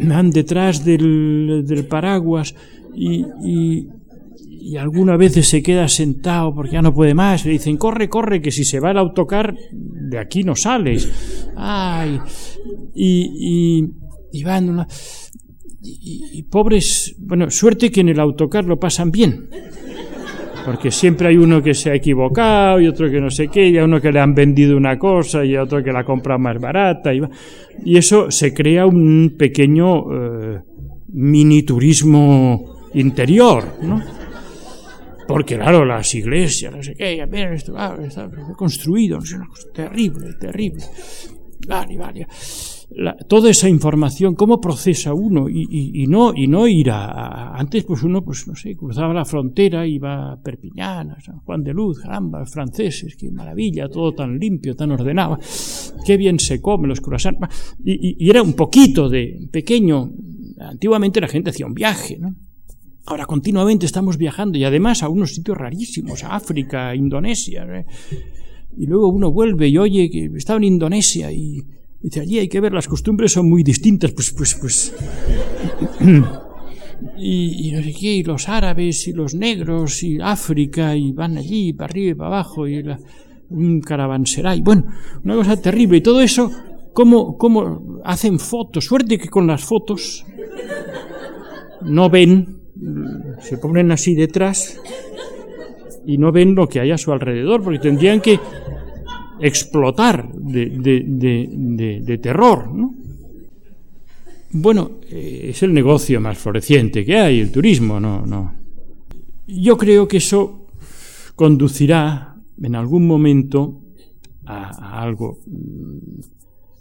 van 0.00 0.30
detrás 0.30 0.84
del, 0.84 1.64
del 1.64 1.86
paraguas 1.86 2.54
y, 2.94 3.86
y 4.60 4.76
alguna 4.76 5.16
vez 5.16 5.34
se 5.46 5.62
queda 5.62 5.88
sentado 5.88 6.54
porque 6.54 6.72
ya 6.72 6.82
no 6.82 6.92
puede 6.92 7.14
más, 7.14 7.44
le 7.44 7.52
dicen, 7.52 7.76
corre, 7.76 8.08
corre, 8.08 8.42
que 8.42 8.50
si 8.50 8.64
se 8.64 8.80
va 8.80 8.90
el 8.90 8.98
autocar, 8.98 9.54
de 9.72 10.18
aquí 10.18 10.42
no 10.42 10.54
sales. 10.56 11.10
Ay, 11.56 12.18
y, 12.94 13.80
y, 13.80 13.90
y 14.32 14.44
van 14.44 14.86
y, 15.80 16.42
pobres, 16.44 17.14
bueno, 17.18 17.50
suerte 17.50 17.90
que 17.90 18.00
en 18.00 18.08
el 18.08 18.20
autocar 18.20 18.64
lo 18.64 18.78
pasan 18.78 19.10
bien 19.10 19.48
porque 20.64 20.90
siempre 20.90 21.28
hay 21.28 21.38
uno 21.38 21.62
que 21.62 21.72
se 21.72 21.90
ha 21.90 21.94
equivocado 21.94 22.78
y 22.78 22.88
otro 22.88 23.10
que 23.10 23.22
no 23.22 23.30
sé 23.30 23.48
qué, 23.48 23.70
y 23.70 23.78
a 23.78 23.84
uno 23.84 24.02
que 24.02 24.12
le 24.12 24.20
han 24.20 24.34
vendido 24.34 24.76
una 24.76 24.98
cosa 24.98 25.42
y 25.42 25.56
a 25.56 25.62
otro 25.62 25.82
que 25.82 25.90
la 25.90 26.04
compra 26.04 26.36
más 26.36 26.60
barata, 26.60 27.14
y, 27.14 27.22
y 27.86 27.96
eso 27.96 28.30
se 28.30 28.52
crea 28.52 28.84
un 28.84 29.36
pequeño 29.38 30.02
eh, 30.12 30.60
mini 31.14 31.62
turismo 31.62 32.90
interior, 32.92 33.78
¿no? 33.80 34.17
Porque 35.28 35.56
claro, 35.56 35.84
las 35.84 36.14
iglesias, 36.14 36.74
no 36.74 36.82
sé 36.82 36.94
qué, 36.94 37.20
a 37.22 37.26
ver, 37.26 37.52
esto 37.52 37.74
ah, 37.76 37.96
está 38.02 38.28
construido, 38.56 39.18
terrible, 39.74 40.34
terrible. 40.40 40.82
Vale, 41.68 41.98
vale 41.98 42.26
toda 43.26 43.50
esa 43.50 43.68
información, 43.68 44.34
cómo 44.34 44.60
procesa 44.60 45.12
uno 45.12 45.48
y, 45.48 46.06
no 46.06 46.32
y 46.34 46.46
no 46.46 46.66
ir 46.66 46.90
a, 46.90 47.04
a, 47.04 47.58
antes 47.58 47.84
pues 47.84 48.02
uno 48.02 48.24
pues 48.24 48.48
no 48.48 48.56
sé 48.56 48.76
cruzaba 48.76 49.12
la 49.12 49.26
frontera 49.26 49.86
iba 49.86 50.32
a 50.32 50.42
Perpiñán, 50.42 51.10
a 51.10 51.20
San 51.20 51.40
Juan 51.40 51.62
de 51.62 51.74
Luz, 51.74 52.00
caramba, 52.00 52.46
franceses, 52.46 53.14
qué 53.16 53.30
maravilla, 53.30 53.88
todo 53.88 54.14
tan 54.14 54.38
limpio, 54.38 54.74
tan 54.74 54.90
ordenado, 54.90 55.38
qué 56.04 56.16
bien 56.16 56.38
se 56.38 56.62
come 56.62 56.88
los 56.88 57.00
croissants 57.00 57.76
y, 57.84 58.24
y 58.24 58.30
era 58.30 58.42
un 58.42 58.54
poquito 58.54 59.08
de 59.08 59.48
pequeño. 59.52 60.10
Antiguamente 60.60 61.20
la 61.20 61.28
gente 61.28 61.50
hacía 61.50 61.66
un 61.66 61.74
viaje, 61.74 62.18
¿no? 62.18 62.34
Ahora 63.08 63.24
continuamente 63.24 63.86
estamos 63.86 64.18
viajando 64.18 64.58
y 64.58 64.64
además 64.64 65.02
a 65.02 65.08
unos 65.08 65.34
sitios 65.34 65.56
rarísimos, 65.56 66.24
a 66.24 66.36
África, 66.36 66.94
Indonesia. 66.94 67.66
¿eh? 67.70 67.86
Y 68.76 68.86
luego 68.86 69.08
uno 69.08 69.32
vuelve 69.32 69.68
y 69.68 69.78
oye 69.78 70.10
que 70.10 70.30
estaba 70.36 70.58
en 70.58 70.64
Indonesia 70.64 71.32
y 71.32 71.64
Dice, 72.00 72.20
allí 72.20 72.38
hay 72.38 72.48
que 72.48 72.60
ver, 72.60 72.72
las 72.72 72.86
costumbres 72.86 73.32
son 73.32 73.48
muy 73.48 73.64
distintas, 73.64 74.12
pues, 74.12 74.30
pues, 74.30 74.54
pues. 74.54 74.94
y, 77.18 77.68
y, 77.68 77.72
no 77.72 77.82
sé 77.82 77.92
qué, 77.92 78.14
y 78.14 78.22
los 78.22 78.48
árabes 78.48 79.08
y 79.08 79.12
los 79.12 79.34
negros 79.34 80.04
y 80.04 80.20
África 80.20 80.94
y 80.94 81.10
van 81.10 81.38
allí 81.38 81.72
para 81.72 81.90
arriba 81.90 82.10
y 82.10 82.14
para 82.14 82.28
abajo 82.28 82.68
y 82.68 82.84
la, 82.84 83.00
un 83.50 83.80
caravanserai. 83.80 84.60
Bueno, 84.60 84.84
una 85.24 85.34
cosa 85.34 85.60
terrible. 85.60 85.96
Y 85.96 86.00
todo 86.00 86.20
eso, 86.20 86.52
¿cómo, 86.92 87.36
¿cómo 87.36 88.00
hacen 88.04 88.38
fotos? 88.38 88.84
Suerte 88.84 89.18
que 89.18 89.28
con 89.28 89.48
las 89.48 89.64
fotos 89.64 90.24
no 91.82 92.08
ven, 92.08 92.57
se 93.40 93.58
ponen 93.58 93.90
así 93.92 94.14
detrás 94.14 94.80
y 96.06 96.18
no 96.18 96.32
ven 96.32 96.54
lo 96.54 96.68
que 96.68 96.80
hay 96.80 96.90
a 96.90 96.98
su 96.98 97.12
alrededor, 97.12 97.62
porque 97.62 97.78
tendrían 97.78 98.20
que 98.20 98.38
explotar 99.40 100.32
de, 100.32 102.20
terror. 102.22 102.72
¿no? 102.72 102.94
Bueno, 104.52 104.92
eh, 105.10 105.50
es 105.50 105.62
el 105.62 105.74
negocio 105.74 106.20
más 106.20 106.38
floreciente 106.38 107.04
que 107.04 107.16
hay, 107.18 107.40
el 107.40 107.52
turismo, 107.52 108.00
no, 108.00 108.24
no. 108.24 108.54
Yo 109.46 109.76
creo 109.76 110.08
que 110.08 110.18
eso 110.18 110.66
conducirá 111.34 112.36
en 112.62 112.74
algún 112.74 113.06
momento 113.06 113.82
a, 114.46 114.98
a 114.98 115.02
algo. 115.02 115.38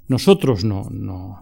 Nosotros 0.07 0.63
no, 0.63 0.87
no, 0.89 1.39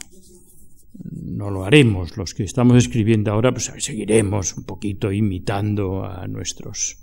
no 1.04 1.50
lo 1.50 1.66
haremos. 1.66 2.18
Los 2.18 2.34
que 2.34 2.44
estamos 2.44 2.78
escribiendo 2.78 3.32
ahora, 3.32 3.52
pues 3.52 3.72
seguiremos 3.78 4.58
un 4.58 4.64
poquito 4.64 5.12
imitando 5.12 6.06
a 6.06 6.28
nuestros 6.28 6.98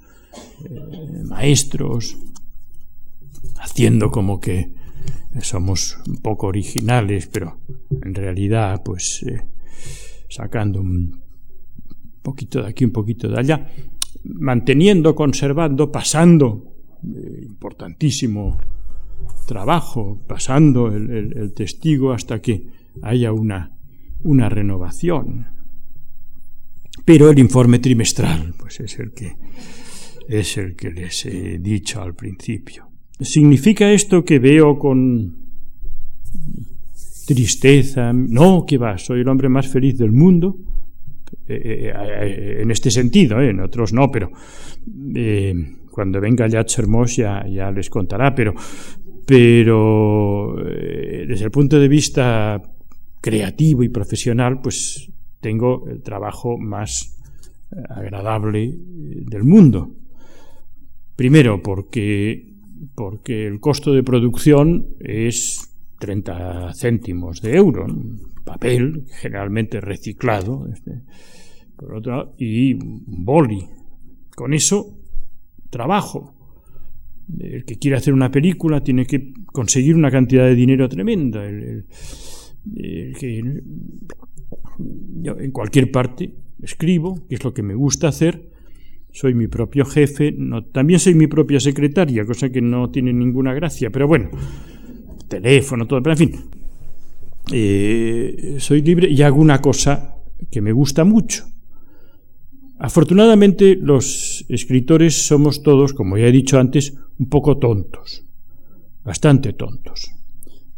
eh, 0.64 1.22
maestros, 1.24 2.16
haciendo 3.58 4.10
como 4.10 4.40
que 4.40 4.72
somos 5.40 5.98
un 6.06 6.18
poco 6.18 6.48
originales, 6.48 7.26
pero 7.26 7.58
en 7.90 8.14
realidad, 8.14 8.82
pues 8.84 9.22
eh, 9.22 9.42
sacando 10.28 10.80
un 10.80 11.20
poquito 12.22 12.62
de 12.62 12.68
aquí, 12.68 12.84
un 12.84 12.92
poquito 12.92 13.28
de 13.28 13.38
allá, 13.38 13.66
manteniendo, 14.24 15.14
conservando, 15.14 15.90
pasando, 15.90 16.74
eh, 17.04 17.42
importantísimo 17.44 18.58
trabajo, 19.46 20.20
pasando 20.26 20.88
el, 20.88 21.52
testigo 21.54 22.12
hasta 22.12 22.40
que 22.40 22.66
haya 23.02 23.32
una, 23.32 23.70
una 24.24 24.48
renovación. 24.48 25.46
Pero 27.04 27.30
el 27.30 27.38
informe 27.38 27.78
trimestral, 27.78 28.54
pues 28.58 28.80
es 28.80 28.98
el 28.98 29.12
que 29.12 29.36
es 30.28 30.56
el 30.56 30.76
que 30.76 30.90
les 30.90 31.26
he 31.26 31.58
dicho 31.58 32.00
al 32.00 32.14
principio. 32.14 32.88
¿Significa 33.20 33.90
esto 33.90 34.24
que 34.24 34.38
veo 34.38 34.78
con 34.78 35.36
tristeza? 37.26 38.12
No, 38.12 38.64
que 38.66 38.78
va, 38.78 38.98
soy 38.98 39.20
el 39.20 39.28
hombre 39.28 39.48
más 39.48 39.68
feliz 39.68 39.98
del 39.98 40.12
mundo. 40.12 40.58
Eh, 41.48 41.54
eh, 41.54 41.92
eh 41.94 42.58
en 42.62 42.70
este 42.70 42.90
sentido, 42.90 43.40
en 43.40 43.60
otros 43.60 43.92
no, 43.92 44.10
pero 44.10 44.30
cuando 45.90 46.20
venga 46.20 46.46
ya 46.46 46.64
Chermos 46.64 47.16
ya, 47.16 47.46
ya 47.46 47.70
les 47.70 47.90
contará, 47.90 48.34
pero, 48.34 48.54
pero 49.26 50.56
desde 50.56 51.44
el 51.44 51.50
punto 51.50 51.78
de 51.78 51.88
vista 51.88 52.62
creativo 53.22 53.82
y 53.82 53.88
profesional, 53.88 54.60
pues 54.60 55.10
tengo 55.40 55.88
el 55.88 56.02
trabajo 56.02 56.58
más 56.58 57.18
agradable 57.88 58.74
del 58.76 59.44
mundo. 59.44 59.94
Primero, 61.16 61.62
porque 61.62 62.52
porque 62.94 63.46
el 63.46 63.60
costo 63.60 63.92
de 63.92 64.02
producción 64.02 64.88
es 65.00 65.72
30 65.98 66.72
céntimos 66.74 67.40
de 67.40 67.56
euro, 67.56 67.86
papel 68.44 69.04
generalmente 69.20 69.80
reciclado, 69.80 70.66
este, 70.72 71.02
por 71.76 71.94
otro 71.94 72.34
y 72.38 72.74
boli. 72.74 73.64
Con 74.34 74.54
eso 74.54 74.98
trabajo. 75.70 76.34
El 77.38 77.64
que 77.64 77.78
quiere 77.78 77.96
hacer 77.96 78.12
una 78.12 78.30
película 78.30 78.82
tiene 78.82 79.06
que 79.06 79.32
conseguir 79.46 79.94
una 79.94 80.10
cantidad 80.10 80.44
de 80.44 80.54
dinero 80.54 80.88
tremenda. 80.88 81.46
El, 81.46 81.62
el, 81.62 81.86
yo 82.64 82.82
en 85.38 85.50
cualquier 85.50 85.90
parte 85.90 86.32
escribo, 86.62 87.26
que 87.28 87.34
es 87.34 87.44
lo 87.44 87.52
que 87.52 87.62
me 87.62 87.74
gusta 87.74 88.08
hacer, 88.08 88.50
soy 89.10 89.34
mi 89.34 89.46
propio 89.46 89.84
jefe, 89.84 90.32
no, 90.32 90.64
también 90.64 90.98
soy 90.98 91.14
mi 91.14 91.26
propia 91.26 91.60
secretaria, 91.60 92.24
cosa 92.24 92.50
que 92.50 92.62
no 92.62 92.90
tiene 92.90 93.12
ninguna 93.12 93.52
gracia, 93.52 93.90
pero 93.90 94.08
bueno, 94.08 94.30
teléfono, 95.28 95.86
todo, 95.86 96.02
pero 96.02 96.14
en 96.14 96.18
fin, 96.18 96.40
eh, 97.52 98.56
soy 98.58 98.82
libre 98.82 99.10
y 99.10 99.20
hago 99.22 99.40
una 99.40 99.60
cosa 99.60 100.16
que 100.50 100.60
me 100.60 100.72
gusta 100.72 101.04
mucho. 101.04 101.46
Afortunadamente 102.78 103.76
los 103.76 104.44
escritores 104.48 105.26
somos 105.26 105.62
todos, 105.62 105.92
como 105.92 106.18
ya 106.18 106.26
he 106.26 106.32
dicho 106.32 106.58
antes, 106.58 106.94
un 107.18 107.28
poco 107.28 107.58
tontos, 107.58 108.24
bastante 109.04 109.52
tontos. 109.52 110.10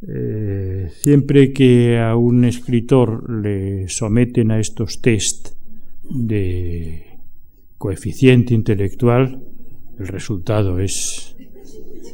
Eh, 0.07 0.88
siempre 0.92 1.52
que 1.52 1.98
a 1.98 2.16
un 2.16 2.44
escritor 2.44 3.30
le 3.30 3.88
someten 3.88 4.50
a 4.50 4.61
estos 4.61 5.00
test 5.00 5.50
de 6.11 7.20
coeficiente 7.78 8.55
intelectual, 8.55 9.42
el 9.98 10.07
resultado 10.09 10.78
es... 10.78 11.36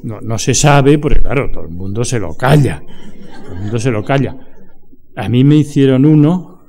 No, 0.02 0.20
no 0.20 0.38
se 0.38 0.54
sabe, 0.54 0.98
porque 0.98 1.20
claro, 1.20 1.50
todo 1.52 1.64
el 1.64 1.70
mundo 1.70 2.04
se 2.04 2.18
lo 2.20 2.34
calla. 2.34 2.82
Todo 3.44 3.54
el 3.54 3.60
mundo 3.62 3.78
se 3.78 3.90
lo 3.90 4.04
calla. 4.04 4.36
A 5.16 5.28
mí 5.28 5.44
me 5.44 5.56
hicieron 5.56 6.06
uno. 6.06 6.62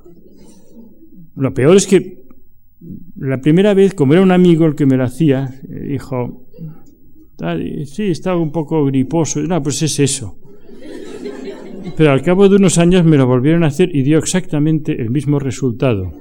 Lo 1.36 1.54
peor 1.54 1.78
es 1.78 1.88
que 1.88 2.26
la 3.16 3.40
primera 3.40 3.74
vez, 3.74 3.94
como 3.94 4.14
era 4.14 4.22
un 4.22 4.32
amigo 4.32 4.66
el 4.66 4.76
que 4.76 4.86
me 4.86 4.98
lo 4.98 5.04
hacía, 5.04 5.62
dijo, 5.64 6.48
sí, 7.86 8.04
estaba 8.10 8.38
un 8.38 8.52
poco 8.52 8.84
griposo. 8.86 9.40
No, 9.42 9.62
pues 9.62 9.82
es 9.84 10.00
eso. 10.00 10.41
Pero 11.98 12.12
al 12.12 12.22
cabo 12.22 12.50
de 12.50 12.56
unos 12.56 12.78
años 12.78 13.06
me 13.06 13.18
lo 13.18 13.28
volvieron 13.28 13.64
a 13.64 13.68
hacer 13.68 13.96
y 13.96 14.04
dio 14.04 14.18
exactamente 14.18 15.00
el 15.02 15.10
mismo 15.10 15.40
resultado. 15.40 16.12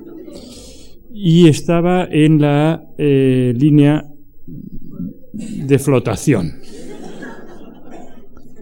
Y 1.12 1.48
estaba 1.48 2.08
en 2.10 2.40
la 2.40 2.84
eh, 2.96 3.52
línea 3.56 4.04
de 5.32 5.78
flotación 5.78 6.52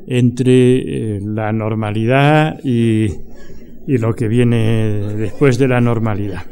entre 0.07 1.17
eh, 1.17 1.21
la 1.23 1.53
normalidad 1.53 2.59
y, 2.65 3.07
y 3.87 3.99
lo 3.99 4.15
que 4.15 4.27
viene 4.27 5.15
después 5.17 5.59
de 5.59 5.69
la 5.69 5.81
normalidad. 5.81 6.43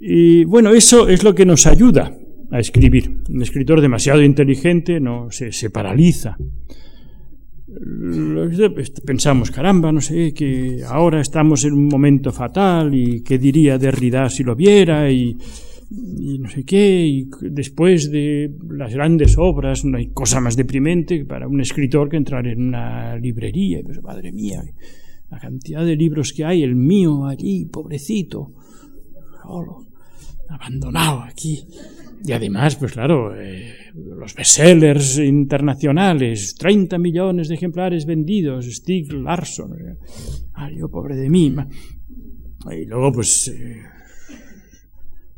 Y 0.00 0.44
bueno, 0.44 0.72
eso 0.72 1.08
es 1.08 1.24
lo 1.24 1.34
que 1.34 1.46
nos 1.46 1.66
ayuda 1.66 2.14
a 2.50 2.58
escribir. 2.60 3.18
Un 3.28 3.42
escritor 3.42 3.80
demasiado 3.80 4.22
inteligente 4.22 5.00
no 5.00 5.30
se, 5.30 5.52
se 5.52 5.70
paraliza. 5.70 6.36
Pensamos, 9.04 9.50
caramba, 9.50 9.92
no 9.92 10.00
sé, 10.00 10.32
que 10.32 10.82
ahora 10.86 11.20
estamos 11.20 11.64
en 11.64 11.74
un 11.74 11.88
momento 11.88 12.32
fatal 12.32 12.94
y 12.94 13.22
qué 13.22 13.38
diría 13.38 13.78
Derrida 13.78 14.30
si 14.30 14.42
lo 14.42 14.56
viera 14.56 15.10
y, 15.10 15.36
y 15.90 16.38
no 16.38 16.48
sé 16.48 16.64
qué, 16.64 17.06
y 17.06 17.28
después 17.42 18.10
de 18.10 18.50
las 18.70 18.92
grandes 18.92 19.36
obras 19.38 19.84
no 19.84 19.98
hay 19.98 20.08
cosa 20.08 20.40
más 20.40 20.56
deprimente 20.56 21.24
para 21.24 21.46
un 21.46 21.60
escritor 21.60 22.08
que 22.08 22.16
entrar 22.16 22.46
en 22.46 22.68
una 22.68 23.16
librería 23.16 23.80
y 23.80 23.82
pues, 23.82 24.02
madre 24.02 24.32
mía, 24.32 24.62
la 25.30 25.38
cantidad 25.38 25.84
de 25.84 25.96
libros 25.96 26.32
que 26.32 26.44
hay, 26.44 26.62
el 26.62 26.74
mío 26.74 27.26
allí, 27.26 27.66
pobrecito, 27.66 28.52
solo, 29.42 29.86
abandonado 30.48 31.20
aquí. 31.20 31.64
Y 32.24 32.32
además, 32.32 32.76
pues 32.76 32.92
claro, 32.92 33.34
eh, 33.38 33.74
los 33.94 34.34
bestsellers 34.34 35.18
internacionales, 35.18 36.54
30 36.56 36.98
millones 36.98 37.48
de 37.48 37.54
ejemplares 37.54 38.06
vendidos, 38.06 38.66
Stig 38.66 39.12
Larsson, 39.12 39.72
eh, 39.74 39.96
ay, 40.54 40.78
yo 40.78 40.88
pobre 40.88 41.16
de 41.16 41.30
mí. 41.30 41.54
Y 42.70 42.84
luego, 42.84 43.12
pues, 43.12 43.48
eh, 43.48 43.82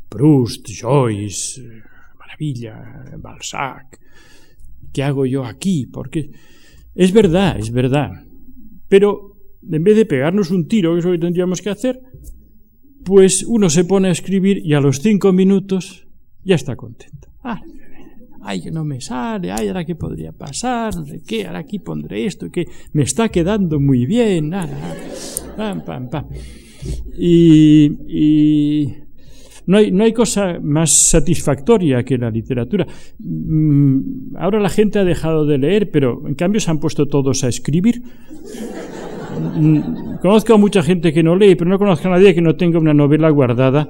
Proust, 0.09 0.69
Joyce, 0.81 1.63
Maravilla, 2.19 3.05
Balzac. 3.19 4.01
¿Qué 4.93 5.03
hago 5.03 5.25
yo 5.25 5.45
aquí? 5.45 5.87
Porque 5.87 6.31
es 6.95 7.13
verdad, 7.13 7.59
es 7.59 7.71
verdad. 7.71 8.11
Pero 8.89 9.37
en 9.71 9.85
vez 9.85 9.97
de 9.97 10.07
pegarnos 10.07 10.51
un 10.51 10.67
tiro, 10.67 10.93
que 10.93 10.99
es 10.99 11.05
lo 11.05 11.13
que 11.13 11.19
tendríamos 11.19 11.63
que 11.63 11.71
hacer, 11.71 12.01
pues 13.05 13.45
uno 13.45 13.71
se 13.71 13.85
pone 13.85 14.09
a 14.09 14.13
escribir 14.13 14.59
y 14.65 14.75
a 14.75 14.81
los 14.81 15.01
cinco 15.01 15.33
minutos 15.33 16.07
ya 16.45 16.57
está 16.57 16.77
contento. 16.77 17.29
Ah, 17.43 17.61
ay, 18.43 18.61
que 18.62 18.70
no 18.70 18.84
me 18.84 19.01
sale, 19.01 19.53
ay, 19.53 19.68
ahora 19.68 19.84
qué 19.84 19.95
podría 19.95 20.32
pasar, 20.32 20.95
no 20.97 21.05
sé 21.05 21.22
qué, 21.26 21.47
ahora 21.47 21.61
aquí 21.61 21.78
pondré 21.78 22.26
esto, 22.26 22.51
que 22.51 22.66
me 22.93 23.03
está 23.03 23.28
quedando 23.28 23.80
muy 23.80 24.07
bien, 24.07 24.53
ah, 24.55 24.68
pam, 25.57 25.84
pam, 25.84 26.09
pam. 26.09 26.26
Y, 27.18 27.93
y 28.09 28.95
no, 29.66 29.76
hay, 29.76 29.91
no 29.91 30.05
hay 30.05 30.12
cosa 30.12 30.59
más 30.62 30.91
satisfactoria 30.91 32.03
que 32.03 32.16
la 32.16 32.30
literatura. 32.30 32.86
Mm, 33.18 34.36
ahora 34.36 34.59
la 34.61 34.70
gente 34.70 34.99
ha 34.99 35.05
dejado 35.05 35.45
de 35.47 35.59
leer, 35.59 35.91
pero 35.91 36.26
en 36.26 36.34
cambio 36.34 36.61
se 36.61 36.70
han 36.70 36.78
puesto 36.78 37.07
todos 37.07 37.45
a 37.45 37.49
escribir. 37.49 38.03
Mm, 39.57 40.16
conozco 40.22 40.55
a 40.55 40.59
mucha 40.59 40.82
gente 40.82 41.12
que 41.12 41.22
no 41.22 41.36
lee, 41.36 41.55
pero 41.55 41.70
no 41.70 41.78
conozco 41.78 42.09
a 42.09 42.12
nadie 42.12 42.34
que 42.34 42.43
no 42.43 42.57
tenga 42.57 42.78
una 42.78 42.95
novela 42.95 43.28
guardada 43.30 43.88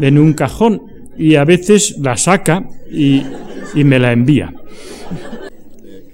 en 0.00 0.18
un 0.18 0.34
cajón 0.34 0.82
y 1.18 1.36
a 1.36 1.44
veces 1.44 1.98
la 1.98 2.16
saca 2.16 2.68
y, 2.90 3.22
me 3.74 3.98
la 3.98 4.12
envía. 4.12 4.52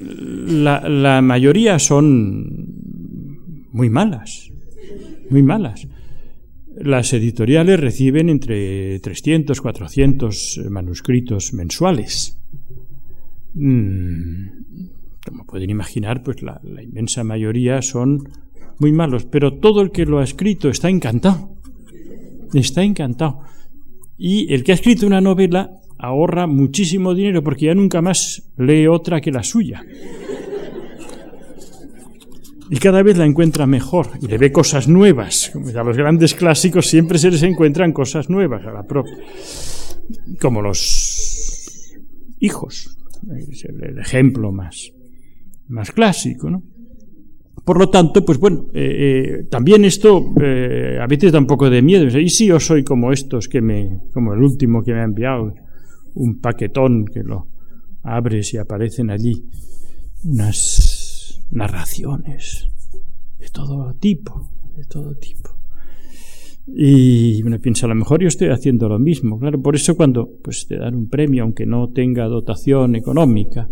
La, 0.00 0.88
la, 0.88 1.22
mayoría 1.22 1.78
son 1.78 3.66
muy 3.70 3.88
malas, 3.90 4.50
muy 5.30 5.42
malas. 5.42 5.86
Las 6.76 7.12
editoriales 7.12 7.78
reciben 7.78 8.28
entre 8.28 8.98
300, 9.00 9.60
400 9.60 10.60
manuscritos 10.70 11.52
mensuales. 11.52 12.38
Mm, 13.54 14.48
como 15.24 15.46
pueden 15.46 15.70
imaginar, 15.70 16.22
pues 16.22 16.42
la, 16.42 16.60
la 16.64 16.82
inmensa 16.82 17.22
mayoría 17.22 17.82
son 17.82 18.28
muy 18.78 18.92
malos, 18.92 19.26
pero 19.26 19.58
todo 19.58 19.82
el 19.82 19.90
que 19.90 20.06
lo 20.06 20.18
ha 20.18 20.24
escrito 20.24 20.68
está 20.68 20.88
encantado. 20.88 21.56
Está 22.52 22.82
encantado. 22.82 23.40
Y 24.18 24.52
el 24.52 24.64
que 24.64 24.72
ha 24.72 24.74
escrito 24.74 25.06
una 25.06 25.20
novela 25.20 25.81
ahorra 26.02 26.48
muchísimo 26.48 27.14
dinero 27.14 27.42
porque 27.42 27.66
ya 27.66 27.74
nunca 27.74 28.02
más 28.02 28.50
lee 28.58 28.88
otra 28.88 29.20
que 29.20 29.30
la 29.30 29.42
suya. 29.42 29.84
Y 32.68 32.76
cada 32.78 33.02
vez 33.02 33.16
la 33.16 33.26
encuentra 33.26 33.66
mejor 33.66 34.08
y 34.20 34.26
le 34.26 34.38
ve 34.38 34.50
cosas 34.50 34.88
nuevas. 34.88 35.52
A 35.54 35.84
los 35.84 35.96
grandes 35.96 36.34
clásicos 36.34 36.86
siempre 36.86 37.18
se 37.18 37.30
les 37.30 37.42
encuentran 37.42 37.92
cosas 37.92 38.28
nuevas 38.28 38.64
a 38.66 38.72
la 38.72 38.82
propia. 38.82 39.16
Como 40.40 40.60
los 40.60 41.94
hijos. 42.40 42.96
Es 43.50 43.64
el 43.64 43.98
ejemplo 43.98 44.50
más, 44.50 44.90
más 45.68 45.92
clásico, 45.92 46.50
¿no? 46.50 46.64
Por 47.64 47.78
lo 47.78 47.90
tanto, 47.90 48.24
pues 48.24 48.38
bueno, 48.38 48.66
eh, 48.74 49.42
eh, 49.44 49.46
también 49.48 49.84
esto 49.84 50.32
eh, 50.42 50.98
a 51.00 51.06
veces 51.06 51.30
da 51.30 51.38
un 51.38 51.46
poco 51.46 51.70
de 51.70 51.80
miedo. 51.80 52.06
Y 52.18 52.28
si 52.28 52.46
yo 52.46 52.58
soy 52.58 52.82
como 52.82 53.12
estos 53.12 53.48
que 53.48 53.60
me, 53.60 54.00
como 54.12 54.32
el 54.32 54.42
último 54.42 54.82
que 54.82 54.92
me 54.92 55.00
ha 55.00 55.04
enviado, 55.04 55.54
un 56.14 56.40
paquetón 56.40 57.06
que 57.06 57.22
lo 57.22 57.48
abres 58.02 58.54
y 58.54 58.58
aparecen 58.58 59.10
allí 59.10 59.44
unas 60.24 61.40
narraciones 61.50 62.68
de 63.38 63.48
todo 63.48 63.94
tipo, 63.94 64.50
de 64.76 64.84
todo 64.84 65.14
tipo. 65.16 65.50
Y 66.66 67.42
uno 67.42 67.58
piensa, 67.58 67.86
a 67.86 67.88
lo 67.88 67.96
mejor 67.96 68.22
yo 68.22 68.28
estoy 68.28 68.48
haciendo 68.48 68.88
lo 68.88 68.98
mismo. 68.98 69.38
Claro, 69.38 69.60
por 69.60 69.74
eso 69.74 69.96
cuando 69.96 70.28
pues, 70.42 70.66
te 70.66 70.76
dan 70.76 70.94
un 70.94 71.08
premio, 71.08 71.42
aunque 71.42 71.66
no 71.66 71.88
tenga 71.88 72.26
dotación 72.26 72.94
económica, 72.94 73.68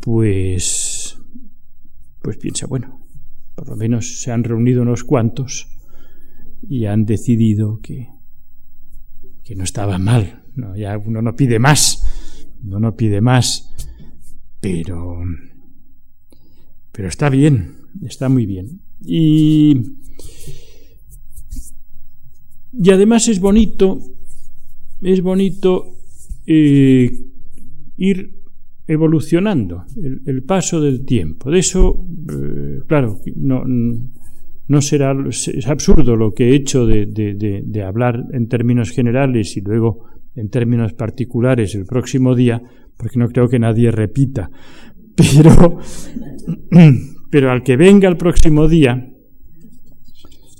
pues 0.00 0.94
pues 2.24 2.38
piensa, 2.38 2.66
bueno, 2.66 3.06
por 3.54 3.68
lo 3.68 3.76
menos 3.76 4.22
se 4.22 4.32
han 4.32 4.44
reunido 4.44 4.80
unos 4.80 5.04
cuantos 5.04 5.68
y 6.66 6.86
han 6.86 7.04
decidido 7.04 7.80
que, 7.82 8.08
que 9.44 9.54
no 9.54 9.62
estaba 9.62 9.98
mal. 9.98 10.43
No, 10.56 10.76
ya 10.76 10.96
uno 10.98 11.20
no 11.20 11.34
pide 11.34 11.58
más, 11.58 12.46
uno 12.64 12.78
no 12.78 12.96
pide 12.96 13.20
más, 13.20 13.74
pero, 14.60 15.22
pero 16.92 17.08
está 17.08 17.28
bien, 17.28 17.74
está 18.02 18.28
muy 18.28 18.46
bien. 18.46 18.80
Y, 19.00 19.96
y 22.72 22.90
además 22.90 23.28
es 23.28 23.40
bonito, 23.40 24.00
es 25.02 25.20
bonito 25.20 25.96
eh, 26.46 27.10
ir 27.96 28.44
evolucionando, 28.86 29.84
el, 29.96 30.42
paso 30.42 30.80
del 30.80 31.04
tiempo. 31.04 31.50
De 31.50 31.58
eso, 31.58 32.06
eh, 32.30 32.80
claro, 32.86 33.20
no, 33.36 33.64
no 34.66 34.80
será, 34.80 35.16
es 35.28 35.66
absurdo 35.66 36.16
lo 36.16 36.32
que 36.34 36.50
he 36.50 36.54
hecho 36.54 36.86
de, 36.86 37.06
de, 37.06 37.82
hablar 37.82 38.24
en 38.32 38.48
términos 38.48 38.90
generales 38.90 39.56
y 39.56 39.60
luego 39.60 40.06
en 40.36 40.48
términos 40.48 40.92
particulares 40.92 41.74
el 41.74 41.86
próximo 41.86 42.34
día, 42.34 42.62
porque 42.96 43.18
no 43.18 43.28
creo 43.28 43.48
que 43.48 43.58
nadie 43.58 43.90
repita. 43.90 44.50
Pero, 45.16 45.78
pero 47.30 47.52
al 47.52 47.62
que 47.62 47.76
venga 47.76 48.08
el 48.08 48.16
próximo 48.16 48.66
día, 48.66 49.14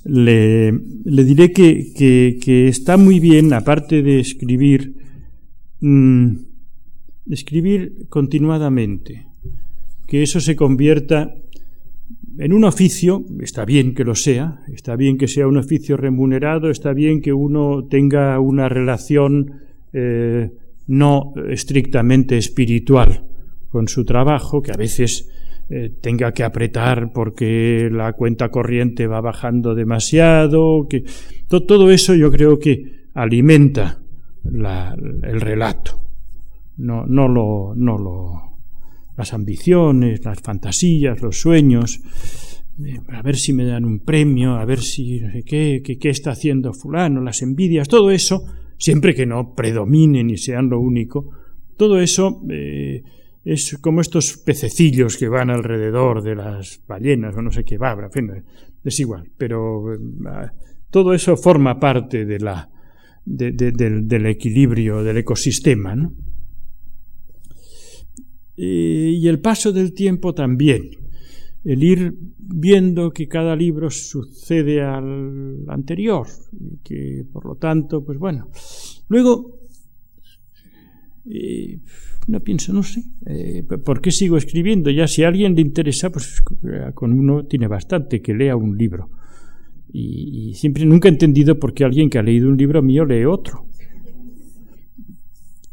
le, 0.04 0.70
le 0.70 1.24
diré 1.24 1.52
que, 1.52 1.92
que, 2.40 2.68
está 2.68 2.96
muy 2.96 3.20
bien, 3.20 3.52
aparte 3.52 4.02
de 4.02 4.20
escribir, 4.20 4.94
mm, 5.80 6.36
escribir 7.30 8.06
continuadamente, 8.08 9.26
que 10.06 10.22
eso 10.22 10.40
se 10.40 10.54
convierta 10.54 11.34
en 12.38 12.52
un 12.52 12.64
oficio, 12.64 13.24
está 13.40 13.64
bien 13.64 13.94
que 13.94 14.04
lo 14.04 14.14
sea, 14.14 14.60
está 14.72 14.96
bien 14.96 15.18
que 15.18 15.28
sea 15.28 15.46
un 15.46 15.56
oficio 15.56 15.96
remunerado, 15.96 16.70
está 16.70 16.92
bien 16.92 17.20
que 17.20 17.32
uno 17.32 17.86
tenga 17.88 18.38
una 18.40 18.68
relación 18.68 19.60
eh, 19.92 20.50
no 20.86 21.32
estrictamente 21.48 22.36
espiritual 22.36 23.24
con 23.68 23.88
su 23.88 24.04
trabajo, 24.04 24.62
que 24.62 24.72
a 24.72 24.76
veces 24.76 25.30
eh, 25.70 25.92
tenga 26.00 26.32
que 26.32 26.44
apretar 26.44 27.12
porque 27.12 27.88
la 27.90 28.12
cuenta 28.12 28.50
corriente 28.50 29.06
va 29.06 29.20
bajando 29.20 29.74
demasiado, 29.74 30.88
que 30.88 31.04
todo 31.48 31.90
eso 31.90 32.14
yo 32.14 32.30
creo 32.30 32.58
que 32.58 33.04
alimenta 33.14 34.00
el 34.44 35.40
relato, 35.40 36.00
no, 36.76 37.06
no 37.06 37.28
lo, 37.28 37.74
no 37.74 37.96
lo, 37.96 38.53
las 39.16 39.32
ambiciones, 39.32 40.24
las 40.24 40.40
fantasías, 40.40 41.20
los 41.20 41.40
sueños, 41.40 42.00
eh, 42.84 42.98
a 43.08 43.22
ver 43.22 43.36
si 43.36 43.52
me 43.52 43.64
dan 43.64 43.84
un 43.84 44.00
premio, 44.00 44.54
a 44.54 44.64
ver 44.64 44.80
si 44.80 45.20
no 45.20 45.30
sé 45.30 45.44
qué, 45.44 45.82
qué, 45.82 46.10
está 46.10 46.32
haciendo 46.32 46.72
fulano, 46.72 47.20
las 47.20 47.42
envidias, 47.42 47.88
todo 47.88 48.10
eso, 48.10 48.44
siempre 48.78 49.14
que 49.14 49.26
no 49.26 49.54
predominen 49.54 50.30
y 50.30 50.36
sean 50.36 50.68
lo 50.68 50.80
único, 50.80 51.30
todo 51.76 52.00
eso 52.00 52.42
eh, 52.50 53.02
es 53.44 53.78
como 53.78 54.00
estos 54.00 54.38
pececillos 54.38 55.16
que 55.16 55.28
van 55.28 55.50
alrededor 55.50 56.22
de 56.22 56.34
las 56.34 56.80
ballenas 56.86 57.36
o 57.36 57.42
no 57.42 57.52
sé 57.52 57.64
qué 57.64 57.78
va, 57.78 57.92
en 57.92 58.10
fin, 58.10 58.44
es 58.82 59.00
igual, 59.00 59.30
pero 59.36 59.94
eh, 59.94 59.98
todo 60.90 61.14
eso 61.14 61.36
forma 61.36 61.78
parte 61.78 62.24
de 62.24 62.40
la, 62.40 62.70
del, 63.24 64.26
equilibrio 64.26 65.02
del 65.02 65.18
ecosistema. 65.18 66.10
Y 68.56 69.26
el 69.26 69.40
paso 69.40 69.72
del 69.72 69.92
tiempo 69.92 70.34
también, 70.34 70.90
el 71.64 71.82
ir 71.82 72.14
viendo 72.38 73.10
que 73.10 73.26
cada 73.26 73.56
libro 73.56 73.90
sucede 73.90 74.82
al 74.82 75.64
anterior, 75.68 76.26
y 76.52 76.76
que 76.84 77.24
por 77.32 77.46
lo 77.46 77.56
tanto, 77.56 78.04
pues 78.04 78.18
bueno. 78.18 78.48
Luego, 79.08 79.60
eh, 81.26 81.78
no 82.26 82.40
pienso, 82.40 82.72
no 82.72 82.82
sé, 82.82 83.02
eh, 83.26 83.62
¿por 83.62 84.00
qué 84.00 84.10
sigo 84.10 84.36
escribiendo? 84.36 84.90
Ya 84.90 85.06
si 85.06 85.24
a 85.24 85.28
alguien 85.28 85.54
le 85.54 85.62
interesa, 85.62 86.10
pues 86.10 86.42
con 86.94 87.12
uno 87.12 87.46
tiene 87.46 87.66
bastante 87.66 88.20
que 88.20 88.34
lea 88.34 88.56
un 88.56 88.76
libro. 88.76 89.10
Y, 89.92 90.54
siempre 90.54 90.84
nunca 90.84 91.08
he 91.08 91.12
entendido 91.12 91.58
por 91.58 91.72
qué 91.72 91.84
alguien 91.84 92.10
que 92.10 92.18
ha 92.18 92.22
leído 92.22 92.48
un 92.48 92.56
libro 92.56 92.82
mío 92.82 93.04
lee 93.04 93.24
otro. 93.24 93.66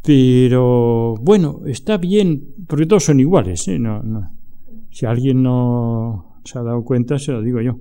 Pero 0.03 1.15
bueno, 1.21 1.61
está 1.65 1.97
bien, 1.97 2.51
porque 2.68 2.86
todos 2.86 3.03
son 3.05 3.20
iguales. 3.20 3.68
¿eh? 3.68 3.80
No, 3.80 4.01
no. 4.01 4.32
Si 4.89 5.05
alguien 5.05 5.41
no 5.41 6.39
se 6.43 6.57
ha 6.57 6.64
dado 6.64 6.84
cuenta, 6.84 7.18
se 7.20 7.32
lo 7.32 7.41
digo 7.41 7.62
yo. 7.62 7.78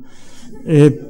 Eh, 0.67 1.01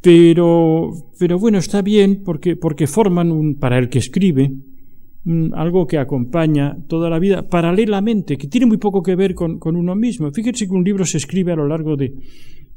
pero, 0.00 0.90
pero 1.18 1.38
bueno, 1.38 1.58
está 1.58 1.80
bien 1.82 2.22
porque, 2.24 2.56
porque 2.56 2.86
forman 2.86 3.30
un, 3.30 3.54
para 3.54 3.78
el 3.78 3.88
que 3.88 3.98
escribe 3.98 4.52
algo 5.54 5.86
que 5.86 5.98
acompaña 5.98 6.76
toda 6.88 7.08
la 7.08 7.20
vida 7.20 7.48
paralelamente, 7.48 8.36
que 8.36 8.48
tiene 8.48 8.66
muy 8.66 8.78
poco 8.78 9.02
que 9.02 9.14
ver 9.14 9.34
con, 9.36 9.60
con 9.60 9.76
uno 9.76 9.94
mismo. 9.94 10.32
Fíjense 10.32 10.66
que 10.66 10.72
un 10.72 10.82
libro 10.82 11.04
se 11.04 11.18
escribe 11.18 11.52
a 11.52 11.56
lo 11.56 11.68
largo 11.68 11.96
de, 11.96 12.12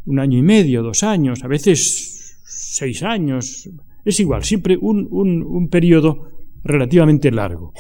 un 0.06 0.20
año 0.20 0.38
y 0.38 0.44
medio, 0.44 0.84
dos 0.84 1.04
años, 1.04 1.44
a 1.44 1.48
veces 1.48 2.40
seis 2.46 3.04
años, 3.04 3.70
es 4.04 4.20
igual, 4.20 4.44
siempre 4.44 4.78
un, 4.80 5.08
un, 5.10 5.42
un 5.44 5.68
periodo 5.70 6.28
relativamente 6.64 7.32
largo, 7.32 7.74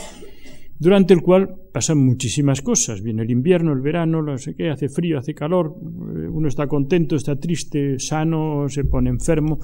durante 0.77 1.13
el 1.13 1.21
cual 1.21 1.55
pasan 1.71 1.97
muchísimas 1.97 2.61
cosas. 2.61 3.01
Viene 3.01 3.23
el 3.23 3.31
invierno, 3.31 3.73
el 3.73 3.81
verano, 3.81 4.21
no 4.21 4.37
sé 4.37 4.55
qué, 4.55 4.69
hace 4.69 4.89
frío, 4.89 5.17
hace 5.17 5.33
calor, 5.33 5.75
eh, 5.75 6.27
uno 6.27 6.47
está 6.47 6.67
contento, 6.67 7.15
está 7.15 7.37
triste, 7.37 7.99
sano, 7.99 8.67
se 8.69 8.83
pone 8.85 9.09
enfermo, 9.09 9.59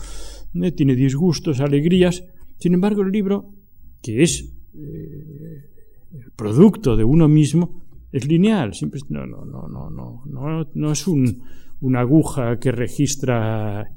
eh, 0.53 0.71
tiene 0.71 0.95
disgustos, 0.95 1.59
alegrías. 1.59 2.23
Sin 2.57 2.73
embargo, 2.73 3.01
el 3.01 3.11
libro, 3.11 3.53
que 4.01 4.23
es 4.23 4.53
eh, 4.73 5.65
el 6.13 6.31
producto 6.35 6.95
de 6.95 7.03
uno 7.03 7.27
mismo, 7.27 7.81
es 8.11 8.27
lineal, 8.27 8.71
no, 9.09 9.25
no, 9.25 9.45
no, 9.45 9.67
no, 9.67 9.89
no, 9.89 10.23
no, 10.25 10.67
no 10.73 10.91
es 10.91 11.07
un, 11.07 11.43
una 11.79 12.01
aguja 12.01 12.59
que 12.59 12.71
registra 12.71 13.89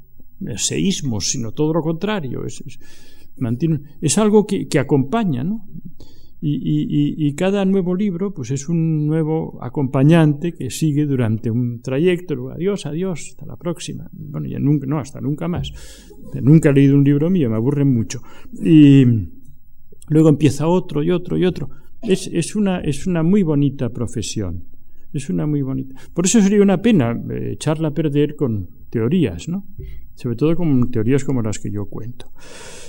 seísmos, 0.55 1.29
sino 1.29 1.51
todo 1.51 1.73
lo 1.73 1.81
contrario. 1.81 2.45
Es, 2.45 2.63
es, 4.01 4.17
algo 4.17 4.45
que, 4.45 4.79
acompaña, 4.79 5.43
¿no? 5.43 5.65
Y, 6.41 7.33
cada 7.35 7.65
nuevo 7.65 7.95
libro 7.95 8.33
pues 8.33 8.51
es 8.51 8.69
un 8.69 9.07
nuevo 9.07 9.57
acompañante 9.61 10.53
que 10.53 10.69
sigue 10.69 11.05
durante 11.05 11.49
un 11.49 11.81
trayecto. 11.81 12.51
adiós, 12.51 12.85
adiós, 12.85 13.29
hasta 13.29 13.45
la 13.45 13.55
próxima. 13.55 14.09
Bueno, 14.11 14.47
ya 14.47 14.59
nunca, 14.59 14.85
no, 14.85 14.99
hasta 14.99 15.21
nunca 15.21 15.47
más. 15.47 15.71
Nunca 16.41 16.69
he 16.69 16.73
leído 16.73 16.95
un 16.95 17.03
libro 17.03 17.29
mío, 17.29 17.49
me 17.49 17.55
aburren 17.55 17.93
mucho. 17.93 18.21
Y 18.63 19.05
luego 20.09 20.29
empieza 20.29 20.67
otro 20.67 21.01
y 21.03 21.11
otro 21.11 21.37
y 21.37 21.45
otro. 21.45 21.69
Es, 22.01 22.27
es, 22.27 22.55
una, 22.55 22.79
es 22.81 23.07
una 23.07 23.23
muy 23.23 23.43
bonita 23.43 23.89
profesión. 23.89 24.65
Es 25.13 25.29
una 25.29 25.45
muy 25.47 25.61
bonita. 25.61 25.95
Por 26.13 26.25
eso 26.25 26.41
sería 26.41 26.61
una 26.61 26.81
pena 26.81 27.17
eh, 27.31 27.51
echarla 27.53 27.87
a 27.87 27.93
perder 27.93 28.35
con 28.35 28.69
teorías, 28.89 29.47
¿no? 29.47 29.65
Sobre 30.15 30.35
todo 30.35 30.55
con 30.55 30.91
teorías 30.91 31.23
como 31.23 31.41
las 31.41 31.59
que 31.59 31.69
yo 31.69 31.85
cuento. 31.85 32.31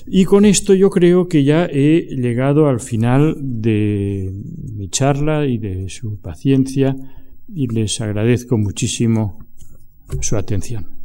Y 0.07 0.25
con 0.25 0.45
esto 0.45 0.75
yo 0.75 0.91
creo 0.91 1.29
que 1.29 1.45
ya 1.45 1.67
he 1.67 2.07
llegado 2.17 2.69
al 2.69 2.81
final 2.81 3.37
de 3.41 4.33
mi 4.75 4.89
charla 4.89 5.47
y 5.47 5.59
de 5.59 5.89
su 5.89 6.21
paciencia 6.21 6.97
y 7.49 7.67
les 7.67 8.01
agradezco 8.01 8.57
muchísimo 8.57 9.39
su 10.21 10.37
atención. 10.37 10.96